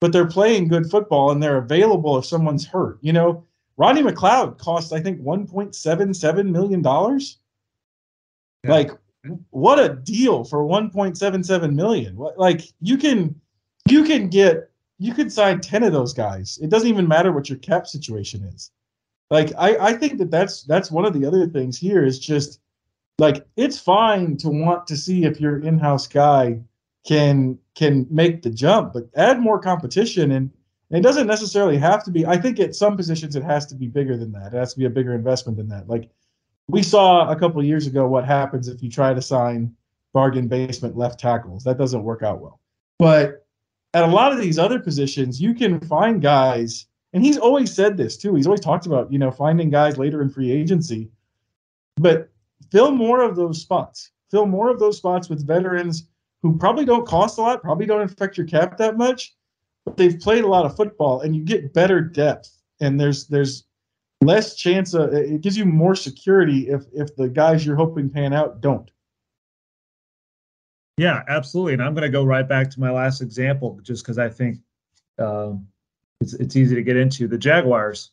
but 0.00 0.12
they're 0.12 0.28
playing 0.28 0.68
good 0.68 0.88
football 0.88 1.32
and 1.32 1.42
they're 1.42 1.58
available 1.58 2.16
if 2.16 2.24
someone's 2.24 2.64
hurt. 2.64 2.98
You 3.00 3.12
know, 3.12 3.44
Rodney 3.76 4.02
McLeod 4.02 4.58
cost, 4.58 4.92
I 4.92 5.00
think, 5.00 5.20
$1.77 5.22 6.50
million. 6.50 6.82
Yeah. 6.84 8.70
Like, 8.70 8.92
what 9.50 9.80
a 9.80 9.94
deal 9.94 10.44
for 10.44 10.64
1.77 10.64 11.74
million. 11.74 12.16
What 12.16 12.38
like 12.38 12.62
you 12.80 12.96
can 12.96 13.40
you 13.88 14.04
can 14.04 14.28
get 14.28 14.70
you 14.98 15.14
could 15.14 15.32
sign 15.32 15.60
10 15.60 15.82
of 15.82 15.92
those 15.92 16.12
guys. 16.12 16.58
It 16.62 16.70
doesn't 16.70 16.88
even 16.88 17.08
matter 17.08 17.32
what 17.32 17.48
your 17.48 17.58
cap 17.58 17.88
situation 17.88 18.44
is 18.44 18.70
like 19.32 19.50
I, 19.56 19.76
I 19.78 19.92
think 19.94 20.18
that 20.18 20.30
that's 20.30 20.62
that's 20.64 20.90
one 20.90 21.06
of 21.06 21.14
the 21.14 21.24
other 21.24 21.46
things 21.46 21.78
here 21.78 22.04
is 22.04 22.18
just 22.18 22.60
like 23.18 23.46
it's 23.56 23.78
fine 23.78 24.36
to 24.38 24.50
want 24.50 24.86
to 24.88 24.96
see 24.96 25.24
if 25.24 25.40
your 25.40 25.58
in-house 25.60 26.06
guy 26.06 26.60
can 27.08 27.58
can 27.74 28.06
make 28.10 28.42
the 28.42 28.50
jump 28.50 28.92
but 28.92 29.08
add 29.16 29.40
more 29.40 29.58
competition 29.58 30.30
and, 30.32 30.50
it 30.90 31.00
doesn't 31.00 31.26
necessarily 31.26 31.78
have 31.78 32.04
to 32.04 32.10
be 32.10 32.26
i 32.26 32.36
think 32.36 32.60
at 32.60 32.74
some 32.74 32.98
positions 32.98 33.34
it 33.34 33.42
has 33.42 33.64
to 33.64 33.74
be 33.74 33.86
bigger 33.86 34.14
than 34.18 34.30
that. 34.32 34.52
It 34.52 34.58
has 34.58 34.74
to 34.74 34.78
be 34.78 34.84
a 34.84 34.90
bigger 34.90 35.14
investment 35.14 35.56
than 35.56 35.68
that. 35.70 35.88
Like 35.88 36.10
we 36.68 36.82
saw 36.82 37.30
a 37.30 37.34
couple 37.34 37.64
years 37.64 37.86
ago 37.86 38.06
what 38.06 38.26
happens 38.26 38.68
if 38.68 38.82
you 38.82 38.90
try 38.90 39.14
to 39.14 39.22
sign 39.22 39.74
bargain 40.12 40.48
basement 40.48 40.94
left 40.94 41.18
tackles. 41.18 41.64
That 41.64 41.78
doesn't 41.78 42.02
work 42.04 42.22
out 42.22 42.42
well. 42.42 42.60
But 42.98 43.46
at 43.94 44.04
a 44.04 44.12
lot 44.12 44.32
of 44.32 44.38
these 44.38 44.58
other 44.58 44.78
positions 44.78 45.40
you 45.40 45.54
can 45.54 45.80
find 45.80 46.20
guys 46.20 46.88
and 47.12 47.24
he's 47.24 47.38
always 47.38 47.72
said 47.72 47.96
this 47.96 48.16
too. 48.16 48.34
He's 48.34 48.46
always 48.46 48.60
talked 48.60 48.86
about, 48.86 49.12
you 49.12 49.18
know, 49.18 49.30
finding 49.30 49.70
guys 49.70 49.98
later 49.98 50.22
in 50.22 50.30
free 50.30 50.50
agency. 50.50 51.10
But 51.96 52.30
fill 52.70 52.90
more 52.90 53.20
of 53.20 53.36
those 53.36 53.60
spots. 53.60 54.10
Fill 54.30 54.46
more 54.46 54.70
of 54.70 54.78
those 54.78 54.96
spots 54.96 55.28
with 55.28 55.46
veterans 55.46 56.08
who 56.42 56.56
probably 56.58 56.84
don't 56.84 57.06
cost 57.06 57.38
a 57.38 57.42
lot, 57.42 57.62
probably 57.62 57.86
don't 57.86 58.02
affect 58.02 58.36
your 58.36 58.46
cap 58.46 58.76
that 58.78 58.96
much, 58.96 59.34
but 59.84 59.96
they've 59.96 60.18
played 60.18 60.44
a 60.44 60.48
lot 60.48 60.64
of 60.64 60.74
football, 60.74 61.20
and 61.20 61.36
you 61.36 61.42
get 61.42 61.72
better 61.74 62.00
depth, 62.00 62.50
and 62.80 62.98
there's 62.98 63.26
there's 63.26 63.64
less 64.22 64.54
chance 64.54 64.94
of 64.94 65.12
it 65.12 65.40
gives 65.40 65.56
you 65.56 65.64
more 65.64 65.94
security 65.94 66.68
if 66.68 66.84
if 66.94 67.14
the 67.16 67.28
guys 67.28 67.66
you're 67.66 67.76
hoping 67.76 68.08
pan 68.08 68.32
out 68.32 68.60
don't. 68.60 68.90
Yeah, 70.96 71.22
absolutely. 71.28 71.72
And 71.74 71.82
I'm 71.82 71.94
going 71.94 72.02
to 72.02 72.10
go 72.10 72.24
right 72.24 72.48
back 72.48 72.70
to 72.70 72.80
my 72.80 72.90
last 72.90 73.22
example, 73.22 73.80
just 73.82 74.04
because 74.04 74.18
I 74.18 74.28
think 74.28 74.58
um, 75.18 75.66
it's 76.22 76.34
it's 76.34 76.56
easy 76.56 76.74
to 76.74 76.82
get 76.82 76.96
into 76.96 77.28
the 77.28 77.38
Jaguars. 77.38 78.10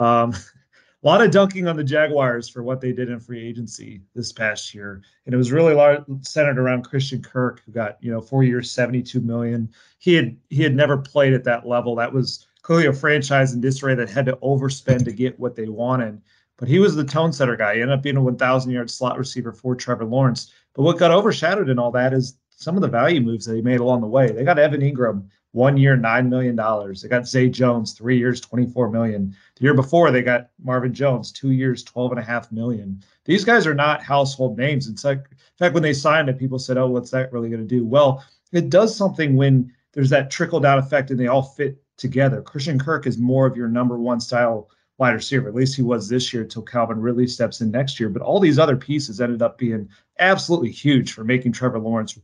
Um, 0.00 0.32
a 0.32 0.38
lot 1.06 1.20
of 1.20 1.30
dunking 1.30 1.68
on 1.68 1.76
the 1.76 1.84
Jaguars 1.84 2.48
for 2.48 2.62
what 2.62 2.80
they 2.80 2.92
did 2.92 3.10
in 3.10 3.20
free 3.20 3.46
agency 3.46 4.00
this 4.14 4.32
past 4.32 4.74
year, 4.74 5.02
and 5.26 5.34
it 5.34 5.38
was 5.38 5.52
really 5.52 5.74
large, 5.74 6.02
centered 6.22 6.58
around 6.58 6.84
Christian 6.84 7.20
Kirk, 7.20 7.62
who 7.66 7.72
got 7.72 7.98
you 8.00 8.10
know 8.10 8.20
four 8.20 8.44
years, 8.44 8.70
seventy-two 8.70 9.20
million. 9.20 9.70
He 9.98 10.14
had 10.14 10.36
he 10.48 10.62
had 10.62 10.74
never 10.74 10.96
played 10.96 11.34
at 11.34 11.44
that 11.44 11.66
level. 11.66 11.96
That 11.96 12.12
was 12.12 12.46
clearly 12.62 12.86
a 12.86 12.92
franchise 12.92 13.52
in 13.52 13.60
disarray 13.60 13.94
that 13.96 14.10
had 14.10 14.26
to 14.26 14.36
overspend 14.36 15.04
to 15.04 15.12
get 15.12 15.38
what 15.38 15.56
they 15.56 15.68
wanted. 15.68 16.20
But 16.58 16.68
he 16.68 16.80
was 16.80 16.96
the 16.96 17.04
tone 17.04 17.32
setter 17.32 17.56
guy. 17.56 17.76
He 17.76 17.82
ended 17.82 17.96
up 17.96 18.02
being 18.02 18.16
a 18.16 18.22
1,000 18.22 18.72
yard 18.72 18.90
slot 18.90 19.16
receiver 19.16 19.52
for 19.52 19.76
Trevor 19.76 20.04
Lawrence. 20.04 20.52
But 20.74 20.82
what 20.82 20.98
got 20.98 21.12
overshadowed 21.12 21.68
in 21.68 21.78
all 21.78 21.92
that 21.92 22.12
is 22.12 22.36
some 22.50 22.74
of 22.74 22.82
the 22.82 22.88
value 22.88 23.20
moves 23.20 23.46
that 23.46 23.54
he 23.54 23.62
made 23.62 23.78
along 23.78 24.00
the 24.00 24.08
way. 24.08 24.32
They 24.32 24.42
got 24.42 24.58
Evan 24.58 24.80
Engram 24.80 25.28
one 25.52 25.76
year, 25.76 25.96
$9 25.96 26.28
million. 26.28 26.56
They 26.56 27.08
got 27.08 27.26
Zay 27.26 27.48
Jones, 27.48 27.92
three 27.92 28.18
years, 28.18 28.40
24 28.40 28.90
million. 28.90 29.34
The 29.56 29.64
year 29.64 29.74
before, 29.74 30.10
they 30.10 30.22
got 30.22 30.50
Marvin 30.62 30.92
Jones, 30.92 31.32
two 31.32 31.52
years, 31.52 31.84
12.5 31.84 32.52
million. 32.52 33.02
These 33.24 33.44
guys 33.44 33.66
are 33.66 33.74
not 33.74 34.02
household 34.02 34.58
names. 34.58 34.88
It's 34.88 35.04
like, 35.04 35.18
in 35.18 35.56
fact, 35.58 35.74
when 35.74 35.82
they 35.82 35.94
signed 35.94 36.28
it, 36.28 36.38
people 36.38 36.58
said, 36.58 36.76
oh, 36.76 36.88
what's 36.88 37.10
that 37.10 37.32
really 37.32 37.48
going 37.48 37.62
to 37.62 37.68
do? 37.68 37.84
Well, 37.84 38.24
it 38.52 38.70
does 38.70 38.94
something 38.94 39.36
when 39.36 39.72
there's 39.92 40.10
that 40.10 40.30
trickle 40.30 40.60
down 40.60 40.78
effect 40.78 41.10
and 41.10 41.18
they 41.18 41.26
all 41.26 41.42
fit 41.42 41.82
together. 41.96 42.42
Christian 42.42 42.78
Kirk 42.78 43.06
is 43.06 43.18
more 43.18 43.46
of 43.46 43.56
your 43.56 43.68
number 43.68 43.98
one 43.98 44.20
style 44.20 44.68
wide 44.98 45.14
receiver. 45.14 45.48
At 45.48 45.54
least 45.54 45.76
he 45.76 45.82
was 45.82 46.08
this 46.08 46.32
year 46.32 46.42
until 46.42 46.62
Calvin 46.62 47.00
Ridley 47.00 47.26
steps 47.26 47.60
in 47.60 47.70
next 47.70 47.98
year. 47.98 48.08
But 48.08 48.22
all 48.22 48.40
these 48.40 48.58
other 48.58 48.76
pieces 48.76 49.20
ended 49.20 49.42
up 49.42 49.56
being 49.56 49.88
absolutely 50.18 50.70
huge 50.70 51.12
for 51.12 51.24
making 51.24 51.52
Trevor 51.52 51.78
Lawrence 51.78 52.18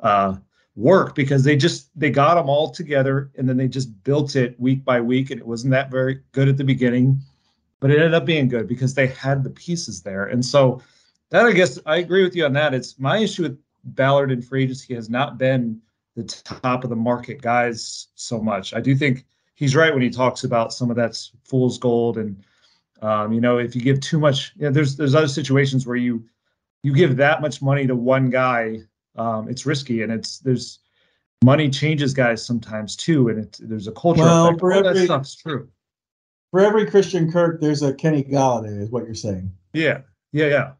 uh, 0.00 0.36
work 0.76 1.14
because 1.14 1.42
they 1.42 1.56
just 1.56 1.88
they 1.98 2.10
got 2.10 2.34
them 2.34 2.48
all 2.48 2.70
together 2.70 3.30
and 3.36 3.48
then 3.48 3.56
they 3.56 3.66
just 3.66 4.04
built 4.04 4.36
it 4.36 4.58
week 4.60 4.84
by 4.84 5.00
week 5.00 5.30
and 5.30 5.40
it 5.40 5.46
wasn't 5.46 5.70
that 5.70 5.90
very 5.90 6.20
good 6.32 6.48
at 6.48 6.56
the 6.56 6.64
beginning 6.64 7.18
but 7.80 7.90
it 7.90 7.96
ended 7.96 8.14
up 8.14 8.24
being 8.24 8.48
good 8.48 8.66
because 8.66 8.94
they 8.94 9.06
had 9.08 9.42
the 9.42 9.50
pieces 9.50 10.02
there. 10.02 10.26
And 10.26 10.44
so 10.44 10.82
that 11.30 11.44
i 11.44 11.52
guess 11.52 11.78
i 11.86 11.96
agree 11.96 12.22
with 12.22 12.36
you 12.36 12.44
on 12.44 12.52
that. 12.54 12.74
It's 12.74 12.98
my 12.98 13.18
issue 13.18 13.42
with 13.42 13.58
ballard 13.84 14.32
and 14.32 14.44
free 14.44 14.64
agency 14.64 14.94
has 14.94 15.10
not 15.10 15.38
been 15.38 15.80
the 16.14 16.24
top 16.24 16.84
of 16.84 16.90
the 16.90 16.96
market 16.96 17.42
guys 17.42 18.08
so 18.14 18.40
much. 18.40 18.74
I 18.74 18.80
do 18.80 18.94
think 18.94 19.24
he's 19.54 19.76
right 19.76 19.92
when 19.92 20.02
he 20.02 20.10
talks 20.10 20.44
about 20.44 20.72
some 20.72 20.90
of 20.90 20.96
that's 20.96 21.32
fool's 21.44 21.78
gold 21.78 22.18
and 22.18 22.42
um, 23.02 23.32
you 23.32 23.40
know 23.40 23.58
if 23.58 23.74
you 23.74 23.82
give 23.82 24.00
too 24.00 24.18
much 24.18 24.52
you 24.56 24.64
know, 24.64 24.70
there's 24.70 24.96
there's 24.96 25.14
other 25.14 25.28
situations 25.28 25.86
where 25.86 25.96
you 25.96 26.24
you 26.82 26.94
give 26.94 27.16
that 27.16 27.42
much 27.42 27.60
money 27.60 27.86
to 27.86 27.94
one 27.94 28.30
guy 28.30 28.80
um, 29.16 29.48
it's 29.48 29.66
risky 29.66 30.02
and 30.02 30.12
it's 30.12 30.38
there's 30.40 30.80
money 31.44 31.68
changes 31.68 32.14
guys 32.14 32.44
sometimes 32.44 32.96
too, 32.96 33.28
and 33.28 33.38
it's 33.38 33.58
there's 33.58 33.86
a 33.88 33.92
culture. 33.92 34.22
Well, 34.22 34.46
effect. 34.48 34.60
for 34.60 34.72
All 34.72 34.78
every- 34.86 35.00
that 35.00 35.04
stuff's 35.04 35.34
true. 35.34 35.68
For 36.52 36.60
every 36.60 36.86
Christian 36.86 37.30
Kirk, 37.30 37.60
there's 37.60 37.82
a 37.82 37.92
Kenny 37.92 38.22
Golladay, 38.22 38.80
is 38.80 38.90
what 38.90 39.04
you're 39.04 39.14
saying. 39.14 39.50
Yeah, 39.72 39.98
yeah, 40.32 40.46
yeah. 40.46 40.72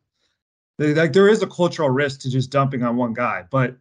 They- 0.78 0.94
Like 0.94 1.12
there 1.12 1.28
is 1.28 1.42
a 1.42 1.46
cultural 1.46 1.90
risk 1.90 2.20
to 2.20 2.30
just 2.30 2.50
dumping 2.50 2.82
on 2.82 2.96
one 2.96 3.12
guy, 3.14 3.44
but 3.50 3.76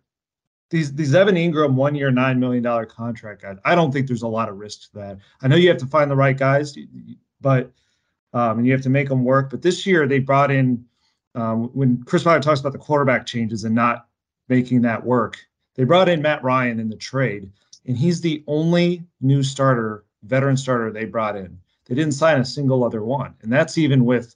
these 0.72 0.94
these 0.94 1.14
Evan 1.14 1.36
Engram 1.36 1.74
one 1.76 1.94
year 1.96 2.12
nine 2.12 2.40
million 2.40 2.64
dollar 2.64 2.86
contract 2.86 3.44
guys, 3.44 3.58
I 3.66 3.76
don't 3.76 3.92
think 3.92 4.08
there's 4.08 4.24
a 4.24 4.28
lot 4.28 4.50
of 4.50 4.58
risk 4.58 4.82
to 4.92 4.94
that. 5.00 5.18
I 5.42 5.48
know 5.48 5.56
you 5.56 5.70
have 5.70 5.78
to 5.78 5.86
find 5.86 6.10
the 6.10 6.16
right 6.16 6.38
guys, 6.38 6.76
but 7.40 7.72
um, 8.34 8.58
and 8.58 8.66
you 8.68 8.74
have 8.74 8.82
to 8.82 8.90
make 8.90 9.08
them 9.08 9.24
work. 9.24 9.50
But 9.50 9.62
this 9.62 9.86
year 9.86 10.08
they 10.08 10.20
brought 10.20 10.52
in 10.52 10.84
um, 11.36 11.66
when 11.74 12.04
Chris 12.04 12.24
Ballard 12.24 12.42
talks 12.44 12.60
about 12.60 12.74
the 12.74 12.80
quarterback 12.80 13.26
changes 13.26 13.64
and 13.64 13.76
not 13.76 14.08
making 14.48 14.82
that 14.84 15.06
work. 15.06 15.38
They 15.76 15.84
brought 15.84 16.10
in 16.10 16.22
Matt 16.22 16.44
Ryan 16.44 16.80
in 16.80 16.90
the 16.90 16.96
trade, 16.96 17.52
and 17.86 17.98
he's 17.98 18.22
the 18.22 18.44
only 18.48 19.04
new 19.22 19.44
starter, 19.44 20.06
veteran 20.24 20.58
starter 20.58 20.92
they 20.92 21.06
brought 21.06 21.36
in. 21.36 21.60
They 21.86 21.96
didn't 21.96 22.14
sign 22.14 22.40
a 22.40 22.46
single 22.46 22.84
other 22.84 23.04
one, 23.04 23.36
and 23.42 23.52
that's 23.52 23.78
even 23.78 24.06
with 24.06 24.36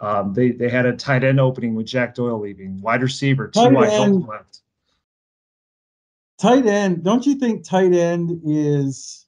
um, 0.00 0.32
they 0.32 0.50
they 0.50 0.68
had 0.68 0.86
a 0.86 0.96
tight 0.96 1.24
end 1.24 1.40
opening 1.40 1.74
with 1.74 1.86
Jack 1.86 2.14
Doyle 2.14 2.40
leaving, 2.40 2.80
wide 2.80 3.02
receiver, 3.02 3.48
two 3.48 3.60
Tight 3.60 3.72
wide 3.72 3.90
end. 3.90 4.26
left. 4.26 4.60
Tight 6.38 6.66
end, 6.66 7.02
don't 7.02 7.26
you 7.26 7.34
think 7.34 7.64
tight 7.64 7.92
end 7.92 8.40
is 8.44 9.26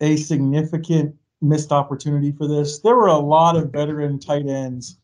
a 0.00 0.16
significant 0.16 1.14
missed 1.40 1.70
opportunity 1.70 2.32
for 2.32 2.48
this? 2.48 2.80
There 2.80 2.96
were 2.96 3.06
a 3.06 3.16
lot 3.16 3.56
of 3.56 3.70
veteran 3.70 4.18
tight 4.18 4.46
ends 4.46 4.98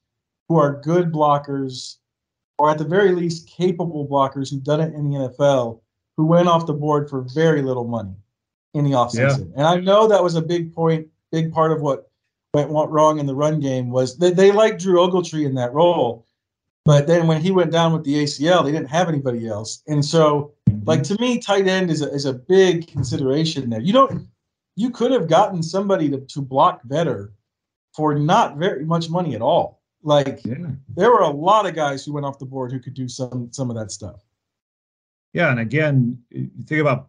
who 0.49 0.57
are 0.57 0.81
good 0.81 1.13
blockers, 1.13 1.99
or 2.59 2.71
at 2.71 2.79
the 2.79 2.85
very 2.85 3.13
least 3.13 3.49
capable 3.49 4.07
blockers 4.07 4.51
who've 4.51 4.65
done 4.65 4.81
it 4.81 4.95
in 4.95 5.11
the 5.11 5.17
NFL, 5.17 5.81
who 6.17 6.27
went 6.27 6.49
off 6.49 6.67
the 6.67 6.73
board 6.73 7.09
for 7.09 7.23
very 7.35 7.63
little 7.63 7.87
money 7.87 8.15
in 8.75 8.85
the 8.85 8.93
offseason. 8.93 9.53
And 9.57 9.67
I 9.67 9.77
know 9.77 10.07
that 10.09 10.23
was 10.23 10.35
a 10.35 10.43
big 10.43 10.75
point, 10.75 11.07
big 11.31 11.53
part 11.53 11.73
of 11.73 11.81
what 11.81 12.11
went 12.55 12.91
wrong 12.91 13.19
in 13.19 13.27
the 13.27 13.35
run 13.35 13.61
game 13.61 13.91
was 13.91 14.19
they, 14.19 14.31
they 14.31 14.53
liked 14.53 14.81
Drew 14.81 14.99
Ogletree 14.99 15.47
in 15.47 15.55
that 15.55 15.73
role. 15.73 16.27
But 16.85 17.07
then 17.07 17.27
when 17.27 17.41
he 17.41 17.53
went 17.53 17.71
down 17.71 17.93
with 17.93 18.05
the 18.05 18.25
ACL, 18.25 18.65
they 18.65 18.73
didn't 18.73 18.89
have 18.89 19.09
anybody 19.09 19.47
else. 19.47 19.83
And 19.87 20.05
so 20.05 20.53
like 20.85 21.03
to 21.05 21.19
me, 21.21 21.39
tight 21.39 21.69
end 21.69 21.91
is 21.91 22.03
a, 22.03 22.13
is 22.13 22.25
a 22.25 22.33
big 22.33 22.89
consideration 22.89 23.71
there. 23.71 23.81
You 23.81 23.93
don't 23.93 24.29
you 24.75 24.91
could 24.91 25.11
have 25.11 25.29
gotten 25.29 25.63
somebody 25.63 26.09
to, 26.11 26.19
to 26.19 26.41
block 26.41 26.81
better 26.85 27.33
for 27.95 28.15
not 28.15 28.57
very 28.57 28.85
much 28.85 29.11
money 29.11 29.35
at 29.35 29.43
all. 29.43 29.82
Like 30.03 30.45
Yeah. 30.45 30.57
there 30.97 31.11
were 31.11 31.21
a 31.21 31.29
lot 31.31 31.67
of 31.67 31.75
guys 31.75 32.05
who 32.05 32.13
went 32.13 32.27
off 32.27 32.39
the 32.39 32.47
board 32.47 32.73
who 32.73 32.81
could 32.81 32.95
do 32.95 33.09
some 33.09 33.49
some 33.53 33.71
of 33.71 33.77
that 33.77 33.93
stuff. 33.93 34.25
Yeah, 35.33 35.51
and 35.51 35.61
again, 35.61 36.19
think 36.67 36.81
about 36.81 37.09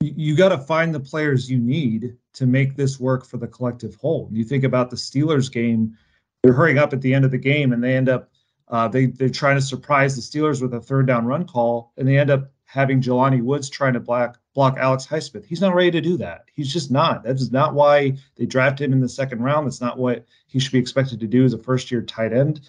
you, 0.00 0.36
got 0.36 0.50
to 0.50 0.58
find 0.58 0.94
the 0.94 1.00
players 1.00 1.50
you 1.50 1.58
need 1.58 2.16
to 2.34 2.46
make 2.46 2.76
this 2.76 3.00
work 3.00 3.24
for 3.24 3.38
the 3.38 3.46
collective 3.46 3.94
whole. 3.96 4.28
You 4.30 4.44
think 4.44 4.64
about 4.64 4.90
the 4.90 4.96
Steelers 4.96 5.50
game; 5.50 5.96
they're 6.42 6.52
hurrying 6.52 6.78
up 6.78 6.92
at 6.92 7.00
the 7.00 7.14
end 7.14 7.24
of 7.24 7.30
the 7.30 7.38
game, 7.38 7.72
and 7.72 7.82
they 7.82 7.96
end 7.96 8.08
up 8.08 8.30
uh, 8.68 8.88
they 8.88 9.06
they're 9.06 9.28
trying 9.28 9.56
to 9.56 9.62
surprise 9.62 10.14
the 10.16 10.22
Steelers 10.22 10.60
with 10.60 10.74
a 10.74 10.80
third 10.80 11.06
down 11.06 11.26
run 11.26 11.46
call, 11.46 11.92
and 11.96 12.06
they 12.06 12.18
end 12.18 12.30
up 12.30 12.50
having 12.64 13.00
Jelani 13.00 13.42
Woods 13.42 13.70
trying 13.70 13.94
to 13.94 14.00
block 14.00 14.38
block 14.54 14.76
Alex 14.78 15.06
Highsmith. 15.06 15.44
He's 15.44 15.60
not 15.60 15.74
ready 15.74 15.90
to 15.92 16.00
do 16.00 16.16
that. 16.18 16.46
He's 16.52 16.72
just 16.72 16.90
not. 16.90 17.22
That 17.22 17.36
is 17.36 17.52
not 17.52 17.74
why 17.74 18.16
they 18.36 18.46
drafted 18.46 18.86
him 18.86 18.92
in 18.92 19.00
the 19.00 19.08
second 19.08 19.42
round. 19.42 19.66
That's 19.66 19.80
not 19.80 19.98
what 19.98 20.26
he 20.56 20.60
should 20.60 20.72
be 20.72 20.78
expected 20.78 21.20
to 21.20 21.26
do 21.26 21.44
as 21.44 21.52
a 21.52 21.58
first 21.58 21.90
year 21.90 22.00
tight 22.00 22.32
end. 22.32 22.60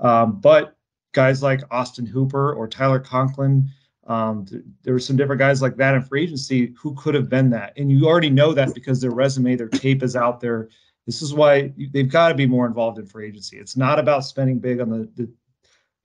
Um, 0.00 0.40
but 0.40 0.76
guys 1.12 1.44
like 1.44 1.60
Austin 1.70 2.04
Hooper 2.04 2.52
or 2.54 2.66
Tyler 2.66 2.98
Conklin. 2.98 3.70
Um, 4.08 4.44
th- 4.46 4.64
there 4.82 4.92
were 4.92 4.98
some 4.98 5.16
different 5.16 5.38
guys 5.38 5.62
like 5.62 5.76
that 5.76 5.94
in 5.94 6.02
free 6.02 6.24
agency 6.24 6.74
who 6.76 6.92
could 6.96 7.14
have 7.14 7.28
been 7.28 7.48
that, 7.50 7.72
and 7.76 7.88
you 7.88 8.06
already 8.06 8.30
know 8.30 8.52
that 8.52 8.74
because 8.74 9.00
their 9.00 9.12
resume, 9.12 9.54
their 9.54 9.68
tape 9.68 10.02
is 10.02 10.16
out 10.16 10.40
there. 10.40 10.68
This 11.06 11.22
is 11.22 11.32
why 11.32 11.72
they've 11.92 12.10
got 12.10 12.30
to 12.30 12.34
be 12.34 12.46
more 12.46 12.66
involved 12.66 12.98
in 12.98 13.06
free 13.06 13.28
agency. 13.28 13.58
It's 13.58 13.76
not 13.76 14.00
about 14.00 14.24
spending 14.24 14.58
big 14.58 14.80
on 14.80 14.90
the, 14.90 15.08
the 15.14 15.30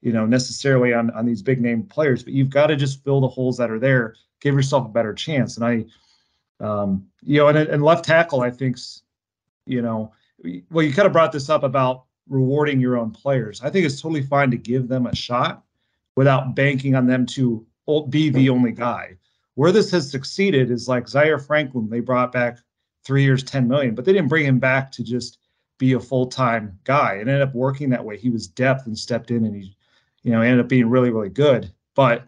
you 0.01 0.13
know, 0.13 0.27
necessarily 0.27 0.93
on 0.93 1.09
on 1.11 1.25
these 1.25 1.41
big 1.41 1.59
name 1.59 1.81
players, 1.81 2.21
but 2.21 2.33
you've 2.33 2.51
got 2.51 2.67
to 2.67 2.75
just 2.75 3.03
fill 3.03 3.19
the 3.19 3.27
holes 3.27 3.57
that 3.57 3.71
are 3.71 3.79
there, 3.79 4.13
give 4.41 4.53
yourself 4.53 4.85
a 4.85 4.89
better 4.89 5.13
chance. 5.13 5.57
And 5.57 5.65
I, 5.65 5.85
um, 6.63 7.07
you 7.23 7.39
know, 7.39 7.47
and 7.47 7.57
and 7.57 7.81
left 7.81 8.05
tackle, 8.05 8.41
I 8.41 8.51
think's, 8.51 9.01
you 9.65 9.81
know, 9.81 10.13
well, 10.69 10.85
you 10.85 10.93
kind 10.93 11.05
of 11.05 11.13
brought 11.13 11.31
this 11.31 11.49
up 11.49 11.63
about 11.63 12.05
rewarding 12.29 12.79
your 12.79 12.97
own 12.97 13.11
players. 13.11 13.61
I 13.61 13.69
think 13.69 13.85
it's 13.85 14.01
totally 14.01 14.23
fine 14.23 14.51
to 14.51 14.57
give 14.57 14.87
them 14.87 15.05
a 15.05 15.15
shot 15.15 15.63
without 16.15 16.55
banking 16.55 16.95
on 16.95 17.07
them 17.07 17.25
to 17.25 17.65
be 18.09 18.29
the 18.29 18.49
only 18.49 18.71
guy. 18.71 19.17
Where 19.55 19.71
this 19.71 19.91
has 19.91 20.09
succeeded 20.09 20.71
is 20.71 20.87
like 20.87 21.07
Zaire 21.07 21.39
Franklin, 21.39 21.89
they 21.89 21.99
brought 21.99 22.31
back 22.31 22.59
three 23.03 23.23
years, 23.23 23.43
10 23.43 23.67
million, 23.67 23.95
but 23.95 24.05
they 24.05 24.13
didn't 24.13 24.29
bring 24.29 24.45
him 24.45 24.59
back 24.59 24.91
to 24.93 25.03
just 25.03 25.39
be 25.77 25.93
a 25.93 25.99
full-time 25.99 26.79
guy. 26.83 27.15
It 27.15 27.21
ended 27.21 27.41
up 27.41 27.55
working 27.55 27.89
that 27.89 28.05
way. 28.05 28.17
He 28.17 28.29
was 28.29 28.47
depth 28.47 28.85
and 28.85 28.97
stepped 28.97 29.31
in 29.31 29.45
and 29.45 29.55
he, 29.55 29.75
you 30.23 30.31
know, 30.31 30.41
ended 30.41 30.59
up 30.59 30.69
being 30.69 30.89
really, 30.89 31.09
really 31.09 31.29
good. 31.29 31.71
But 31.95 32.27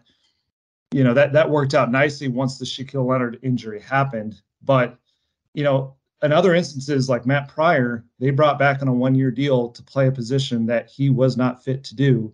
you 0.94 1.02
know, 1.02 1.12
that 1.12 1.32
that 1.32 1.50
worked 1.50 1.74
out 1.74 1.90
nicely 1.90 2.28
once 2.28 2.56
the 2.56 2.64
Shaquille 2.64 3.04
Leonard 3.04 3.40
injury 3.42 3.80
happened. 3.80 4.40
But, 4.62 4.96
you 5.52 5.64
know, 5.64 5.96
in 6.24 6.32
other 6.32 6.54
instances 6.54 7.08
like 7.08 7.26
Matt 7.26 7.48
Pryor, 7.48 8.04
they 8.18 8.30
brought 8.30 8.58
back 8.58 8.80
on 8.80 8.88
a 8.88 8.92
one-year 8.92 9.30
deal 9.30 9.68
to 9.68 9.82
play 9.82 10.08
a 10.08 10.12
position 10.12 10.66
that 10.66 10.88
he 10.88 11.10
was 11.10 11.36
not 11.36 11.62
fit 11.62 11.84
to 11.84 11.94
do. 11.94 12.32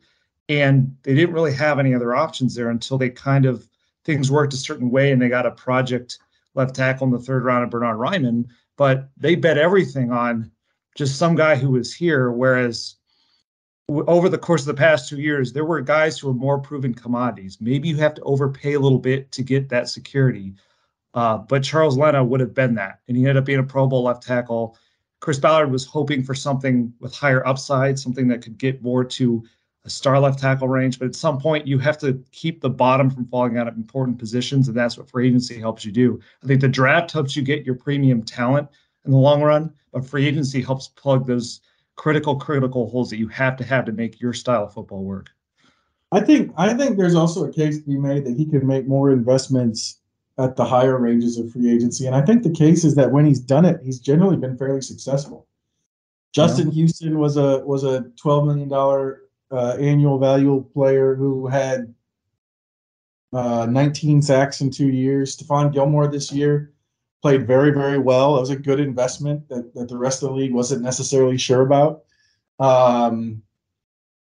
And 0.48 0.96
they 1.02 1.14
didn't 1.14 1.34
really 1.34 1.52
have 1.54 1.78
any 1.78 1.94
other 1.94 2.14
options 2.14 2.54
there 2.54 2.70
until 2.70 2.98
they 2.98 3.10
kind 3.10 3.46
of 3.46 3.68
things 4.04 4.30
worked 4.30 4.54
a 4.54 4.56
certain 4.56 4.90
way 4.90 5.12
and 5.12 5.20
they 5.20 5.28
got 5.28 5.46
a 5.46 5.50
project 5.50 6.18
left 6.54 6.74
tackle 6.74 7.06
in 7.06 7.12
the 7.12 7.18
third 7.18 7.44
round 7.44 7.64
of 7.64 7.70
Bernhard 7.70 7.98
Raimann. 7.98 8.46
But 8.76 9.10
they 9.16 9.34
bet 9.34 9.58
everything 9.58 10.10
on 10.10 10.50
just 10.96 11.18
some 11.18 11.34
guy 11.34 11.56
who 11.56 11.70
was 11.70 11.92
here. 11.92 12.30
Whereas 12.30 12.96
over 13.88 14.28
the 14.28 14.38
course 14.38 14.62
of 14.62 14.68
the 14.68 14.74
past 14.74 15.08
two 15.08 15.20
years, 15.20 15.52
there 15.52 15.64
were 15.64 15.80
guys 15.80 16.18
who 16.18 16.28
were 16.28 16.34
more 16.34 16.58
proven 16.58 16.94
commodities. 16.94 17.58
Maybe 17.60 17.88
you 17.88 17.96
have 17.96 18.14
to 18.14 18.22
overpay 18.22 18.74
a 18.74 18.80
little 18.80 18.98
bit 18.98 19.32
to 19.32 19.42
get 19.42 19.68
that 19.68 19.88
security. 19.88 20.54
Uh, 21.14 21.38
but 21.38 21.62
Charles 21.62 21.98
Leno 21.98 22.22
would 22.22 22.40
have 22.40 22.54
been 22.54 22.74
that, 22.76 23.00
and 23.08 23.16
he 23.16 23.24
ended 23.24 23.38
up 23.38 23.44
being 23.44 23.58
a 23.58 23.64
Pro 23.64 23.86
Bowl 23.86 24.04
left 24.04 24.22
tackle. 24.22 24.76
Chris 25.20 25.38
Ballard 25.38 25.70
was 25.70 25.84
hoping 25.84 26.22
for 26.22 26.34
something 26.34 26.92
with 27.00 27.14
higher 27.14 27.46
upside, 27.46 27.98
something 27.98 28.28
that 28.28 28.42
could 28.42 28.58
get 28.58 28.82
more 28.82 29.04
to 29.04 29.44
a 29.84 29.90
star 29.90 30.20
left 30.20 30.38
tackle 30.38 30.68
range. 30.68 30.98
But 30.98 31.06
at 31.06 31.14
some 31.14 31.38
point, 31.38 31.66
you 31.66 31.78
have 31.78 31.98
to 31.98 32.22
keep 32.32 32.60
the 32.60 32.70
bottom 32.70 33.10
from 33.10 33.26
falling 33.26 33.58
out 33.58 33.68
of 33.68 33.76
important 33.76 34.18
positions, 34.18 34.68
and 34.68 34.76
that's 34.76 34.96
what 34.96 35.10
free 35.10 35.28
agency 35.28 35.58
helps 35.58 35.84
you 35.84 35.92
do. 35.92 36.20
I 36.42 36.46
think 36.46 36.60
the 36.60 36.68
draft 36.68 37.10
helps 37.10 37.34
you 37.34 37.42
get 37.42 37.66
your 37.66 37.74
premium 37.74 38.22
talent 38.22 38.68
in 39.04 39.10
the 39.10 39.18
long 39.18 39.42
run, 39.42 39.72
but 39.92 40.06
free 40.06 40.26
agency 40.26 40.62
helps 40.62 40.88
plug 40.88 41.26
those 41.26 41.60
critical, 41.96 42.36
critical 42.36 42.88
holes 42.88 43.10
that 43.10 43.18
you 43.18 43.28
have 43.28 43.56
to 43.56 43.64
have 43.64 43.84
to 43.86 43.92
make 43.92 44.20
your 44.20 44.32
style 44.32 44.64
of 44.64 44.72
football 44.72 45.04
work. 45.04 45.30
I 46.12 46.20
think 46.20 46.52
I 46.56 46.74
think 46.74 46.96
there's 46.96 47.14
also 47.14 47.44
a 47.44 47.52
case 47.52 47.78
to 47.78 47.86
be 47.86 47.98
made 47.98 48.24
that 48.24 48.36
he 48.36 48.44
could 48.44 48.64
make 48.64 48.88
more 48.88 49.12
investments 49.12 49.99
at 50.40 50.56
the 50.56 50.64
higher 50.64 50.98
ranges 50.98 51.38
of 51.38 51.52
free 51.52 51.70
agency. 51.70 52.06
And 52.06 52.16
I 52.16 52.22
think 52.22 52.42
the 52.42 52.50
case 52.50 52.84
is 52.84 52.94
that 52.94 53.12
when 53.12 53.26
he's 53.26 53.40
done 53.40 53.64
it, 53.64 53.80
he's 53.84 54.00
generally 54.00 54.36
been 54.36 54.56
fairly 54.56 54.80
successful. 54.80 55.46
Justin 56.32 56.68
yeah. 56.68 56.74
Houston 56.74 57.18
was 57.18 57.36
a 57.36 57.58
was 57.66 57.84
a 57.84 58.02
twelve 58.16 58.46
million 58.46 58.68
dollar 58.68 59.22
uh, 59.50 59.76
annual 59.80 60.18
value 60.18 60.64
player 60.72 61.14
who 61.14 61.46
had 61.48 61.92
uh, 63.32 63.66
19 63.66 64.22
sacks 64.22 64.60
in 64.60 64.70
two 64.70 64.88
years. 64.88 65.36
Stephon 65.36 65.72
Gilmore 65.72 66.06
this 66.08 66.32
year 66.32 66.72
played 67.20 67.46
very 67.46 67.72
very 67.72 67.98
well. 67.98 68.36
It 68.36 68.40
was 68.40 68.50
a 68.50 68.56
good 68.56 68.80
investment 68.80 69.48
that, 69.48 69.74
that 69.74 69.88
the 69.88 69.98
rest 69.98 70.22
of 70.22 70.30
the 70.30 70.34
league 70.36 70.54
wasn't 70.54 70.82
necessarily 70.82 71.36
sure 71.36 71.62
about. 71.62 72.04
Um, 72.60 73.42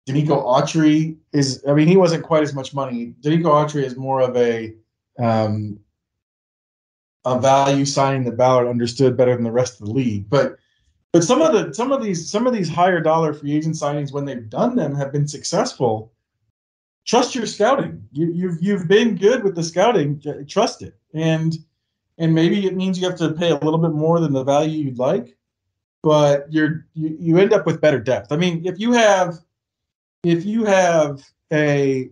Denico 0.08 0.44
Autry 0.44 1.16
is, 1.32 1.62
I 1.68 1.74
mean, 1.74 1.86
he 1.86 1.96
wasn't 1.96 2.24
quite 2.24 2.42
as 2.42 2.54
much 2.54 2.74
money. 2.74 3.14
Denico 3.20 3.44
Autry 3.44 3.84
is 3.84 3.96
more 3.96 4.20
of 4.20 4.36
a 4.36 4.74
um, 5.18 5.78
a 7.24 7.38
value 7.38 7.84
signing 7.84 8.24
that 8.24 8.36
Ballard 8.36 8.68
understood 8.68 9.16
better 9.16 9.34
than 9.34 9.44
the 9.44 9.52
rest 9.52 9.80
of 9.80 9.86
the 9.86 9.92
league. 9.92 10.28
But 10.28 10.56
but 11.12 11.22
some 11.22 11.42
of 11.42 11.52
the 11.52 11.74
some 11.74 11.92
of 11.92 12.02
these 12.02 12.30
some 12.30 12.46
of 12.46 12.52
these 12.52 12.68
higher 12.68 13.00
dollar 13.00 13.32
free 13.34 13.54
agent 13.54 13.74
signings 13.74 14.12
when 14.12 14.24
they've 14.24 14.48
done 14.48 14.76
them 14.76 14.94
have 14.94 15.12
been 15.12 15.28
successful. 15.28 16.12
Trust 17.04 17.34
your 17.34 17.46
scouting. 17.46 18.02
You, 18.12 18.32
you've 18.32 18.62
you've 18.62 18.88
been 18.88 19.16
good 19.16 19.44
with 19.44 19.54
the 19.54 19.62
scouting. 19.62 20.22
Trust 20.48 20.82
it, 20.82 20.96
and 21.14 21.56
and 22.18 22.34
maybe 22.34 22.66
it 22.66 22.76
means 22.76 22.98
you 22.98 23.08
have 23.08 23.18
to 23.18 23.32
pay 23.32 23.50
a 23.50 23.56
little 23.56 23.78
bit 23.78 23.92
more 23.92 24.20
than 24.20 24.32
the 24.32 24.44
value 24.44 24.84
you'd 24.84 24.98
like, 24.98 25.36
but 26.02 26.50
you're 26.52 26.86
you, 26.94 27.16
you 27.18 27.38
end 27.38 27.52
up 27.52 27.66
with 27.66 27.80
better 27.80 28.00
depth. 28.00 28.32
I 28.32 28.36
mean, 28.36 28.64
if 28.64 28.78
you 28.78 28.92
have 28.92 29.38
if 30.22 30.44
you 30.44 30.64
have 30.64 31.22
a 31.52 32.10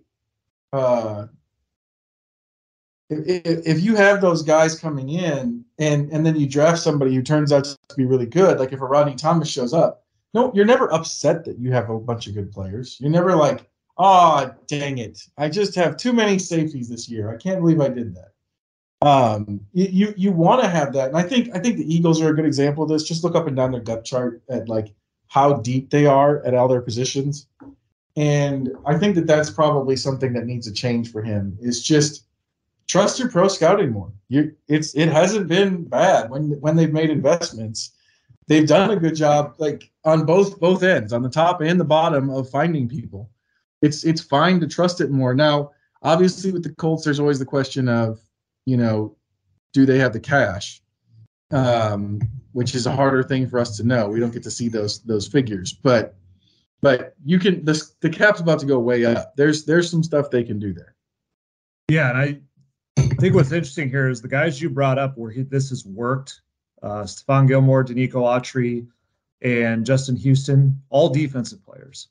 uh, 0.73 1.27
if, 3.11 3.67
if 3.67 3.81
you 3.83 3.97
have 3.97 4.21
those 4.21 4.43
guys 4.43 4.79
coming 4.79 5.09
in 5.09 5.65
and 5.79 6.11
and 6.13 6.25
then 6.25 6.37
you 6.37 6.49
draft 6.49 6.79
somebody 6.79 7.15
who 7.15 7.23
turns 7.23 7.53
out 7.53 7.65
to 7.65 7.97
be 7.97 8.05
really 8.05 8.27
good, 8.27 8.59
like 8.59 8.73
if 8.73 8.81
a 8.81 8.87
Rodney 8.87 9.17
Thomas 9.17 9.49
shows 9.49 9.75
up, 9.75 10.05
no, 10.33 10.53
you're 10.55 10.65
never 10.65 10.93
upset 10.93 11.45
that 11.45 11.59
you 11.59 11.73
have 11.73 11.91
a 11.91 11.99
bunch 11.99 12.27
of 12.27 12.35
good 12.35 12.53
players. 12.53 12.97
You're 13.01 13.11
never 13.11 13.35
like, 13.35 13.69
oh 13.99 14.53
dang 14.69 14.99
it, 14.99 15.27
I 15.37 15.49
just 15.49 15.75
have 15.75 15.97
too 15.97 16.13
many 16.13 16.39
safeties 16.39 16.89
this 16.89 17.09
year. 17.09 17.33
I 17.33 17.37
can't 17.37 17.61
believe 17.61 17.81
I 17.81 17.89
did 17.89 18.15
that. 18.15 18.33
Um, 19.03 19.61
you 19.73 19.87
you, 19.91 20.15
you 20.17 20.33
want 20.33 20.63
to 20.63 20.69
have 20.69 20.93
that, 20.93 21.09
and 21.09 21.17
I 21.17 21.23
think 21.23 21.55
I 21.55 21.59
think 21.59 21.79
the 21.79 21.95
Eagles 21.95 22.21
are 22.21 22.29
a 22.29 22.35
good 22.35 22.45
example 22.45 22.83
of 22.83 22.91
this. 22.91 23.03
Just 23.03 23.25
look 23.25 23.35
up 23.35 23.47
and 23.47 23.57
down 23.57 23.73
their 23.73 23.81
depth 23.81 24.05
chart 24.05 24.43
at 24.49 24.69
like 24.69 24.95
how 25.29 25.55
deep 25.55 25.91
they 25.91 26.07
are 26.07 26.45
at 26.45 26.55
all 26.55 26.69
their 26.69 26.83
positions, 26.83 27.47
and 28.17 28.71
I 28.85 28.99
think 28.99 29.15
that 29.15 29.27
that's 29.27 29.51
probably 29.51 29.97
something 29.97 30.33
that 30.35 30.45
needs 30.45 30.67
a 30.67 30.73
change 30.73 31.11
for 31.11 31.23
him. 31.23 31.57
Is 31.61 31.83
just 31.83 32.27
trust 32.91 33.21
your 33.21 33.29
pro 33.29 33.47
scouting 33.47 33.93
more. 33.93 34.13
You, 34.29 34.53
it's 34.67 34.95
it 34.95 35.09
hasn't 35.09 35.47
been 35.47 35.85
bad 35.85 36.29
when 36.29 36.61
when 36.61 36.75
they've 36.75 36.93
made 36.93 37.11
investments. 37.11 37.93
They've 38.49 38.67
done 38.67 38.91
a 38.91 38.97
good 38.97 39.15
job, 39.15 39.55
like 39.59 39.93
on 40.05 40.27
both 40.27 40.59
both 40.59 40.83
ends, 40.83 41.13
on 41.13 41.23
the 41.23 41.31
top 41.31 41.61
and 41.61 41.79
the 41.79 41.85
bottom 41.85 42.31
of 42.31 42.51
finding 42.51 42.89
people. 42.89 43.31
It's 43.81 44.05
it's 44.05 44.21
fine 44.21 44.59
to 44.61 44.67
trust 44.67 45.01
it 45.01 45.11
more. 45.11 45.35
Now, 45.35 45.71
obviously, 46.03 46.51
with 46.51 46.65
the 46.65 46.75
Colts, 46.75 47.05
there's 47.05 47.21
always 47.21 47.39
the 47.39 47.47
question 47.47 47.89
of, 47.89 48.19
you 48.67 48.77
know, 48.77 49.17
do 49.73 49.87
they 49.87 49.99
have 49.99 50.13
the 50.13 50.21
cash? 50.21 50.83
Um, 51.53 52.21
which 52.53 52.75
is 52.75 52.87
a 52.87 52.93
harder 52.93 53.23
thing 53.23 53.49
for 53.49 53.61
us 53.61 53.77
to 53.77 53.85
know. 53.85 54.09
We 54.09 54.19
don't 54.19 54.33
get 54.33 54.43
to 54.43 54.51
see 54.51 54.69
those 54.69 55.01
those 55.03 55.29
figures, 55.29 55.73
but 55.73 56.17
but 56.81 57.15
you 57.25 57.39
can 57.39 57.65
the 57.65 57.81
the 58.01 58.11
cap's 58.11 58.41
about 58.41 58.59
to 58.61 58.67
go 58.67 58.81
way 58.81 59.05
up. 59.05 59.37
There's 59.37 59.65
there's 59.65 59.89
some 59.89 60.03
stuff 60.03 60.31
they 60.31 60.43
can 60.43 60.59
do 60.59 60.73
there. 60.73 60.97
Yeah, 61.89 62.11
and 62.11 62.19
I 62.19 62.41
think 63.21 63.35
what's 63.35 63.53
interesting 63.53 63.89
here 63.89 64.09
is 64.09 64.21
the 64.21 64.29
guys 64.29 64.61
you 64.61 64.71
brought 64.71 64.99
up 64.99 65.17
where 65.17 65.31
he, 65.31 65.43
this 65.43 65.69
has 65.71 65.87
worked. 65.87 66.41
Uh, 66.83 67.03
Stephon 67.03 67.47
Gilmore, 67.47 67.85
Denico 67.85 68.23
Autry, 68.23 68.87
and 69.43 69.85
Justin 69.85 70.17
Houston, 70.17 70.81
all 70.89 71.09
defensive 71.09 71.63
players. 71.65 72.09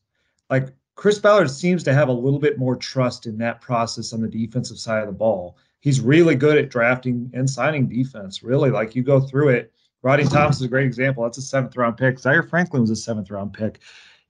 Like 0.49 0.70
Chris 0.95 1.20
Ballard 1.20 1.49
seems 1.49 1.84
to 1.84 1.93
have 1.93 2.10
a 2.10 2.14
little 2.14 2.39
bit 2.39 2.60
more 2.60 2.76
trust 2.76 3.26
in 3.26 3.38
that 3.39 3.62
process 3.62 4.14
on 4.14 4.22
the 4.22 4.28
defensive 4.28 4.78
side 4.78 5.01
of 5.01 5.07
the 5.07 5.14
ball. 5.14 5.57
He's 5.80 6.01
really 6.01 6.36
good 6.36 6.57
at 6.57 6.70
drafting 6.70 7.32
and 7.34 7.49
signing 7.49 7.88
defense. 7.88 8.43
Really, 8.43 8.70
like 8.70 8.95
you 8.95 9.03
go 9.03 9.20
through 9.20 9.49
it. 9.49 9.74
Rodney 10.01 10.26
Thomas 10.26 10.57
is 10.57 10.64
a 10.64 10.68
great 10.68 10.86
example. 10.86 11.24
That's 11.24 11.38
a 11.38 11.41
seventh 11.41 11.76
round 11.76 11.97
pick. 11.97 12.20
Zaire 12.20 12.43
Franklin 12.43 12.82
was 12.82 12.91
a 12.91 12.95
seventh 12.95 13.32
round 13.32 13.53
pick. 13.53 13.80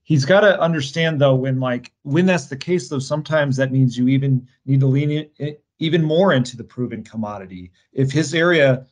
He's 0.02 0.24
got 0.24 0.40
to 0.40 0.60
understand 0.60 1.20
though 1.20 1.34
when 1.34 1.60
like 1.60 1.92
when 2.02 2.26
that's 2.26 2.46
the 2.46 2.56
case 2.56 2.88
though 2.88 2.98
sometimes 2.98 3.56
that 3.56 3.72
means 3.72 3.96
you 3.96 4.08
even 4.08 4.46
need 4.64 4.80
to 4.80 4.86
lean 4.86 5.10
in, 5.10 5.56
even 5.80 6.04
more 6.04 6.32
into 6.32 6.56
the 6.56 6.64
proven 6.64 7.02
commodity. 7.02 7.72
If 7.92 8.12
his 8.12 8.34
area, 8.34 8.86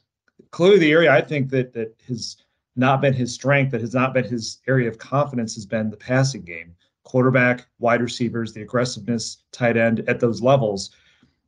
clearly 0.51 0.79
the 0.79 0.91
area 0.91 1.13
I 1.13 1.21
think 1.21 1.51
that 1.51 1.73
that 1.75 1.95
has 2.09 2.39
not 2.75 3.01
been 3.01 3.13
his 3.13 3.33
strength, 3.33 3.71
that 3.73 3.81
has 3.81 3.95
not 3.95 4.15
been 4.15 4.25
his 4.25 4.59
area 4.67 4.89
of 4.89 4.99
confidence, 4.99 5.55
has 5.55 5.67
been 5.67 5.91
the 5.91 5.97
passing 5.97 6.43
game, 6.43 6.75
quarterback, 7.05 7.67
wide 7.79 8.03
receivers, 8.03 8.53
the 8.53 8.63
aggressiveness, 8.63 9.39
tight 9.53 9.77
end 9.77 10.01
at 10.09 10.19
those 10.19 10.43
levels. 10.43 10.91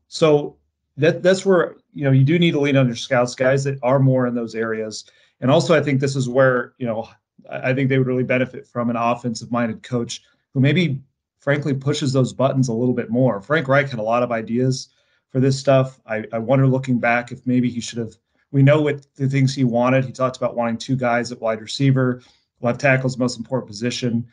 So 0.09 0.57
that 0.97 1.23
that's 1.23 1.47
where 1.47 1.77
you 1.95 2.05
know 2.05 2.11
you 2.11 2.25
do 2.25 2.39
need 2.39 2.53
to 2.53 2.61
lean 2.61 2.77
on 2.77 2.87
your 2.87 2.97
scouts, 2.97 3.35
guys 3.35 3.65
that 3.65 3.79
are 3.83 3.99
more 3.99 4.27
in 4.27 4.35
those 4.35 4.55
areas. 4.55 5.05
And 5.41 5.51
also, 5.51 5.75
I 5.75 5.83
think 5.83 6.01
this 6.01 6.17
is 6.17 6.29
where 6.29 6.75
you 6.79 6.87
know 6.87 7.09
I 7.51 7.73
think 7.73 7.89
they 7.89 7.97
would 7.97 8.07
really 8.07 8.25
benefit 8.25 8.67
from 8.67 8.91
an 8.91 8.97
offensive-minded 8.97 9.83
coach 9.83 10.23
who 10.53 10.61
maybe, 10.61 11.01
frankly, 11.39 11.73
pushes 11.73 12.13
those 12.13 12.35
buttons 12.35 12.69
a 12.69 12.75
little 12.75 12.93
bit 12.93 13.09
more. 13.09 13.41
Frank 13.41 13.69
Reich 13.69 13.89
had 13.89 13.99
a 13.99 14.03
lot 14.03 14.23
of 14.23 14.33
ideas 14.33 14.91
for 15.31 15.41
this 15.41 15.59
stuff. 15.59 16.01
I, 16.07 16.25
I 16.33 16.39
wonder 16.39 16.67
looking 16.67 16.99
back 16.99 17.33
if 17.33 17.47
maybe 17.47 17.71
he 17.71 17.81
should 17.81 17.99
have. 17.99 18.15
We 18.53 18.63
know 18.63 18.81
what 18.83 19.07
the 19.15 19.29
things 19.29 19.55
he 19.55 19.65
wanted. 19.65 20.05
He 20.05 20.13
talked 20.13 20.37
about 20.37 20.57
wanting 20.57 20.77
two 20.77 20.97
guys 20.97 21.31
at 21.31 21.41
wide 21.41 21.61
receiver. 21.61 22.23
Left 22.61 22.81
tackle 22.81 23.07
is 23.07 23.15
the 23.15 23.21
most 23.21 23.39
important 23.39 23.69
position. 23.69 24.27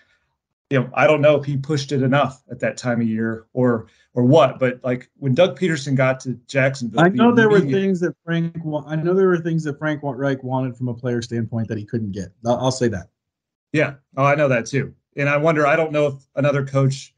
You 0.70 0.82
know, 0.82 0.90
I 0.96 1.08
don't 1.08 1.22
know 1.22 1.36
if 1.36 1.46
he 1.46 1.56
pushed 1.56 1.92
it 1.92 2.02
enough 2.02 2.44
at 2.52 2.60
that 2.60 2.76
time 2.76 3.00
of 3.00 3.08
year 3.08 3.46
or 3.54 3.88
or 4.14 4.24
what, 4.24 4.60
but 4.60 4.84
like 4.84 5.10
when 5.18 5.34
Doug 5.34 5.58
Pederson 5.58 5.96
got 5.96 6.20
to 6.22 6.34
Jacksonville, 6.48 7.00
I 7.00 7.10
know 7.10 7.34
there 7.34 7.50
were 7.50 7.62
things 7.62 8.02
that 8.02 8.16
Frank. 8.26 8.58
I 8.86 8.96
know 8.98 9.14
there 9.14 9.28
were 9.28 9.38
things 9.38 9.64
that 9.64 9.78
Frank 9.78 10.02
Reich 10.04 10.44
wanted 10.44 10.76
from 10.76 10.90
a 10.90 10.94
player 10.94 11.22
standpoint 11.22 11.70
that 11.70 11.78
he 11.78 11.86
couldn't 11.86 12.12
get. 12.12 12.30
I'll, 12.46 12.58
I'll 12.58 12.72
say 12.72 12.90
that. 12.90 13.08
Yeah, 13.72 13.94
oh, 14.18 14.26
I 14.26 14.36
know 14.36 14.50
that 14.50 14.66
too. 14.66 14.94
And 15.16 15.30
I 15.30 15.38
wonder. 15.38 15.66
I 15.66 15.78
don't 15.78 15.92
know 15.92 16.08
if 16.08 16.16
another 16.36 16.66
coach 16.66 17.14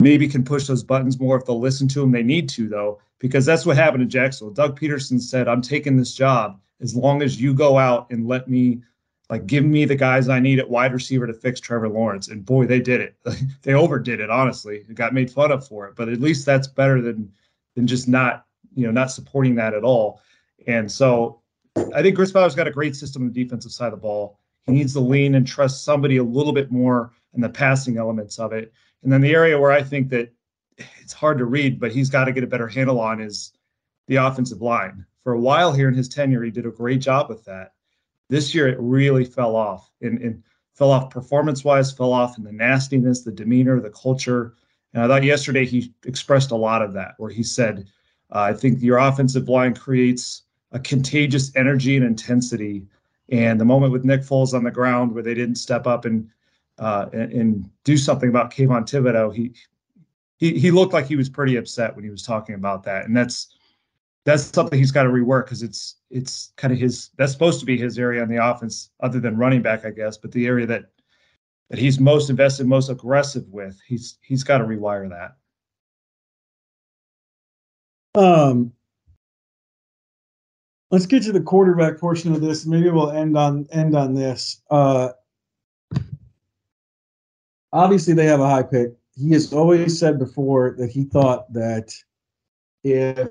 maybe 0.00 0.28
can 0.28 0.44
push 0.44 0.66
those 0.66 0.84
buttons 0.84 1.18
more 1.20 1.36
if 1.36 1.44
they'll 1.44 1.60
listen 1.60 1.88
to 1.88 2.02
him. 2.02 2.12
They 2.12 2.22
need 2.22 2.48
to 2.50 2.68
though 2.68 3.00
because 3.18 3.44
that's 3.44 3.66
what 3.66 3.76
happened 3.76 4.02
to 4.02 4.06
Jacksonville. 4.06 4.54
Doug 4.54 4.78
Pederson 4.78 5.20
said, 5.20 5.48
"I'm 5.48 5.62
taking 5.62 5.96
this 5.96 6.14
job 6.14 6.60
as 6.80 6.94
long 6.94 7.22
as 7.22 7.40
you 7.40 7.54
go 7.54 7.78
out 7.78 8.10
and 8.10 8.26
let 8.26 8.48
me." 8.48 8.82
Like, 9.30 9.46
give 9.46 9.62
me 9.62 9.84
the 9.84 9.94
guys 9.94 10.30
I 10.30 10.40
need 10.40 10.58
at 10.58 10.70
wide 10.70 10.94
receiver 10.94 11.26
to 11.26 11.34
fix 11.34 11.60
Trevor 11.60 11.90
Lawrence. 11.90 12.28
And 12.28 12.46
boy, 12.46 12.64
they 12.64 12.80
did 12.80 13.02
it. 13.02 13.14
they 13.62 13.74
overdid 13.74 14.20
it, 14.20 14.30
honestly. 14.30 14.86
It 14.88 14.94
got 14.94 15.12
made 15.12 15.30
fun 15.30 15.52
of 15.52 15.68
for 15.68 15.86
it. 15.86 15.96
But 15.96 16.08
at 16.08 16.18
least 16.18 16.46
that's 16.46 16.66
better 16.66 17.02
than 17.02 17.30
than 17.74 17.86
just 17.86 18.08
not, 18.08 18.46
you 18.74 18.86
know, 18.86 18.90
not 18.90 19.10
supporting 19.10 19.54
that 19.56 19.74
at 19.74 19.84
all. 19.84 20.22
And 20.66 20.90
so 20.90 21.42
I 21.94 22.02
think 22.02 22.16
Chris 22.16 22.32
Ballard's 22.32 22.54
got 22.54 22.66
a 22.66 22.72
great 22.72 22.96
system 22.96 23.22
on 23.22 23.32
the 23.32 23.44
defensive 23.44 23.72
side 23.72 23.92
of 23.92 23.92
the 23.92 24.02
ball. 24.02 24.38
He 24.66 24.72
needs 24.72 24.92
to 24.94 25.00
lean 25.00 25.34
and 25.34 25.46
trust 25.46 25.84
somebody 25.84 26.18
a 26.18 26.24
little 26.24 26.52
bit 26.52 26.70
more 26.70 27.12
in 27.34 27.40
the 27.40 27.48
passing 27.48 27.96
elements 27.96 28.38
of 28.38 28.52
it. 28.52 28.72
And 29.02 29.12
then 29.12 29.20
the 29.20 29.32
area 29.32 29.58
where 29.58 29.70
I 29.70 29.82
think 29.82 30.10
that 30.10 30.32
it's 31.00 31.12
hard 31.12 31.38
to 31.38 31.44
read, 31.44 31.80
but 31.80 31.92
he's 31.92 32.10
got 32.10 32.24
to 32.24 32.32
get 32.32 32.44
a 32.44 32.48
better 32.48 32.68
handle 32.68 33.00
on 33.00 33.20
is 33.20 33.52
the 34.06 34.16
offensive 34.16 34.62
line. 34.62 35.04
For 35.22 35.32
a 35.32 35.40
while 35.40 35.72
here 35.72 35.88
in 35.88 35.94
his 35.94 36.08
tenure, 36.08 36.42
he 36.42 36.50
did 36.50 36.66
a 36.66 36.70
great 36.70 37.00
job 37.00 37.28
with 37.28 37.44
that. 37.44 37.72
This 38.28 38.54
year, 38.54 38.68
it 38.68 38.78
really 38.80 39.24
fell 39.24 39.56
off 39.56 39.90
and, 40.00 40.20
and 40.20 40.42
fell 40.74 40.90
off 40.90 41.10
performance 41.10 41.64
wise, 41.64 41.92
fell 41.92 42.12
off 42.12 42.38
in 42.38 42.44
the 42.44 42.52
nastiness, 42.52 43.22
the 43.22 43.32
demeanor, 43.32 43.80
the 43.80 43.90
culture. 43.90 44.54
And 44.92 45.02
I 45.02 45.08
thought 45.08 45.24
yesterday 45.24 45.66
he 45.66 45.92
expressed 46.04 46.50
a 46.50 46.56
lot 46.56 46.82
of 46.82 46.92
that, 46.94 47.14
where 47.18 47.30
he 47.30 47.42
said, 47.42 47.88
uh, 48.32 48.40
I 48.40 48.52
think 48.52 48.80
your 48.82 48.98
offensive 48.98 49.48
line 49.48 49.74
creates 49.74 50.42
a 50.72 50.78
contagious 50.78 51.54
energy 51.56 51.96
and 51.96 52.04
intensity. 52.04 52.86
And 53.30 53.60
the 53.60 53.64
moment 53.64 53.92
with 53.92 54.04
Nick 54.04 54.20
Foles 54.20 54.54
on 54.54 54.64
the 54.64 54.70
ground 54.70 55.12
where 55.12 55.22
they 55.22 55.34
didn't 55.34 55.56
step 55.56 55.86
up 55.86 56.04
and 56.04 56.28
uh, 56.78 57.08
and, 57.12 57.32
and, 57.32 57.70
do 57.82 57.96
something 57.96 58.28
about 58.28 58.52
Kayvon 58.52 58.88
Thibodeaux, 58.88 59.34
he 59.34 59.52
he 60.38 60.58
he 60.58 60.70
looked 60.70 60.92
like 60.92 61.06
he 61.06 61.16
was 61.16 61.28
pretty 61.28 61.56
upset 61.56 61.94
when 61.94 62.04
he 62.04 62.10
was 62.10 62.22
talking 62.22 62.54
about 62.54 62.82
that, 62.84 63.04
and 63.04 63.16
that's 63.16 63.54
that's 64.24 64.44
something 64.44 64.78
he's 64.78 64.92
got 64.92 65.02
to 65.02 65.08
rework 65.10 65.44
because 65.44 65.62
it's 65.62 65.96
it's 66.10 66.52
kind 66.56 66.72
of 66.72 66.78
his 66.78 67.10
that's 67.18 67.32
supposed 67.32 67.60
to 67.60 67.66
be 67.66 67.76
his 67.76 67.98
area 67.98 68.22
on 68.22 68.28
the 68.28 68.44
offense, 68.44 68.90
other 69.00 69.20
than 69.20 69.36
running 69.36 69.62
back, 69.62 69.84
I 69.84 69.90
guess. 69.90 70.16
But 70.16 70.32
the 70.32 70.46
area 70.46 70.66
that 70.66 70.84
that 71.70 71.78
he's 71.78 71.98
most 72.00 72.30
invested, 72.30 72.66
most 72.66 72.88
aggressive 72.88 73.48
with, 73.48 73.80
he's 73.86 74.18
he's 74.22 74.44
got 74.44 74.58
to 74.58 74.64
rewire 74.64 75.08
that. 75.10 75.36
Um, 78.20 78.72
let's 80.90 81.06
get 81.06 81.22
to 81.24 81.32
the 81.32 81.40
quarterback 81.40 81.98
portion 81.98 82.32
of 82.32 82.40
this. 82.40 82.64
Maybe 82.64 82.90
we'll 82.90 83.10
end 83.10 83.36
on 83.36 83.66
end 83.72 83.96
on 83.96 84.14
this. 84.14 84.62
Uh, 84.70 85.10
obviously, 87.72 88.14
they 88.14 88.26
have 88.26 88.40
a 88.40 88.48
high 88.48 88.62
pick. 88.62 88.97
He 89.18 89.32
has 89.32 89.52
always 89.52 89.98
said 89.98 90.18
before 90.18 90.76
that 90.78 90.90
he 90.90 91.04
thought 91.04 91.52
that 91.52 91.92
if 92.84 93.30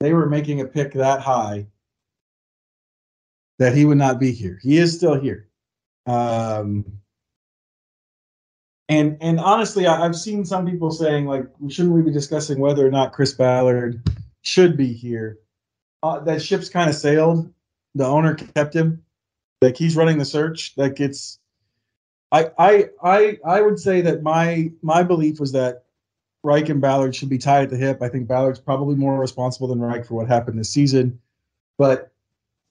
they 0.00 0.12
were 0.12 0.28
making 0.28 0.60
a 0.60 0.66
pick 0.66 0.92
that 0.92 1.20
high, 1.20 1.66
that 3.58 3.74
he 3.74 3.84
would 3.84 3.98
not 3.98 4.20
be 4.20 4.32
here. 4.32 4.58
He 4.62 4.78
is 4.78 4.94
still 4.94 5.18
here. 5.18 5.48
Um, 6.06 6.84
and 8.88 9.16
and 9.20 9.40
honestly, 9.40 9.86
I, 9.86 10.00
have 10.00 10.14
seen 10.14 10.44
some 10.44 10.66
people 10.66 10.90
saying 10.90 11.26
like, 11.26 11.46
shouldn't 11.68 11.94
we 11.94 12.02
be 12.02 12.12
discussing 12.12 12.60
whether 12.60 12.86
or 12.86 12.90
not 12.90 13.12
Chris 13.12 13.32
Ballard 13.32 14.00
should 14.42 14.76
be 14.76 14.92
here? 14.92 15.38
Uh, 16.02 16.20
that 16.20 16.40
ship's 16.40 16.68
kind 16.68 16.88
of 16.88 16.94
sailed. 16.94 17.52
The 17.96 18.06
owner 18.06 18.34
kept 18.34 18.74
him. 18.74 19.02
Like 19.60 19.76
he's 19.76 19.96
running 19.96 20.18
the 20.18 20.24
search. 20.24 20.74
Like 20.76 21.00
it's. 21.00 21.40
I 22.32 22.50
I 22.58 22.88
I 23.02 23.38
I 23.44 23.60
would 23.62 23.78
say 23.78 24.00
that 24.02 24.22
my 24.22 24.70
my 24.82 25.02
belief 25.02 25.38
was 25.40 25.52
that 25.52 25.84
Reich 26.42 26.68
and 26.68 26.80
Ballard 26.80 27.14
should 27.14 27.28
be 27.28 27.38
tied 27.38 27.64
at 27.64 27.70
the 27.70 27.76
hip. 27.76 28.02
I 28.02 28.08
think 28.08 28.28
Ballard's 28.28 28.60
probably 28.60 28.94
more 28.94 29.18
responsible 29.18 29.68
than 29.68 29.80
Reich 29.80 30.06
for 30.06 30.14
what 30.14 30.28
happened 30.28 30.58
this 30.58 30.70
season. 30.70 31.20
But 31.78 32.12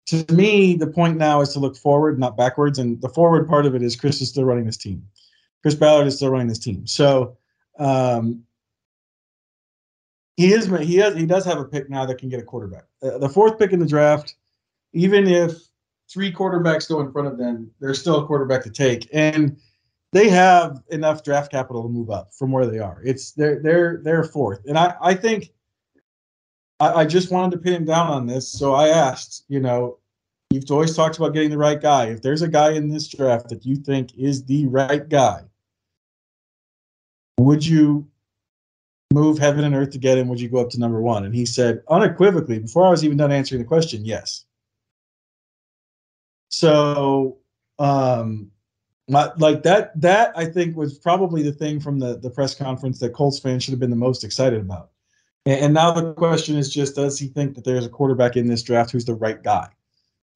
to 0.07 0.25
me, 0.33 0.75
the 0.75 0.87
point 0.87 1.17
now 1.17 1.41
is 1.41 1.49
to 1.53 1.59
look 1.59 1.75
forward, 1.75 2.19
not 2.19 2.37
backwards. 2.37 2.79
And 2.79 3.01
the 3.01 3.09
forward 3.09 3.47
part 3.47 3.65
of 3.65 3.75
it 3.75 3.81
is 3.81 3.95
Chris 3.95 4.21
is 4.21 4.29
still 4.29 4.45
running 4.45 4.65
this 4.65 4.77
team. 4.77 5.07
Chris 5.61 5.75
Ballard 5.75 6.07
is 6.07 6.15
still 6.15 6.29
running 6.29 6.47
this 6.47 6.59
team. 6.59 6.85
So 6.85 7.37
um, 7.79 8.43
he 10.37 10.53
is 10.53 10.67
he 10.67 10.95
has 10.97 11.15
he 11.15 11.25
does 11.25 11.45
have 11.45 11.59
a 11.59 11.65
pick 11.65 11.89
now 11.89 12.05
that 12.05 12.17
can 12.17 12.29
get 12.29 12.39
a 12.39 12.43
quarterback. 12.43 12.85
Uh, 13.01 13.17
the 13.17 13.29
fourth 13.29 13.57
pick 13.57 13.71
in 13.71 13.79
the 13.79 13.85
draft, 13.85 14.35
even 14.93 15.27
if 15.27 15.64
three 16.09 16.31
quarterbacks 16.31 16.87
go 16.87 16.99
in 17.01 17.11
front 17.11 17.27
of 17.27 17.37
them, 17.37 17.71
there's 17.79 17.99
still 17.99 18.23
a 18.23 18.25
quarterback 18.25 18.63
to 18.63 18.69
take. 18.69 19.07
And 19.13 19.57
they 20.11 20.29
have 20.29 20.81
enough 20.89 21.23
draft 21.23 21.51
capital 21.51 21.83
to 21.83 21.89
move 21.89 22.09
up 22.09 22.33
from 22.33 22.51
where 22.51 22.65
they 22.65 22.79
are. 22.79 23.01
It's 23.03 23.31
they're 23.33 23.61
they're 23.61 24.01
they're 24.03 24.23
fourth, 24.23 24.65
and 24.65 24.77
I 24.77 24.95
I 25.01 25.13
think 25.13 25.51
I, 26.79 27.01
I 27.01 27.05
just 27.05 27.31
wanted 27.31 27.51
to 27.51 27.57
pin 27.57 27.73
him 27.73 27.85
down 27.85 28.07
on 28.07 28.27
this, 28.27 28.47
so 28.49 28.73
I 28.73 28.89
asked, 28.89 29.43
you 29.47 29.59
know, 29.59 29.97
you've 30.51 30.69
always 30.71 30.95
talked 30.95 31.17
about 31.17 31.33
getting 31.33 31.49
the 31.49 31.57
right 31.57 31.81
guy. 31.81 32.07
If 32.07 32.21
there's 32.21 32.41
a 32.41 32.47
guy 32.47 32.71
in 32.71 32.89
this 32.89 33.07
draft 33.07 33.49
that 33.49 33.65
you 33.65 33.75
think 33.75 34.15
is 34.17 34.45
the 34.45 34.67
right 34.67 35.07
guy, 35.07 35.41
would 37.37 37.65
you 37.65 38.07
move 39.13 39.37
heaven 39.37 39.63
and 39.63 39.75
earth 39.75 39.91
to 39.91 39.97
get 39.97 40.17
him? 40.17 40.27
Would 40.27 40.41
you 40.41 40.49
go 40.49 40.59
up 40.59 40.69
to 40.71 40.79
number 40.79 41.01
one? 41.01 41.25
And 41.25 41.35
he 41.35 41.45
said 41.45 41.83
unequivocally, 41.89 42.59
before 42.59 42.87
I 42.87 42.89
was 42.89 43.03
even 43.03 43.17
done 43.17 43.31
answering 43.31 43.61
the 43.61 43.67
question, 43.67 44.05
yes. 44.05 44.45
So 46.55 47.39
um 47.79 48.49
like 49.09 49.63
that 49.63 49.99
that 49.99 50.31
I 50.37 50.45
think 50.45 50.77
was 50.77 50.97
probably 50.97 51.43
the 51.43 51.51
thing 51.51 51.81
from 51.81 51.99
the 51.99 52.17
the 52.17 52.29
press 52.29 52.55
conference 52.55 52.99
that 52.99 53.13
Colts 53.13 53.39
fans 53.39 53.63
should 53.63 53.73
have 53.73 53.79
been 53.79 53.89
the 53.89 53.97
most 53.97 54.23
excited 54.23 54.61
about. 54.61 54.91
And, 55.45 55.59
and 55.59 55.73
now 55.73 55.91
the 55.91 56.13
question 56.13 56.55
is 56.55 56.73
just 56.73 56.95
does 56.95 57.19
he 57.19 57.27
think 57.27 57.55
that 57.55 57.65
there's 57.65 57.85
a 57.85 57.89
quarterback 57.89 58.37
in 58.37 58.47
this 58.47 58.63
draft 58.63 58.91
who's 58.91 59.03
the 59.03 59.15
right 59.15 59.43
guy? 59.43 59.67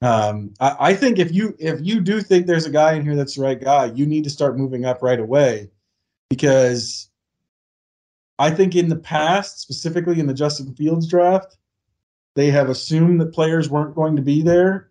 Um, 0.02 0.54
I, 0.60 0.76
I 0.80 0.94
think 0.94 1.20
if 1.20 1.32
you 1.32 1.56
if 1.58 1.80
you 1.82 2.02
do 2.02 2.20
think 2.20 2.48
there's 2.48 2.66
a 2.66 2.72
guy 2.72 2.94
in 2.94 3.04
here 3.04 3.16
that's 3.16 3.36
the 3.36 3.42
right 3.42 3.60
guy, 3.60 3.86
you 3.86 4.06
need 4.06 4.26
to 4.26 4.30
start 4.30 4.58
moving 4.58 4.84
up 4.84 5.02
right 5.02 5.22
away 5.22 5.72
because 6.30 7.10
I 8.40 8.52
think 8.52 8.76
in 8.76 8.90
the 8.90 8.98
past, 8.98 9.62
specifically 9.62 10.20
in 10.20 10.28
the 10.28 10.34
Justin 10.34 10.76
Fields 10.76 11.08
draft, 11.08 11.56
they 12.36 12.52
have 12.52 12.70
assumed 12.70 13.22
that 13.22 13.34
players 13.34 13.70
weren't 13.70 13.96
going 13.96 14.18
to 14.18 14.22
be 14.22 14.42
there 14.42 14.89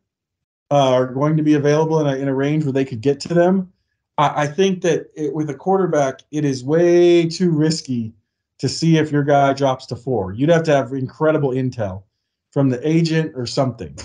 uh, 0.71 0.93
are 0.93 1.07
going 1.07 1.37
to 1.37 1.43
be 1.43 1.55
available 1.55 2.01
in 2.01 2.07
a, 2.07 2.17
in 2.17 2.29
a 2.29 2.35
range 2.35 2.65
where 2.65 2.73
they 2.73 2.85
could 2.85 3.01
get 3.01 3.21
to 3.21 3.35
them. 3.35 3.73
I, 4.19 4.43
I 4.43 4.47
think 4.47 4.83
that 4.83 5.11
it, 5.15 5.35
with 5.35 5.49
a 5.51 5.55
quarterback, 5.55 6.21
it 6.31 6.45
is 6.45 6.65
way 6.65 7.29
too 7.29 7.51
risky 7.51 8.15
to 8.59 8.69
see 8.69 8.99
if 8.99 9.11
your 9.11 9.23
guy 9.23 9.53
drops 9.53 9.87
to 9.87 9.97
four. 9.97 10.33
You'd 10.33 10.51
have 10.51 10.65
to 10.65 10.75
have 10.75 10.93
incredible 10.93 11.51
intel 11.51 12.03
from 12.51 12.69
the 12.69 12.87
agent 12.87 13.33
or 13.35 13.47
something. 13.47 13.97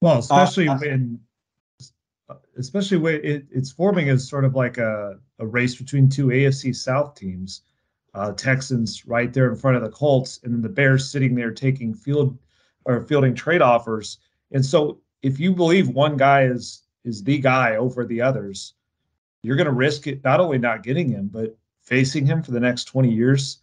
Well, 0.00 0.18
especially 0.18 0.68
uh, 0.68 0.78
when, 0.78 1.20
especially 2.58 2.98
when 2.98 3.14
it, 3.24 3.46
it's 3.50 3.70
forming 3.70 4.08
as 4.08 4.28
sort 4.28 4.44
of 4.44 4.54
like 4.54 4.78
a, 4.78 5.18
a 5.38 5.46
race 5.46 5.76
between 5.76 6.08
two 6.08 6.26
AFC 6.26 6.74
South 6.74 7.14
teams. 7.14 7.62
Uh, 8.14 8.32
Texans 8.32 9.06
right 9.06 9.30
there 9.32 9.50
in 9.50 9.56
front 9.56 9.76
of 9.76 9.82
the 9.82 9.90
Colts, 9.90 10.40
and 10.42 10.52
then 10.52 10.62
the 10.62 10.70
Bears 10.70 11.10
sitting 11.10 11.34
there 11.34 11.50
taking 11.50 11.92
field 11.92 12.38
or 12.86 13.02
fielding 13.02 13.34
trade 13.34 13.60
offers. 13.60 14.18
And 14.52 14.64
so 14.64 15.00
if 15.26 15.40
you 15.40 15.52
believe 15.52 15.88
one 15.88 16.16
guy 16.16 16.44
is 16.44 16.82
is 17.04 17.22
the 17.22 17.38
guy 17.38 17.76
over 17.76 18.04
the 18.06 18.20
others, 18.20 18.74
you're 19.42 19.56
going 19.56 19.66
to 19.66 19.72
risk 19.72 20.06
it 20.06 20.22
not 20.24 20.40
only 20.40 20.58
not 20.58 20.84
getting 20.84 21.08
him, 21.08 21.28
but 21.32 21.56
facing 21.82 22.24
him 22.24 22.42
for 22.42 22.52
the 22.52 22.60
next 22.60 22.84
20 22.84 23.12
years, 23.12 23.58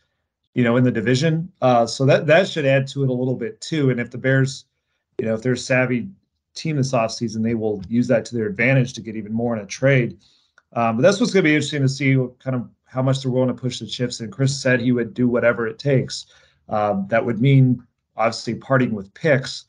you 0.53 0.63
know, 0.63 0.77
in 0.77 0.83
the 0.83 0.91
division. 0.91 1.51
Uh, 1.61 1.85
so 1.85 2.05
that 2.05 2.27
that 2.27 2.47
should 2.47 2.65
add 2.65 2.85
to 2.87 3.03
it 3.03 3.09
a 3.09 3.13
little 3.13 3.35
bit 3.35 3.61
too. 3.61 3.89
And 3.89 3.99
if 3.99 4.11
the 4.11 4.17
Bears, 4.17 4.65
you 5.19 5.25
know, 5.25 5.35
if 5.35 5.41
they're 5.41 5.55
savvy 5.55 6.09
team 6.53 6.75
this 6.75 6.91
offseason, 6.91 7.43
they 7.43 7.55
will 7.55 7.81
use 7.87 8.07
that 8.07 8.25
to 8.25 8.35
their 8.35 8.47
advantage 8.47 8.93
to 8.93 9.01
get 9.01 9.15
even 9.15 9.33
more 9.33 9.55
in 9.55 9.63
a 9.63 9.65
trade. 9.65 10.17
Um, 10.73 10.97
but 10.97 11.03
that's 11.03 11.19
what's 11.19 11.31
going 11.31 11.43
to 11.43 11.49
be 11.49 11.55
interesting 11.55 11.81
to 11.81 11.89
see 11.89 12.15
kind 12.39 12.55
of 12.55 12.69
how 12.85 13.01
much 13.01 13.21
they're 13.21 13.31
willing 13.31 13.47
to 13.47 13.53
push 13.53 13.79
the 13.79 13.87
chips. 13.87 14.19
And 14.19 14.31
Chris 14.31 14.61
said 14.61 14.81
he 14.81 14.91
would 14.91 15.13
do 15.13 15.29
whatever 15.29 15.65
it 15.65 15.79
takes. 15.79 16.25
Um, 16.67 17.07
that 17.09 17.25
would 17.25 17.39
mean 17.39 17.85
obviously 18.17 18.55
parting 18.55 18.93
with 18.93 19.13
picks. 19.13 19.65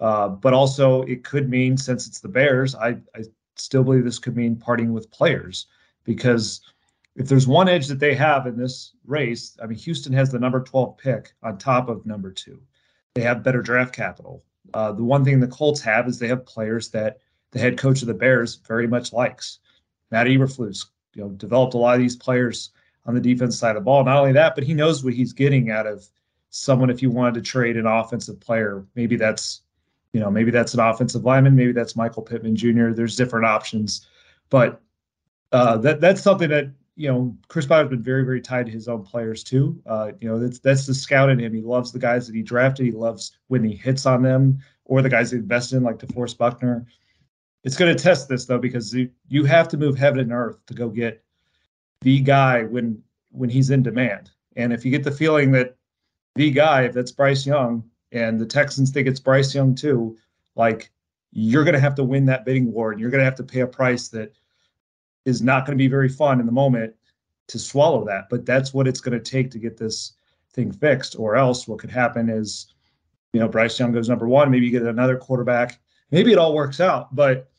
Uh, 0.00 0.28
but 0.28 0.52
also, 0.52 1.02
it 1.02 1.24
could 1.24 1.48
mean 1.48 1.76
since 1.76 2.06
it's 2.06 2.20
the 2.20 2.28
Bears, 2.28 2.74
I, 2.74 2.98
I 3.14 3.24
still 3.56 3.82
believe 3.82 4.04
this 4.04 4.18
could 4.18 4.36
mean 4.36 4.56
parting 4.56 4.92
with 4.92 5.10
players 5.10 5.66
because 6.04 6.60
if 7.16 7.28
there's 7.28 7.48
one 7.48 7.68
edge 7.68 7.88
that 7.88 7.98
they 7.98 8.14
have 8.14 8.46
in 8.46 8.56
this 8.56 8.92
race, 9.04 9.56
I 9.60 9.66
mean, 9.66 9.78
Houston 9.78 10.12
has 10.12 10.30
the 10.30 10.38
number 10.38 10.62
12 10.62 10.96
pick 10.98 11.34
on 11.42 11.58
top 11.58 11.88
of 11.88 12.06
number 12.06 12.30
two. 12.30 12.60
They 13.14 13.22
have 13.22 13.42
better 13.42 13.60
draft 13.60 13.92
capital. 13.92 14.44
Uh, 14.72 14.92
the 14.92 15.02
one 15.02 15.24
thing 15.24 15.40
the 15.40 15.48
Colts 15.48 15.80
have 15.80 16.06
is 16.06 16.18
they 16.18 16.28
have 16.28 16.46
players 16.46 16.90
that 16.90 17.18
the 17.50 17.58
head 17.58 17.76
coach 17.76 18.02
of 18.02 18.08
the 18.08 18.14
Bears 18.14 18.56
very 18.56 18.86
much 18.86 19.12
likes. 19.12 19.58
Matt 20.10 20.28
Eberflus, 20.28 20.86
you 21.14 21.22
know, 21.22 21.30
developed 21.30 21.74
a 21.74 21.78
lot 21.78 21.94
of 21.94 22.00
these 22.00 22.16
players 22.16 22.70
on 23.06 23.14
the 23.14 23.20
defense 23.20 23.58
side 23.58 23.70
of 23.70 23.82
the 23.82 23.84
ball. 23.84 24.04
Not 24.04 24.18
only 24.18 24.32
that, 24.32 24.54
but 24.54 24.64
he 24.64 24.74
knows 24.74 25.02
what 25.02 25.14
he's 25.14 25.32
getting 25.32 25.70
out 25.70 25.86
of 25.86 26.06
someone. 26.50 26.90
If 26.90 27.02
you 27.02 27.10
wanted 27.10 27.34
to 27.34 27.42
trade 27.42 27.76
an 27.76 27.86
offensive 27.86 28.38
player, 28.38 28.86
maybe 28.94 29.16
that's 29.16 29.62
you 30.12 30.20
know, 30.20 30.30
maybe 30.30 30.50
that's 30.50 30.74
an 30.74 30.80
offensive 30.80 31.24
lineman, 31.24 31.54
maybe 31.54 31.72
that's 31.72 31.96
Michael 31.96 32.22
Pittman 32.22 32.56
Jr. 32.56 32.90
There's 32.90 33.16
different 33.16 33.46
options, 33.46 34.06
but 34.50 34.80
uh, 35.52 35.76
that 35.78 36.00
that's 36.00 36.22
something 36.22 36.48
that 36.50 36.70
you 36.96 37.08
know 37.08 37.36
Chris 37.48 37.66
Ballard's 37.66 37.90
been 37.90 38.02
very 38.02 38.24
very 38.24 38.40
tied 38.40 38.66
to 38.66 38.72
his 38.72 38.88
own 38.88 39.02
players 39.02 39.42
too. 39.44 39.80
Uh, 39.86 40.12
you 40.20 40.28
know, 40.28 40.38
that's 40.38 40.58
that's 40.58 40.86
the 40.86 40.94
scout 40.94 41.30
in 41.30 41.38
him. 41.38 41.54
He 41.54 41.62
loves 41.62 41.92
the 41.92 41.98
guys 41.98 42.26
that 42.26 42.34
he 42.34 42.42
drafted. 42.42 42.86
He 42.86 42.92
loves 42.92 43.32
when 43.48 43.64
he 43.64 43.74
hits 43.74 44.06
on 44.06 44.22
them 44.22 44.58
or 44.84 45.02
the 45.02 45.08
guys 45.08 45.30
he 45.30 45.36
invested 45.36 45.76
in, 45.76 45.82
like 45.82 45.98
DeForest 45.98 46.38
Buckner. 46.38 46.86
It's 47.64 47.76
going 47.76 47.94
to 47.94 48.02
test 48.02 48.28
this 48.28 48.46
though 48.46 48.58
because 48.58 48.94
you, 48.94 49.10
you 49.28 49.44
have 49.44 49.68
to 49.68 49.76
move 49.76 49.96
heaven 49.96 50.20
and 50.20 50.32
earth 50.32 50.64
to 50.66 50.74
go 50.74 50.88
get 50.88 51.22
the 52.00 52.20
guy 52.20 52.64
when 52.64 53.02
when 53.30 53.50
he's 53.50 53.70
in 53.70 53.82
demand. 53.82 54.30
And 54.56 54.72
if 54.72 54.84
you 54.84 54.90
get 54.90 55.04
the 55.04 55.10
feeling 55.10 55.52
that 55.52 55.76
the 56.34 56.50
guy, 56.50 56.82
if 56.82 56.94
that's 56.94 57.12
Bryce 57.12 57.46
Young, 57.46 57.84
and 58.12 58.40
the 58.40 58.46
Texans 58.46 58.90
think 58.90 59.06
it's 59.06 59.20
Bryce 59.20 59.54
Young 59.54 59.74
too, 59.74 60.16
like 60.54 60.90
you're 61.32 61.64
going 61.64 61.74
to 61.74 61.80
have 61.80 61.94
to 61.96 62.04
win 62.04 62.26
that 62.26 62.44
bidding 62.44 62.72
war 62.72 62.92
and 62.92 63.00
you're 63.00 63.10
going 63.10 63.20
to 63.20 63.24
have 63.24 63.34
to 63.36 63.42
pay 63.42 63.60
a 63.60 63.66
price 63.66 64.08
that 64.08 64.32
is 65.24 65.42
not 65.42 65.66
going 65.66 65.76
to 65.76 65.82
be 65.82 65.88
very 65.88 66.08
fun 66.08 66.40
in 66.40 66.46
the 66.46 66.52
moment 66.52 66.94
to 67.48 67.58
swallow 67.58 68.04
that. 68.06 68.28
But 68.30 68.46
that's 68.46 68.72
what 68.72 68.88
it's 68.88 69.00
going 69.00 69.18
to 69.18 69.30
take 69.30 69.50
to 69.50 69.58
get 69.58 69.76
this 69.76 70.14
thing 70.52 70.72
fixed. 70.72 71.16
Or 71.18 71.36
else 71.36 71.68
what 71.68 71.78
could 71.78 71.90
happen 71.90 72.30
is, 72.30 72.72
you 73.32 73.40
know, 73.40 73.48
Bryce 73.48 73.78
Young 73.78 73.92
goes 73.92 74.08
number 74.08 74.26
one, 74.26 74.50
maybe 74.50 74.66
you 74.66 74.72
get 74.72 74.82
another 74.82 75.16
quarterback. 75.16 75.78
Maybe 76.10 76.32
it 76.32 76.38
all 76.38 76.54
works 76.54 76.80
out. 76.80 77.14
But 77.14 77.50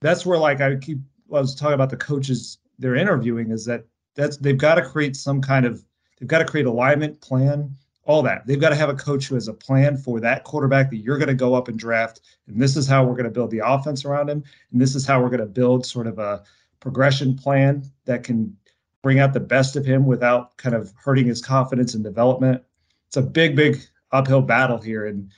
that's 0.00 0.24
where 0.24 0.38
like 0.38 0.60
I 0.60 0.76
keep 0.76 0.98
I 1.32 1.40
was 1.40 1.54
talking 1.54 1.74
about 1.74 1.90
the 1.90 1.96
coaches 1.96 2.58
they're 2.78 2.96
interviewing 2.96 3.50
is 3.50 3.64
that 3.66 3.84
that's 4.14 4.38
they've 4.38 4.56
got 4.56 4.76
to 4.76 4.82
create 4.82 5.16
some 5.16 5.42
kind 5.42 5.66
of 5.66 5.84
they've 6.18 6.28
got 6.28 6.38
to 6.38 6.44
create 6.44 6.66
alignment 6.66 7.20
plan 7.20 7.76
all 8.08 8.22
that. 8.22 8.46
They've 8.46 8.60
got 8.60 8.70
to 8.70 8.74
have 8.74 8.88
a 8.88 8.94
coach 8.94 9.26
who 9.26 9.34
has 9.34 9.48
a 9.48 9.52
plan 9.52 9.98
for 9.98 10.18
that 10.18 10.42
quarterback 10.42 10.90
that 10.90 10.96
you're 10.96 11.18
going 11.18 11.28
to 11.28 11.34
go 11.34 11.54
up 11.54 11.68
and 11.68 11.78
draft. 11.78 12.22
And 12.46 12.60
this 12.60 12.74
is 12.74 12.88
how 12.88 13.04
we're 13.04 13.12
going 13.12 13.24
to 13.24 13.30
build 13.30 13.50
the 13.50 13.60
offense 13.62 14.06
around 14.06 14.30
him. 14.30 14.42
And 14.72 14.80
this 14.80 14.94
is 14.94 15.06
how 15.06 15.20
we're 15.20 15.28
going 15.28 15.40
to 15.40 15.46
build 15.46 15.84
sort 15.84 16.06
of 16.06 16.18
a 16.18 16.42
progression 16.80 17.36
plan 17.36 17.84
that 18.06 18.24
can 18.24 18.56
bring 19.02 19.18
out 19.18 19.34
the 19.34 19.40
best 19.40 19.76
of 19.76 19.84
him 19.84 20.06
without 20.06 20.56
kind 20.56 20.74
of 20.74 20.90
hurting 20.96 21.26
his 21.26 21.42
confidence 21.42 21.94
and 21.94 22.02
development. 22.02 22.62
It's 23.08 23.18
a 23.18 23.22
big, 23.22 23.54
big 23.54 23.78
uphill 24.10 24.42
battle 24.42 24.80
here, 24.80 25.06
and 25.06 25.30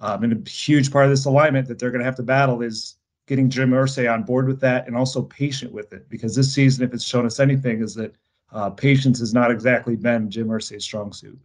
um, 0.00 0.22
and 0.22 0.46
a 0.46 0.50
huge 0.50 0.92
part 0.92 1.06
of 1.06 1.10
this 1.10 1.24
alignment 1.24 1.66
that 1.66 1.78
they're 1.78 1.90
going 1.90 2.00
to 2.00 2.04
have 2.04 2.14
to 2.16 2.22
battle 2.22 2.62
is 2.62 2.96
getting 3.26 3.50
Jim 3.50 3.70
Irsay 3.70 4.12
on 4.12 4.22
board 4.22 4.46
with 4.46 4.60
that 4.60 4.86
and 4.86 4.96
also 4.96 5.22
patient 5.22 5.72
with 5.72 5.92
it. 5.92 6.08
Because 6.08 6.36
this 6.36 6.54
season, 6.54 6.84
if 6.84 6.94
it's 6.94 7.04
shown 7.04 7.26
us 7.26 7.40
anything, 7.40 7.82
is 7.82 7.94
that 7.94 8.14
uh, 8.52 8.70
patience 8.70 9.18
has 9.18 9.34
not 9.34 9.50
exactly 9.50 9.96
been 9.96 10.30
Jim 10.30 10.48
Irsay's 10.48 10.84
strong 10.84 11.12
suit. 11.12 11.38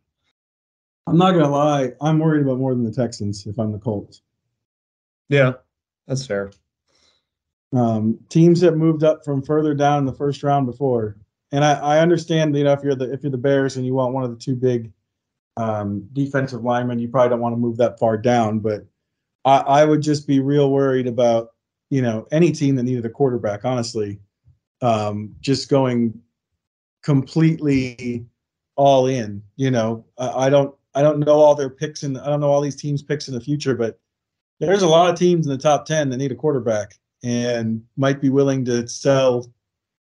I'm 1.06 1.18
not 1.18 1.32
gonna 1.32 1.50
lie, 1.50 1.94
I'm 2.02 2.20
worried 2.20 2.44
about 2.44 2.60
more 2.60 2.74
than 2.74 2.84
the 2.84 2.92
Texans 2.92 3.46
if 3.46 3.60
I'm 3.60 3.72
the 3.72 3.80
Colts. 3.80 4.22
Yeah, 5.30 5.54
that's 6.08 6.26
fair. 6.26 6.52
Um, 7.74 8.20
teams 8.30 8.62
that 8.62 8.78
moved 8.78 9.04
up 9.04 9.26
from 9.26 9.42
further 9.42 9.74
down 9.74 10.00
in 10.00 10.06
the 10.06 10.14
first 10.14 10.44
round 10.44 10.66
before, 10.66 11.18
and 11.52 11.64
I, 11.64 11.74
I 11.74 12.00
understand, 12.00 12.56
you 12.56 12.64
know, 12.64 12.74
if 12.74 12.84
you're 12.84 12.96
the 12.96 13.12
if 13.12 13.24
you're 13.24 13.32
the 13.32 13.38
Bears 13.38 13.78
and 13.78 13.86
you 13.86 13.94
want 13.94 14.14
one 14.14 14.24
of 14.24 14.32
the 14.32 14.38
two 14.38 14.56
big 14.56 14.92
um, 15.58 16.08
defensive 16.14 16.64
linemen, 16.64 17.00
you 17.00 17.08
probably 17.08 17.30
don't 17.30 17.42
want 17.42 17.54
to 17.54 17.60
move 17.60 17.78
that 17.78 18.00
far 18.00 18.18
down. 18.18 18.60
But 18.60 18.86
I, 19.46 19.58
I 19.58 19.86
would 19.86 20.02
just 20.02 20.28
be 20.28 20.40
real 20.40 20.72
worried 20.72 21.08
about, 21.08 21.50
you 21.90 22.02
know, 22.02 22.28
any 22.32 22.52
team 22.52 22.76
that 22.76 22.84
needed 22.84 23.06
a 23.06 23.10
quarterback. 23.10 23.66
Honestly, 23.66 24.20
um, 24.82 25.36
just 25.42 25.70
going 25.70 26.22
completely 27.04 28.26
all 28.76 29.08
in. 29.08 29.44
You 29.56 29.72
know, 29.72 30.06
I, 30.18 30.46
I 30.46 30.50
don't 30.50 30.76
I 30.96 31.02
don't 31.02 31.20
know 31.20 31.40
all 31.40 31.56
their 31.56 31.70
picks 31.70 32.04
and 32.04 32.18
I 32.18 32.28
don't 32.28 32.40
know 32.40 32.52
all 32.52 32.62
these 32.62 32.76
teams' 32.76 33.02
picks 33.02 33.28
in 33.28 33.34
the 33.34 33.42
future, 33.42 33.76
but 33.76 34.00
there's 34.60 34.84
a 34.84 34.88
lot 34.88 35.10
of 35.10 35.18
teams 35.18 35.46
in 35.46 35.52
the 35.52 35.58
top 35.58 35.86
ten 35.86 36.10
that 36.10 36.18
need 36.18 36.32
a 36.32 36.36
quarterback 36.36 36.94
and 37.24 37.82
might 37.98 38.22
be 38.22 38.30
willing 38.30 38.66
to 38.66 38.88
sell 38.88 39.52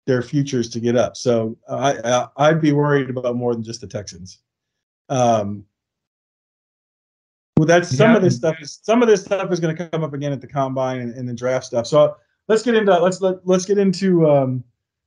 their 0.08 0.22
futures 0.22 0.70
to 0.70 0.80
get 0.80 0.96
up. 0.96 1.16
So 1.16 1.58
I, 1.70 2.28
I 2.38 2.52
would 2.52 2.62
be 2.62 2.72
worried 2.72 3.10
about 3.10 3.36
more 3.36 3.54
than 3.54 3.64
just 3.64 3.82
the 3.82 3.88
Texans. 3.88 4.40
Um, 5.10 5.66
well, 7.58 7.66
that's 7.66 7.96
some 7.96 8.12
yeah. 8.12 8.18
of 8.18 8.24
this 8.24 8.38
stuff. 8.38 8.56
Is, 8.62 8.80
some 8.84 9.02
of 9.02 9.08
this 9.08 9.24
stuff 9.24 9.52
is 9.52 9.60
going 9.60 9.76
to 9.76 9.90
come 9.90 10.04
up 10.04 10.14
again 10.14 10.32
at 10.32 10.40
the 10.40 10.48
combine 10.48 11.02
and, 11.02 11.14
and 11.14 11.28
the 11.28 11.34
draft 11.34 11.66
stuff. 11.66 11.88
So 11.88 12.16
let's 12.48 12.64
get 12.64 12.76
into 12.76 12.98
let's 13.00 13.22
let 13.22 13.46
let's 13.46 13.66
get 13.66 13.78
into 13.78 14.30
um, 14.30 14.64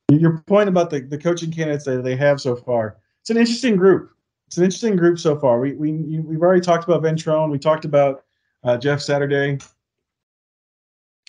your 0.09 0.43
point 0.45 0.69
about 0.69 0.89
the 0.89 1.01
the 1.01 1.17
coaching 1.17 1.51
candidates 1.51 1.85
that 1.85 2.03
they 2.03 2.15
have 2.15 2.39
so 2.39 2.55
far. 2.55 2.97
It's 3.21 3.29
an 3.29 3.37
interesting 3.37 3.75
group. 3.75 4.11
It's 4.53 4.59
an 4.59 4.65
interesting 4.65 4.95
group 4.95 5.17
so 5.17 5.35
far. 5.35 5.59
We 5.59 5.73
we 5.73 5.93
we've 6.19 6.43
already 6.43 6.61
talked 6.61 6.83
about 6.83 7.01
Ventrone. 7.01 7.49
We 7.49 7.57
talked 7.57 7.85
about 7.85 8.23
uh, 8.63 8.77
Jeff 8.77 9.01
Saturday. 9.01 9.57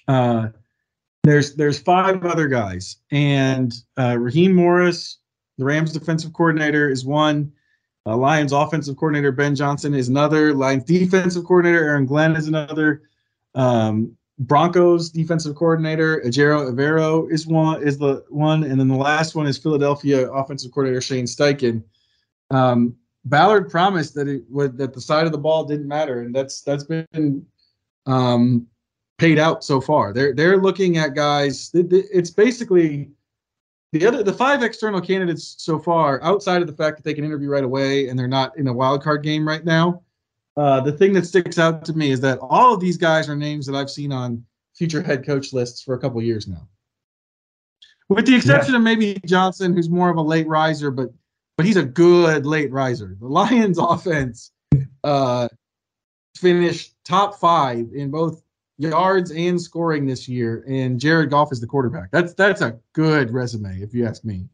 Uh, 0.06 0.48
there's 1.22 1.54
there's 1.54 1.78
five 1.78 2.22
other 2.26 2.48
guys, 2.48 2.98
and 3.10 3.72
uh, 3.98 4.18
Raheem 4.18 4.52
Morris, 4.52 5.20
the 5.56 5.64
Rams 5.64 5.90
defensive 5.90 6.34
coordinator, 6.34 6.90
is 6.90 7.06
one. 7.06 7.50
Uh, 8.04 8.14
Lions 8.14 8.52
offensive 8.52 8.98
coordinator 8.98 9.32
Ben 9.32 9.54
Johnson 9.54 9.94
is 9.94 10.10
another. 10.10 10.52
Lions 10.52 10.84
defensive 10.84 11.46
coordinator 11.46 11.82
Aaron 11.82 12.04
Glenn 12.04 12.36
is 12.36 12.46
another. 12.46 13.04
Um, 13.54 14.14
Broncos 14.38 15.08
defensive 15.08 15.56
coordinator 15.56 16.20
Ejiro 16.26 16.70
Evero 16.70 17.32
is 17.32 17.46
one 17.46 17.82
is 17.82 17.96
the 17.96 18.22
one, 18.28 18.64
and 18.64 18.78
then 18.78 18.88
the 18.88 18.96
last 18.96 19.34
one 19.34 19.46
is 19.46 19.56
Philadelphia 19.56 20.30
offensive 20.30 20.72
coordinator 20.72 21.00
Shane 21.00 21.24
Steichen. 21.24 21.82
Um, 22.50 22.94
Ballard 23.24 23.70
promised 23.70 24.14
that 24.14 24.28
it 24.28 24.42
would 24.50 24.76
that 24.78 24.92
the 24.92 25.00
side 25.00 25.26
of 25.26 25.32
the 25.32 25.38
ball 25.38 25.64
didn't 25.64 25.88
matter, 25.88 26.20
and 26.20 26.34
that's 26.34 26.60
that's 26.60 26.84
been 26.84 27.46
um, 28.06 28.66
paid 29.18 29.38
out 29.38 29.64
so 29.64 29.80
far. 29.80 30.12
They're 30.12 30.34
they're 30.34 30.58
looking 30.58 30.98
at 30.98 31.14
guys. 31.14 31.70
It's 31.72 32.30
basically 32.30 33.10
the 33.92 34.06
other 34.06 34.22
the 34.22 34.32
five 34.32 34.62
external 34.62 35.00
candidates 35.00 35.54
so 35.58 35.78
far, 35.78 36.22
outside 36.22 36.60
of 36.60 36.68
the 36.68 36.74
fact 36.74 36.98
that 36.98 37.04
they 37.04 37.14
can 37.14 37.24
interview 37.24 37.48
right 37.48 37.64
away 37.64 38.08
and 38.08 38.18
they're 38.18 38.28
not 38.28 38.56
in 38.58 38.68
a 38.68 38.72
wild 38.72 39.02
card 39.02 39.22
game 39.22 39.46
right 39.46 39.64
now. 39.64 40.02
Uh, 40.56 40.80
the 40.80 40.92
thing 40.92 41.12
that 41.14 41.26
sticks 41.26 41.58
out 41.58 41.84
to 41.84 41.92
me 41.94 42.10
is 42.10 42.20
that 42.20 42.38
all 42.40 42.74
of 42.74 42.80
these 42.80 42.96
guys 42.96 43.28
are 43.28 43.36
names 43.36 43.66
that 43.66 43.74
I've 43.74 43.90
seen 43.90 44.12
on 44.12 44.44
future 44.74 45.02
head 45.02 45.24
coach 45.24 45.52
lists 45.52 45.82
for 45.82 45.94
a 45.94 45.98
couple 45.98 46.20
years 46.22 46.46
now, 46.46 46.68
with 48.08 48.26
the 48.26 48.36
exception 48.36 48.74
yeah. 48.74 48.78
of 48.78 48.82
maybe 48.82 49.18
Johnson, 49.24 49.74
who's 49.74 49.88
more 49.88 50.10
of 50.10 50.16
a 50.16 50.22
late 50.22 50.46
riser, 50.46 50.90
but 50.90 51.10
but 51.56 51.66
he's 51.66 51.76
a 51.76 51.84
good 51.84 52.46
late 52.46 52.70
riser. 52.70 53.16
The 53.20 53.26
Lions 53.26 53.78
offense 53.80 54.52
uh, 55.02 55.48
finished 56.36 56.94
top 57.04 57.38
five 57.38 57.88
in 57.94 58.10
both 58.10 58.42
yards 58.78 59.30
and 59.30 59.60
scoring 59.60 60.06
this 60.06 60.28
year, 60.28 60.64
and 60.68 60.98
Jared 60.98 61.30
Goff 61.30 61.52
is 61.52 61.60
the 61.60 61.66
quarterback. 61.66 62.10
That's 62.10 62.34
that's 62.34 62.60
a 62.60 62.78
good 62.92 63.30
resume, 63.30 63.80
if 63.80 63.94
you 63.94 64.06
ask 64.06 64.24
me. 64.24 64.48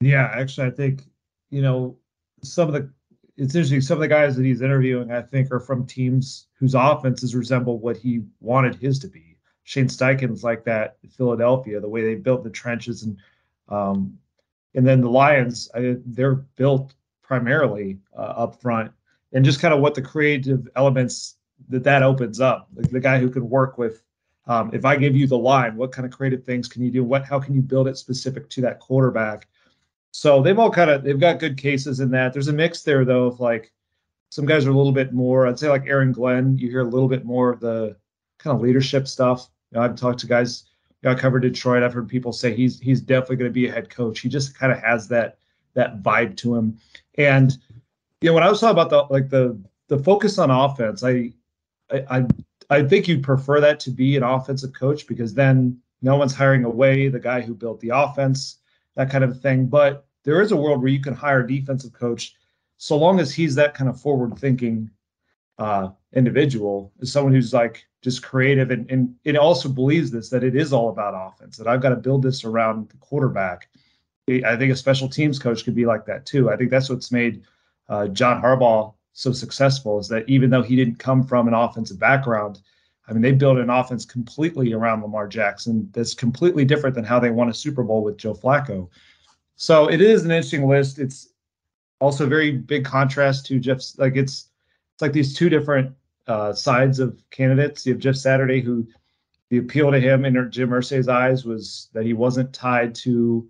Yeah, 0.00 0.30
actually, 0.34 0.66
I 0.66 0.70
think 0.70 1.04
you 1.50 1.62
know 1.62 1.96
some 2.42 2.68
of 2.68 2.74
the 2.74 2.90
it's 3.36 3.54
interesting. 3.54 3.80
Some 3.80 3.98
of 3.98 4.00
the 4.00 4.08
guys 4.08 4.36
that 4.36 4.44
he's 4.44 4.62
interviewing, 4.62 5.10
I 5.10 5.22
think, 5.22 5.52
are 5.52 5.60
from 5.60 5.86
teams 5.86 6.46
whose 6.58 6.74
offenses 6.74 7.34
resemble 7.34 7.78
what 7.78 7.96
he 7.96 8.22
wanted 8.40 8.76
his 8.76 8.98
to 9.00 9.08
be. 9.08 9.36
Shane 9.64 9.88
Steichen's 9.88 10.44
like 10.44 10.64
that 10.64 10.96
in 11.02 11.10
Philadelphia, 11.10 11.80
the 11.80 11.88
way 11.88 12.02
they 12.02 12.14
built 12.14 12.44
the 12.44 12.50
trenches 12.50 13.02
and 13.02 13.18
um, 13.68 14.16
and 14.76 14.86
then 14.86 15.00
the 15.00 15.10
Lions, 15.10 15.70
I, 15.74 15.96
they're 16.04 16.34
built 16.34 16.94
primarily 17.22 17.98
uh, 18.16 18.34
up 18.36 18.60
front 18.60 18.92
and 19.32 19.44
just 19.44 19.60
kind 19.60 19.74
of 19.74 19.80
what 19.80 19.94
the 19.94 20.02
creative 20.02 20.68
elements 20.76 21.36
that 21.70 21.82
that 21.82 22.02
opens 22.02 22.40
up. 22.40 22.68
Like 22.74 22.90
the 22.90 23.00
guy 23.00 23.18
who 23.18 23.30
can 23.30 23.48
work 23.48 23.78
with, 23.78 24.04
um, 24.46 24.70
if 24.72 24.84
I 24.84 24.94
give 24.96 25.16
you 25.16 25.26
the 25.26 25.38
line, 25.38 25.76
what 25.76 25.90
kind 25.90 26.06
of 26.06 26.12
creative 26.12 26.44
things 26.44 26.68
can 26.68 26.82
you 26.82 26.90
do? 26.90 27.02
What, 27.02 27.24
how 27.24 27.40
can 27.40 27.54
you 27.54 27.62
build 27.62 27.88
it 27.88 27.96
specific 27.96 28.48
to 28.50 28.60
that 28.60 28.78
quarterback? 28.78 29.48
So 30.12 30.42
they've 30.42 30.58
all 30.58 30.70
kind 30.70 30.90
of 30.90 31.02
they've 31.02 31.18
got 31.18 31.40
good 31.40 31.56
cases 31.56 32.00
in 32.00 32.10
that. 32.12 32.32
There's 32.32 32.48
a 32.48 32.52
mix 32.52 32.82
there 32.82 33.04
though 33.04 33.24
of 33.24 33.40
like 33.40 33.72
some 34.30 34.46
guys 34.46 34.66
are 34.66 34.70
a 34.70 34.76
little 34.76 34.92
bit 34.92 35.12
more. 35.12 35.46
I'd 35.46 35.58
say 35.58 35.68
like 35.68 35.86
Aaron 35.86 36.12
Glenn. 36.12 36.56
You 36.58 36.70
hear 36.70 36.80
a 36.80 36.84
little 36.84 37.08
bit 37.08 37.24
more 37.24 37.50
of 37.50 37.60
the 37.60 37.96
kind 38.38 38.54
of 38.54 38.62
leadership 38.62 39.08
stuff. 39.08 39.48
You 39.72 39.78
know, 39.78 39.84
I've 39.84 39.96
talked 39.96 40.20
to 40.20 40.26
guys. 40.26 40.64
I 41.04 41.14
covered 41.14 41.40
Detroit. 41.40 41.82
I've 41.82 41.92
heard 41.92 42.08
people 42.08 42.32
say 42.32 42.54
he's 42.54 42.80
he's 42.80 43.00
definitely 43.00 43.36
going 43.36 43.50
to 43.50 43.54
be 43.54 43.68
a 43.68 43.72
head 43.72 43.90
coach. 43.90 44.20
He 44.20 44.28
just 44.28 44.58
kind 44.58 44.72
of 44.72 44.78
has 44.78 45.08
that 45.08 45.38
that 45.74 46.02
vibe 46.02 46.36
to 46.38 46.54
him. 46.54 46.78
And 47.16 47.56
you 48.20 48.30
know, 48.30 48.34
when 48.34 48.42
I 48.42 48.48
was 48.48 48.60
talking 48.60 48.72
about 48.72 48.90
the 48.90 49.12
like 49.12 49.28
the 49.28 49.58
the 49.88 49.98
focus 49.98 50.38
on 50.38 50.50
offense, 50.50 51.04
I 51.04 51.32
I, 51.90 52.26
I 52.70 52.82
think 52.82 53.06
you'd 53.06 53.22
prefer 53.22 53.60
that 53.60 53.78
to 53.80 53.90
be 53.90 54.16
an 54.16 54.22
offensive 54.22 54.72
coach 54.72 55.06
because 55.06 55.34
then 55.34 55.78
no 56.02 56.16
one's 56.16 56.34
hiring 56.34 56.64
away 56.64 57.08
the 57.08 57.20
guy 57.20 57.40
who 57.40 57.54
built 57.54 57.80
the 57.80 57.90
offense, 57.90 58.58
that 58.96 59.10
kind 59.10 59.22
of 59.22 59.40
thing. 59.40 59.66
But 59.66 60.06
there 60.24 60.40
is 60.40 60.50
a 60.50 60.56
world 60.56 60.80
where 60.80 60.90
you 60.90 61.00
can 61.00 61.14
hire 61.14 61.44
a 61.44 61.48
defensive 61.48 61.92
coach 61.92 62.34
so 62.78 62.96
long 62.96 63.20
as 63.20 63.32
he's 63.32 63.54
that 63.54 63.74
kind 63.74 63.88
of 63.88 64.00
forward 64.00 64.38
thinking 64.38 64.90
uh, 65.58 65.88
individual, 66.14 66.92
is 67.00 67.12
someone 67.12 67.32
who's 67.32 67.52
like 67.52 67.86
just 68.02 68.22
creative 68.22 68.70
and, 68.70 68.88
and 68.90 69.14
it 69.24 69.36
also 69.36 69.68
believes 69.68 70.10
this 70.10 70.28
that 70.30 70.44
it 70.44 70.54
is 70.54 70.72
all 70.72 70.90
about 70.90 71.14
offense, 71.14 71.56
that 71.56 71.66
I've 71.66 71.82
got 71.82 71.90
to 71.90 71.96
build 71.96 72.22
this 72.22 72.44
around 72.44 72.88
the 72.88 72.96
quarterback. 72.98 73.68
I 74.28 74.56
think 74.56 74.72
a 74.72 74.76
special 74.76 75.08
teams 75.08 75.38
coach 75.38 75.64
could 75.64 75.74
be 75.74 75.86
like 75.86 76.04
that 76.06 76.26
too. 76.26 76.50
I 76.50 76.56
think 76.56 76.70
that's 76.70 76.88
what's 76.88 77.12
made 77.12 77.42
uh, 77.88 78.08
John 78.08 78.42
Harbaugh 78.42 78.92
so 79.12 79.32
successful 79.32 79.98
is 79.98 80.08
that 80.08 80.28
even 80.28 80.50
though 80.50 80.62
he 80.62 80.76
didn't 80.76 80.98
come 80.98 81.24
from 81.24 81.48
an 81.48 81.54
offensive 81.54 81.98
background, 81.98 82.60
I 83.08 83.12
mean, 83.12 83.22
they 83.22 83.32
built 83.32 83.58
an 83.58 83.70
offense 83.70 84.04
completely 84.04 84.72
around 84.72 85.02
Lamar 85.02 85.28
Jackson 85.28 85.88
that's 85.92 86.12
completely 86.12 86.64
different 86.64 86.94
than 86.94 87.04
how 87.04 87.20
they 87.20 87.30
won 87.30 87.48
a 87.48 87.54
Super 87.54 87.82
Bowl 87.82 88.02
with 88.02 88.18
Joe 88.18 88.34
Flacco. 88.34 88.88
So 89.54 89.88
it 89.88 90.00
is 90.00 90.24
an 90.24 90.30
interesting 90.30 90.68
list. 90.68 90.98
It's 90.98 91.28
also 92.00 92.26
very 92.26 92.52
big 92.52 92.84
contrast 92.84 93.46
to 93.46 93.58
Jeff's. 93.58 93.96
Like 93.98 94.16
it's 94.16 94.48
it's 94.96 95.02
like 95.02 95.12
these 95.12 95.34
two 95.34 95.50
different 95.50 95.94
uh, 96.26 96.54
sides 96.54 97.00
of 97.00 97.22
candidates. 97.30 97.84
You 97.84 97.92
have 97.92 98.00
Jeff 98.00 98.16
Saturday, 98.16 98.62
who 98.62 98.88
the 99.50 99.58
appeal 99.58 99.90
to 99.92 100.00
him 100.00 100.24
in 100.24 100.50
Jim 100.50 100.70
Irsay's 100.70 101.06
eyes 101.06 101.44
was 101.44 101.90
that 101.92 102.06
he 102.06 102.14
wasn't 102.14 102.54
tied 102.54 102.94
to 102.94 103.46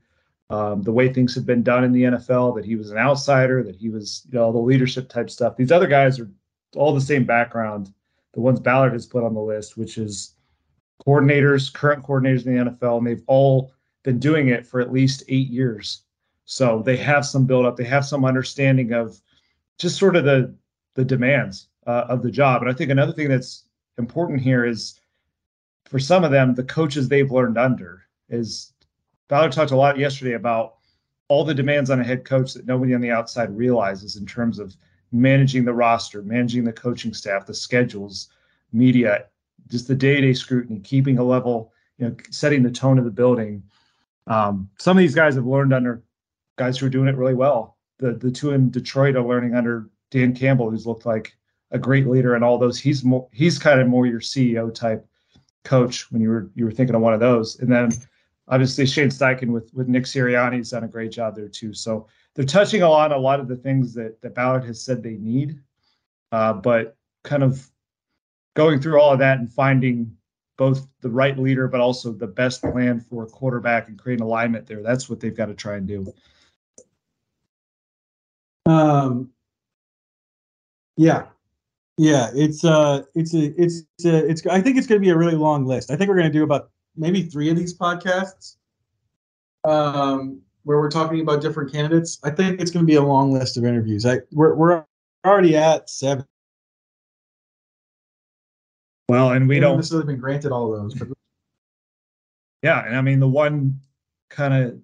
um, 0.51 0.83
the 0.83 0.91
way 0.91 1.13
things 1.13 1.37
have 1.37 1.47
been 1.47 1.63
done 1.63 1.85
in 1.85 1.93
the 1.93 2.03
NFL, 2.03 2.57
that 2.57 2.65
he 2.65 2.75
was 2.75 2.91
an 2.91 2.99
outsider, 2.99 3.63
that 3.63 3.77
he 3.77 3.91
was, 3.91 4.27
you 4.29 4.37
know, 4.37 4.47
all 4.47 4.53
the 4.53 4.59
leadership 4.59 5.09
type 5.09 5.31
stuff. 5.31 5.57
These 5.57 5.71
other 5.71 5.87
guys 5.87 6.19
are 6.19 6.29
all 6.75 6.93
the 6.93 7.01
same 7.01 7.25
background. 7.25 7.95
The 8.35 8.41
ones 8.41 8.59
Ballard 8.59 8.95
has 8.95 9.07
put 9.07 9.23
on 9.23 9.35
the 9.35 9.41
list, 9.41 9.77
which 9.77 9.99
is 9.99 10.35
coordinators, 11.07 11.73
current 11.73 12.05
coordinators 12.05 12.45
in 12.45 12.57
the 12.57 12.71
NFL, 12.73 12.99
and 12.99 13.07
they've 13.07 13.25
all 13.29 13.73
been 14.03 14.19
doing 14.19 14.49
it 14.49 14.67
for 14.67 14.81
at 14.81 14.93
least 14.93 15.23
eight 15.29 15.49
years. 15.49 16.03
So 16.45 16.83
they 16.85 16.97
have 16.97 17.25
some 17.25 17.47
build 17.47 17.67
up, 17.67 17.77
they 17.77 17.85
have 17.85 18.05
some 18.05 18.25
understanding 18.25 18.93
of 18.93 19.21
just 19.79 19.97
sort 19.97 20.17
of 20.17 20.25
the 20.25 20.53
the 20.97 21.05
demands 21.05 21.69
uh, 21.87 22.07
of 22.09 22.23
the 22.23 22.31
job. 22.31 22.63
And 22.63 22.71
I 22.71 22.75
think 22.75 22.91
another 22.91 23.13
thing 23.13 23.29
that's 23.29 23.65
important 23.99 24.41
here 24.41 24.65
is 24.67 24.99
for 25.85 26.01
some 26.01 26.25
of 26.25 26.33
them, 26.33 26.55
the 26.55 26.65
coaches 26.65 27.09
they've 27.09 27.31
learned 27.31 27.57
under 27.57 28.03
is 28.29 28.73
Ballard 29.29 29.53
talked 29.53 29.71
a 29.71 29.77
lot 29.77 29.99
yesterday 29.99 30.33
about 30.33 30.75
all 31.29 31.45
the 31.45 31.55
demands 31.55 31.91
on 31.91 32.01
a 32.01 32.05
head 32.05 32.25
coach 32.25 32.55
that 32.55 32.67
nobody 32.67 32.95
on 32.95 33.01
the 33.01 33.11
outside 33.11 33.57
realizes 33.57 34.17
in 34.17 34.27
terms 34.27 34.59
of 34.59 34.77
managing 35.13 35.65
the 35.65 35.73
roster, 35.73 36.23
managing 36.23 36.65
the 36.65 36.73
coaching 36.73 37.15
staff, 37.15 37.47
the 37.47 37.55
schedules, 37.55 38.29
media, 38.73 39.27
just 39.69 39.89
the 39.89 39.95
day-to-day 39.95 40.33
scrutiny, 40.33 40.81
keeping 40.81 41.19
a 41.19 41.25
level, 41.25 41.73
you 41.99 42.07
know, 42.07 42.17
setting 42.31 42.63
the 42.63 42.71
tone 42.71 42.99
of 42.99 43.05
the 43.05 43.11
building. 43.11 43.63
Um, 44.27 44.69
some 44.79 44.97
of 44.97 45.01
these 45.01 45.15
guys 45.15 45.35
have 45.35 45.47
learned 45.47 45.73
under 45.73 46.03
guys 46.57 46.79
who 46.79 46.87
are 46.87 46.91
doing 46.91 47.09
it 47.09 47.17
really 47.17 47.35
well. 47.35 47.77
The 47.99 48.13
the 48.13 48.31
two 48.31 48.51
in 48.51 48.71
Detroit 48.71 49.17
are 49.17 49.27
learning 49.27 49.55
under 49.55 49.89
Dan 50.17 50.35
Campbell, 50.35 50.71
who's 50.71 50.87
looked 50.87 51.05
like 51.05 51.37
a 51.73 51.79
great 51.79 52.07
leader 52.07 52.35
and 52.35 52.43
all 52.43 52.57
those. 52.57 52.79
He's 52.81 53.05
more 53.05 53.29
he's 53.33 53.59
kind 53.59 53.83
of 53.83 53.87
more 53.87 54.07
your 54.07 54.21
CEO 54.21 54.75
type 54.75 55.07
coach 55.63 56.11
when 56.11 56.23
you 56.23 56.31
were 56.31 56.51
you 56.55 56.65
were 56.65 56.71
thinking 56.71 56.97
of 56.97 57.03
one 57.03 57.13
of 57.13 57.21
those. 57.21 57.61
And 57.61 57.71
then 57.71 57.91
obviously 58.49 58.87
Shane 58.87 59.11
Steichen 59.11 59.49
with 59.49 59.75
with 59.75 59.89
Nick 59.89 60.05
Sirianni's 60.05 60.71
done 60.71 60.85
a 60.85 60.89
great 60.89 61.13
job 61.13 61.37
there 61.37 61.49
too. 61.49 61.75
So 61.75 62.09
they're 62.35 62.47
touching 62.47 62.83
on 62.83 63.13
a 63.13 63.19
lot 63.19 63.41
of 63.41 63.49
the 63.49 63.57
things 63.57 63.93
that 63.93 64.19
that 64.23 64.35
Ballard 64.35 64.65
has 64.65 64.83
said 64.83 65.03
they 65.03 65.17
need, 65.17 65.61
uh, 66.33 66.55
but 66.55 66.97
kind 67.23 67.43
of 67.43 67.69
going 68.55 68.81
through 68.81 68.99
all 68.99 69.13
of 69.13 69.19
that 69.19 69.39
and 69.39 69.53
finding 69.53 70.17
both 70.57 70.89
the 71.03 71.11
right 71.11 71.39
leader 71.39 71.69
but 71.69 71.83
also 71.83 72.11
the 72.11 72.27
best 72.27 72.63
plan 72.63 73.01
for 73.01 73.25
a 73.25 73.27
quarterback 73.27 73.89
and 73.89 73.99
creating 73.99 74.25
alignment 74.25 74.67
there. 74.67 74.83
That's 74.83 75.11
what 75.11 75.21
they've 75.21 75.37
got 75.37 75.47
to 75.47 75.55
try 75.55 75.77
and 75.77 75.87
do. 75.87 76.07
Um. 78.65 79.31
Yeah, 80.97 81.27
yeah. 81.99 82.31
It's 82.35 82.65
uh, 82.65 83.03
it's 83.15 83.35
a, 83.35 83.61
it's 83.61 83.83
a, 84.05 84.29
it's. 84.29 84.47
I 84.47 84.61
think 84.61 84.79
it's 84.79 84.87
going 84.87 85.01
to 85.01 85.05
be 85.05 85.11
a 85.11 85.17
really 85.17 85.35
long 85.35 85.67
list. 85.67 85.91
I 85.91 85.97
think 85.97 86.09
we're 86.09 86.17
going 86.17 86.33
to 86.33 86.39
do 86.39 86.45
about 86.45 86.71
maybe 86.97 87.23
three 87.23 87.51
of 87.51 87.57
these 87.57 87.77
podcasts. 87.77 88.57
Um, 89.65 90.41
where 90.67 90.79
we're 90.79 90.91
talking 90.91 91.21
about 91.21 91.41
different 91.41 91.73
candidates. 91.73 92.19
I 92.25 92.31
think 92.31 92.61
it's 92.61 92.73
going 92.73 92.85
to 92.85 92.91
be 92.91 92.97
a 92.97 93.03
long 93.03 93.33
list 93.33 93.57
of 93.57 93.65
interviews. 93.65 94.05
I 94.05 94.19
we're 94.33 94.55
we're 94.55 94.85
already 95.25 95.57
at 95.57 95.89
seven. 95.89 96.27
Well, 99.09 99.31
and 99.31 99.49
we, 99.49 99.57
We 99.57 99.61
don't 99.61 99.77
necessarily 99.77 100.07
been 100.07 100.19
granted 100.19 100.51
all 100.51 100.75
of 100.75 100.83
those, 100.83 100.95
but 100.95 101.09
Yeah, 102.63 102.85
and 102.85 102.97
I 102.97 103.01
mean 103.01 103.21
the 103.21 103.29
one 103.29 103.81
kind 104.29 104.55
of 104.55 104.81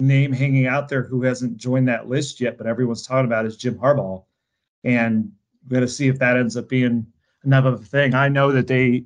name 0.00 0.32
hanging 0.32 0.66
out 0.66 0.88
there 0.88 1.02
who 1.02 1.22
hasn't 1.22 1.58
joined 1.58 1.88
that 1.88 2.08
list 2.08 2.40
yet, 2.40 2.56
but 2.56 2.66
everyone's 2.66 3.06
talking 3.06 3.26
about 3.26 3.44
is 3.44 3.58
Jim 3.58 3.74
Harbaugh, 3.74 4.24
and 4.84 5.30
got 5.68 5.80
to 5.80 5.88
see 5.88 6.08
if 6.08 6.18
that 6.18 6.36
ends 6.36 6.56
up 6.56 6.68
being 6.68 7.06
enough 7.44 7.64
of 7.64 7.80
a 7.80 7.84
thing. 7.84 8.14
I 8.14 8.28
know 8.28 8.52
that 8.52 8.66
they 8.66 9.04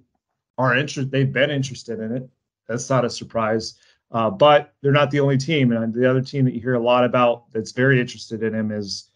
are 0.59 0.77
interested; 0.77 1.11
they've 1.11 1.33
been 1.33 1.51
interested 1.51 2.01
in 2.01 2.13
it. 2.13 2.29
That's 2.69 2.89
not 2.89 3.05
a 3.05 3.11
surprise, 3.11 3.75
uh, 4.13 4.31
but 4.31 4.75
they're 4.81 4.93
not 4.93 5.11
the 5.11 5.21
only 5.21 5.39
team. 5.39 5.73
And 5.73 5.93
the 5.93 6.09
other 6.09 6.23
team 6.23 6.45
that 6.45 6.55
you 6.55 6.61
hear 6.61 6.75
a 6.75 6.81
lot 6.81 7.05
about 7.05 7.51
that's 7.53 7.73
very 7.73 8.01
interested 8.01 8.43
in 8.43 8.55
him 8.55 8.71
is 8.71 9.11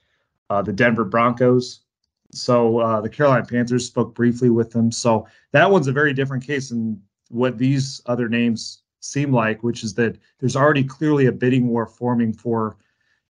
uh, 0.51 0.63
the 0.63 0.73
Denver 0.73 1.05
Broncos. 1.05 1.81
So 2.33 2.79
uh, 2.79 3.01
the 3.01 3.09
Carolina 3.09 3.45
Panthers 3.45 3.87
spoke 3.87 4.15
briefly 4.15 4.51
with 4.51 4.71
them. 4.71 4.91
So 4.91 5.27
that 5.53 5.71
one's 5.71 5.87
a 5.87 5.93
very 5.93 6.13
different 6.13 6.45
case 6.45 6.71
than 6.71 7.01
what 7.29 7.59
these 7.59 8.01
other 8.07 8.29
names 8.29 8.83
seem 9.01 9.33
like, 9.33 9.63
which 9.63 9.85
is 9.85 9.95
that 9.95 10.17
there's 10.41 10.57
already 10.57 10.83
clearly 10.83 11.27
a 11.27 11.33
bidding 11.33 11.69
war 11.69 11.87
forming 11.87 12.33
for 12.33 12.77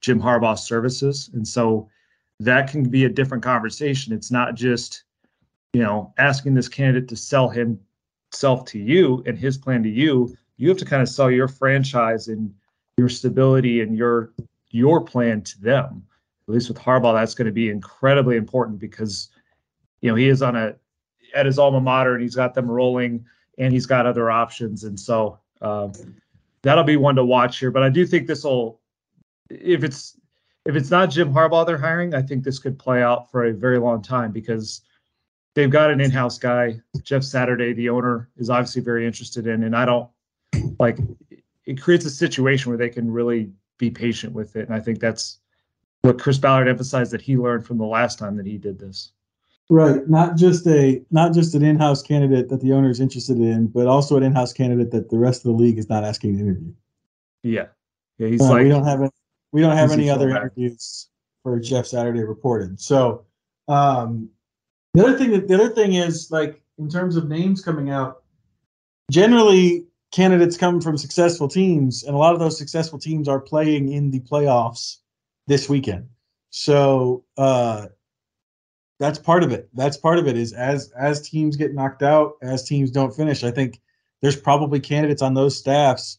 Jim 0.01 0.21
Harbaugh's 0.21 0.63
services. 0.63 1.31
And 1.35 1.47
so 1.47 1.89
that 2.41 2.71
can 2.71 2.89
be 2.89 3.05
a 3.05 3.09
different 3.09 3.43
conversation. 3.43 4.13
It's 4.13 4.31
not 4.31 4.55
just, 4.55 5.05
you 5.73 5.83
know, 5.83 6.13
asking 6.19 6.55
this 6.55 6.69
candidate 6.69 7.09
to 7.09 7.17
sell 7.17 7.49
himself 7.49 8.65
to 8.67 8.79
you 8.79 9.23
and 9.27 9.39
his 9.39 9.59
plan 9.59 9.83
to 9.83 9.89
you. 9.89 10.37
You 10.57 10.69
have 10.69 10.79
to 10.79 10.85
kind 10.85 11.03
of 11.03 11.09
sell 11.09 11.31
your 11.31 11.49
franchise 11.49 12.29
and 12.29 12.53
your 12.97 13.09
stability 13.09 13.81
and 13.81 13.97
your 13.97 14.33
your 14.71 15.01
plan 15.01 15.43
to 15.43 15.61
them. 15.61 16.05
At 16.49 16.55
least 16.55 16.69
with 16.69 16.79
Harbaugh, 16.79 17.15
that's 17.15 17.35
going 17.35 17.47
to 17.47 17.53
be 17.53 17.71
incredibly 17.71 18.37
important 18.37 18.79
because, 18.79 19.29
you 20.01 20.11
know, 20.11 20.17
he 20.17 20.29
is 20.29 20.43
on 20.43 20.57
a 20.57 20.75
at 21.35 21.47
his 21.47 21.59
alma 21.59 21.81
mater 21.81 22.15
and 22.15 22.23
he's 22.23 22.35
got 22.35 22.55
them 22.55 22.71
rolling 22.71 23.25
and 23.59 23.73
he's 23.73 23.87
got 23.87 24.07
other 24.07 24.31
options. 24.31 24.85
And 24.85 24.99
so 24.99 25.39
um, 25.61 25.93
that'll 26.63 26.85
be 26.85 26.97
one 26.97 27.17
to 27.17 27.25
watch 27.25 27.59
here. 27.59 27.71
But 27.71 27.83
I 27.83 27.89
do 27.89 28.07
think 28.07 28.27
this 28.27 28.45
will, 28.45 28.81
if 29.51 29.85
it's 29.85 30.17
if 30.69 30.77
it's 30.77 30.91
not 30.91 31.11
Jim 31.11 31.33
Harbaugh 31.33 31.67
they're 31.67 31.79
hiring, 31.79 32.15
I 32.15 32.21
think 32.21 32.45
this 32.45 32.59
could 32.59 32.79
play 32.79 33.03
out 33.03 33.31
for 33.31 33.47
a 33.47 33.55
very 33.55 33.79
long 33.79 34.03
time 34.03 34.33
because 34.33 34.83
they've 35.55 35.71
got 35.71 35.91
an 35.91 35.99
in-house 35.99 36.39
guy, 36.39 36.79
Jeff 37.03 37.25
Saturday, 37.25 37.73
the 37.73 37.89
owner 37.89 38.29
is 38.37 38.51
obviously 38.51 38.83
very 38.83 39.07
interested 39.07 39.47
in, 39.47 39.63
and 39.65 39.75
I 39.75 39.87
don't 39.87 40.11
like 40.79 40.99
it 41.65 41.81
creates 41.81 42.05
a 42.05 42.11
situation 42.11 42.71
where 42.71 42.77
they 42.77 42.91
can 42.91 43.11
really 43.11 43.51
be 43.79 43.91
patient 43.91 44.35
with 44.35 44.57
it. 44.57 44.67
And 44.67 44.75
I 44.75 44.81
think 44.81 45.01
that's 45.01 45.39
what 46.03 46.19
Chris 46.19 46.37
Ballard 46.37 46.69
emphasized 46.69 47.13
that 47.13 47.23
he 47.23 47.37
learned 47.39 47.67
from 47.67 47.79
the 47.79 47.87
last 47.87 48.19
time 48.19 48.37
that 48.37 48.47
he 48.47 48.59
did 48.59 48.79
this. 48.79 49.13
right, 49.71 50.07
not 50.09 50.37
just 50.37 50.67
a 50.67 51.03
not 51.11 51.33
just 51.33 51.55
an 51.55 51.65
in-house 51.65 52.03
candidate 52.03 52.51
that 52.51 52.61
the 52.61 52.73
owner 52.73 52.91
is 52.91 53.01
interested 53.01 53.39
in, 53.39 53.69
but 53.69 53.87
also 53.87 54.19
an 54.19 54.23
in-house 54.23 54.53
candidate 54.53 54.91
that 54.91 55.09
the 55.09 55.19
rest 55.19 55.41
of 55.41 55.45
the 55.45 55.63
league 55.63 55.79
is 55.79 55.89
not 55.89 56.05
asking 56.05 56.35
to 56.35 56.43
interview. 56.43 56.73
Yeah. 57.43 57.67
Yeah. 58.19 58.29
He's 58.29 58.43
Uh, 58.43 58.51
like, 58.51 58.65
we 58.65 58.69
don't 58.69 58.85
have 58.85 59.01
any, 59.01 59.11
we 59.53 59.61
don't 59.61 59.77
have 59.77 59.93
any 59.93 60.11
other 60.11 60.31
interviews 60.31 61.09
for 61.43 61.59
Jeff 61.59 61.87
Saturday 61.87 62.23
reported. 62.23 62.81
So 62.81 63.25
um, 63.69 64.29
the 64.95 65.05
other 65.05 65.19
thing 65.19 65.31
that 65.33 65.49
the 65.49 65.55
other 65.55 65.71
thing 65.71 65.95
is 65.95 66.31
like 66.31 66.61
in 66.79 66.89
terms 66.89 67.17
of 67.17 67.29
names 67.29 67.63
coming 67.63 67.91
out, 67.91 68.23
generally 69.11 69.87
candidates 70.13 70.57
come 70.57 70.81
from 70.81 70.97
successful 70.97 71.49
teams, 71.49 72.05
and 72.05 72.15
a 72.15 72.19
lot 72.19 72.35
of 72.35 72.41
those 72.41 72.59
successful 72.59 72.99
teams 72.99 73.29
are 73.29 73.41
playing 73.41 73.93
in 73.93 74.11
the 74.11 74.21
playoffs 74.21 74.99
this 75.47 75.69
weekend. 75.69 76.09
So 76.51 77.25
uh, 77.37 77.87
that's 78.99 79.19
part 79.19 79.43
of 79.43 79.53
it. 79.53 79.69
That's 79.75 79.97
part 79.97 80.19
of 80.19 80.27
it 80.27 80.37
is 80.37 80.53
as 80.53 80.91
as 80.93 81.29
teams 81.29 81.57
get 81.57 81.75
knocked 81.75 82.03
out, 82.03 82.35
as 82.43 82.65
teams 82.65 82.91
don't 82.91 83.15
finish. 83.15 83.45
I 83.45 83.51
think 83.51 83.81
there's 84.21 84.37
probably 84.37 84.81
candidates 84.81 85.23
on 85.23 85.35
those 85.35 85.57
staffs 85.57 86.19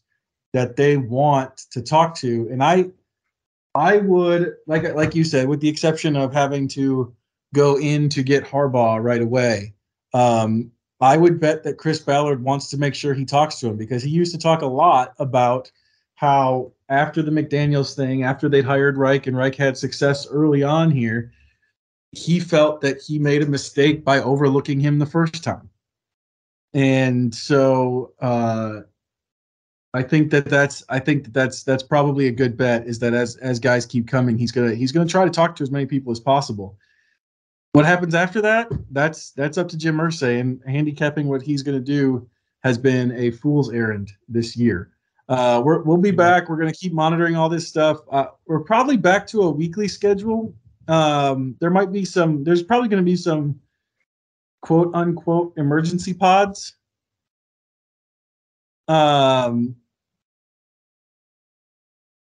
that 0.52 0.76
they 0.76 0.96
want 0.96 1.58
to 1.70 1.82
talk 1.82 2.14
to, 2.16 2.48
and 2.50 2.62
I 2.62 2.90
I 3.74 3.98
would 3.98 4.56
like 4.66 4.82
like 4.94 5.14
you 5.14 5.24
said, 5.24 5.48
with 5.48 5.60
the 5.60 5.68
exception 5.68 6.16
of 6.16 6.32
having 6.32 6.68
to 6.68 7.14
go 7.54 7.78
in 7.78 8.08
to 8.10 8.22
get 8.22 8.44
Harbaugh 8.44 9.02
right 9.02 9.22
away. 9.22 9.74
Um, 10.12 10.72
I 11.00 11.16
would 11.16 11.40
bet 11.40 11.62
that 11.64 11.78
Chris 11.78 12.00
Ballard 12.00 12.42
wants 12.42 12.68
to 12.70 12.76
make 12.76 12.94
sure 12.94 13.14
he 13.14 13.24
talks 13.24 13.58
to 13.60 13.68
him 13.68 13.76
because 13.76 14.02
he 14.02 14.10
used 14.10 14.32
to 14.32 14.38
talk 14.38 14.62
a 14.62 14.66
lot 14.66 15.14
about 15.18 15.70
how 16.16 16.72
after 16.90 17.22
the 17.22 17.30
McDaniels 17.30 17.94
thing, 17.96 18.24
after 18.24 18.48
they'd 18.48 18.64
hired 18.64 18.98
Reich 18.98 19.26
and 19.26 19.36
Reich 19.36 19.54
had 19.54 19.78
success 19.78 20.26
early 20.28 20.62
on 20.62 20.90
here, 20.90 21.32
he 22.12 22.38
felt 22.40 22.80
that 22.82 23.00
he 23.00 23.18
made 23.18 23.42
a 23.42 23.46
mistake 23.46 24.04
by 24.04 24.20
overlooking 24.20 24.80
him 24.80 24.98
the 24.98 25.06
first 25.06 25.42
time. 25.42 25.70
And 26.74 27.34
so 27.34 28.12
uh, 28.20 28.80
I 29.92 30.02
think 30.02 30.30
that 30.30 30.44
that's 30.44 30.84
I 30.88 31.00
think 31.00 31.24
that 31.24 31.34
that's 31.34 31.64
that's 31.64 31.82
probably 31.82 32.28
a 32.28 32.32
good 32.32 32.56
bet 32.56 32.86
is 32.86 32.98
that 33.00 33.12
as 33.12 33.36
as 33.36 33.58
guys 33.58 33.86
keep 33.86 34.06
coming, 34.06 34.38
he's 34.38 34.52
gonna 34.52 34.74
he's 34.74 34.92
gonna 34.92 35.08
try 35.08 35.24
to 35.24 35.30
talk 35.30 35.56
to 35.56 35.62
as 35.62 35.70
many 35.70 35.86
people 35.86 36.12
as 36.12 36.20
possible. 36.20 36.78
What 37.72 37.86
happens 37.86 38.14
after 38.14 38.40
that? 38.42 38.68
That's 38.90 39.32
that's 39.32 39.58
up 39.58 39.68
to 39.68 39.76
Jim 39.76 39.96
Irsay, 39.96 40.40
and 40.40 40.60
handicapping 40.66 41.26
what 41.26 41.42
he's 41.42 41.62
gonna 41.62 41.80
do 41.80 42.28
has 42.62 42.78
been 42.78 43.12
a 43.12 43.30
fool's 43.32 43.72
errand 43.72 44.12
this 44.28 44.56
year. 44.56 44.90
Uh, 45.28 45.62
we're, 45.64 45.80
we'll 45.82 45.96
be 45.96 46.10
back. 46.10 46.48
We're 46.48 46.56
to 46.72 46.78
keep 46.78 46.92
monitoring 46.92 47.36
all 47.36 47.48
this 47.48 47.66
stuff. 47.66 47.98
Uh, 48.10 48.26
we're 48.46 48.64
probably 48.64 48.96
back 48.96 49.28
to 49.28 49.42
a 49.42 49.50
weekly 49.50 49.86
schedule. 49.86 50.52
Um, 50.88 51.54
there 51.60 51.70
might 51.70 51.92
be 51.92 52.04
some. 52.04 52.42
There's 52.42 52.64
probably 52.64 52.88
to 53.02 53.04
be 53.04 53.16
some 53.16 53.60
quote 54.62 54.92
unquote 54.94 55.52
emergency 55.56 56.12
pods. 56.12 56.74
Um, 58.90 59.76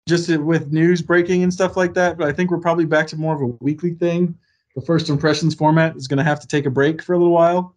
just 0.08 0.30
with 0.38 0.72
news 0.72 1.01
breaking 1.01 1.43
and 1.43 1.53
stuff 1.53 1.76
like 1.76 1.93
that. 1.95 2.18
But 2.18 2.30
I 2.30 2.32
think 2.32 2.49
we're 2.49 2.60
probably 2.60 2.86
back 2.86 3.08
to 3.08 3.18
more 3.18 3.36
of 3.36 3.41
a 3.41 3.47
weekly 3.64 3.93
thing. 3.93 4.38
The 4.76 4.82
first 4.82 5.10
impressions 5.10 5.53
format 5.53 5.97
is 5.97 6.08
going 6.08 6.18
to 6.18 6.24
have 6.24 6.39
to 6.39 6.47
take 6.47 6.66
a 6.66 6.70
break 6.70 7.01
for 7.01 7.14
a 7.14 7.18
little 7.18 7.34
while. 7.34 7.76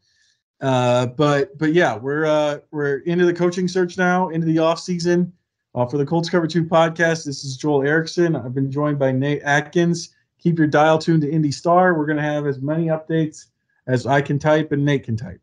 Uh, 0.61 1.07
but 1.07 1.59
but 1.59 1.73
yeah, 1.73 1.97
we're 1.97 2.25
uh, 2.25 2.59
we're 2.71 2.99
into 2.99 3.27
the 3.27 3.35
coaching 3.35 3.67
search 3.67 3.99
now, 3.99 4.29
into 4.29 4.47
the 4.47 4.59
off 4.59 4.79
season. 4.79 5.33
Uh, 5.75 5.87
for 5.87 5.99
the 5.99 6.07
Colts 6.07 6.31
Cover 6.31 6.47
Two 6.47 6.65
podcast, 6.65 7.25
this 7.25 7.45
is 7.45 7.57
Joel 7.57 7.83
Erickson. 7.83 8.37
I've 8.37 8.55
been 8.55 8.71
joined 8.71 8.99
by 8.99 9.11
Nate 9.11 9.43
Atkins. 9.43 10.11
Keep 10.39 10.59
your 10.59 10.69
dial 10.69 10.99
tuned 10.99 11.23
to 11.23 11.29
IndyStar. 11.29 11.97
We're 11.97 12.07
going 12.07 12.17
to 12.17 12.23
have 12.23 12.47
as 12.47 12.61
many 12.61 12.87
updates 12.87 13.47
as 13.89 14.07
I 14.07 14.21
can 14.23 14.39
type 14.39 14.71
and 14.71 14.85
Nate 14.85 15.05
can 15.05 15.17
type. 15.17 15.41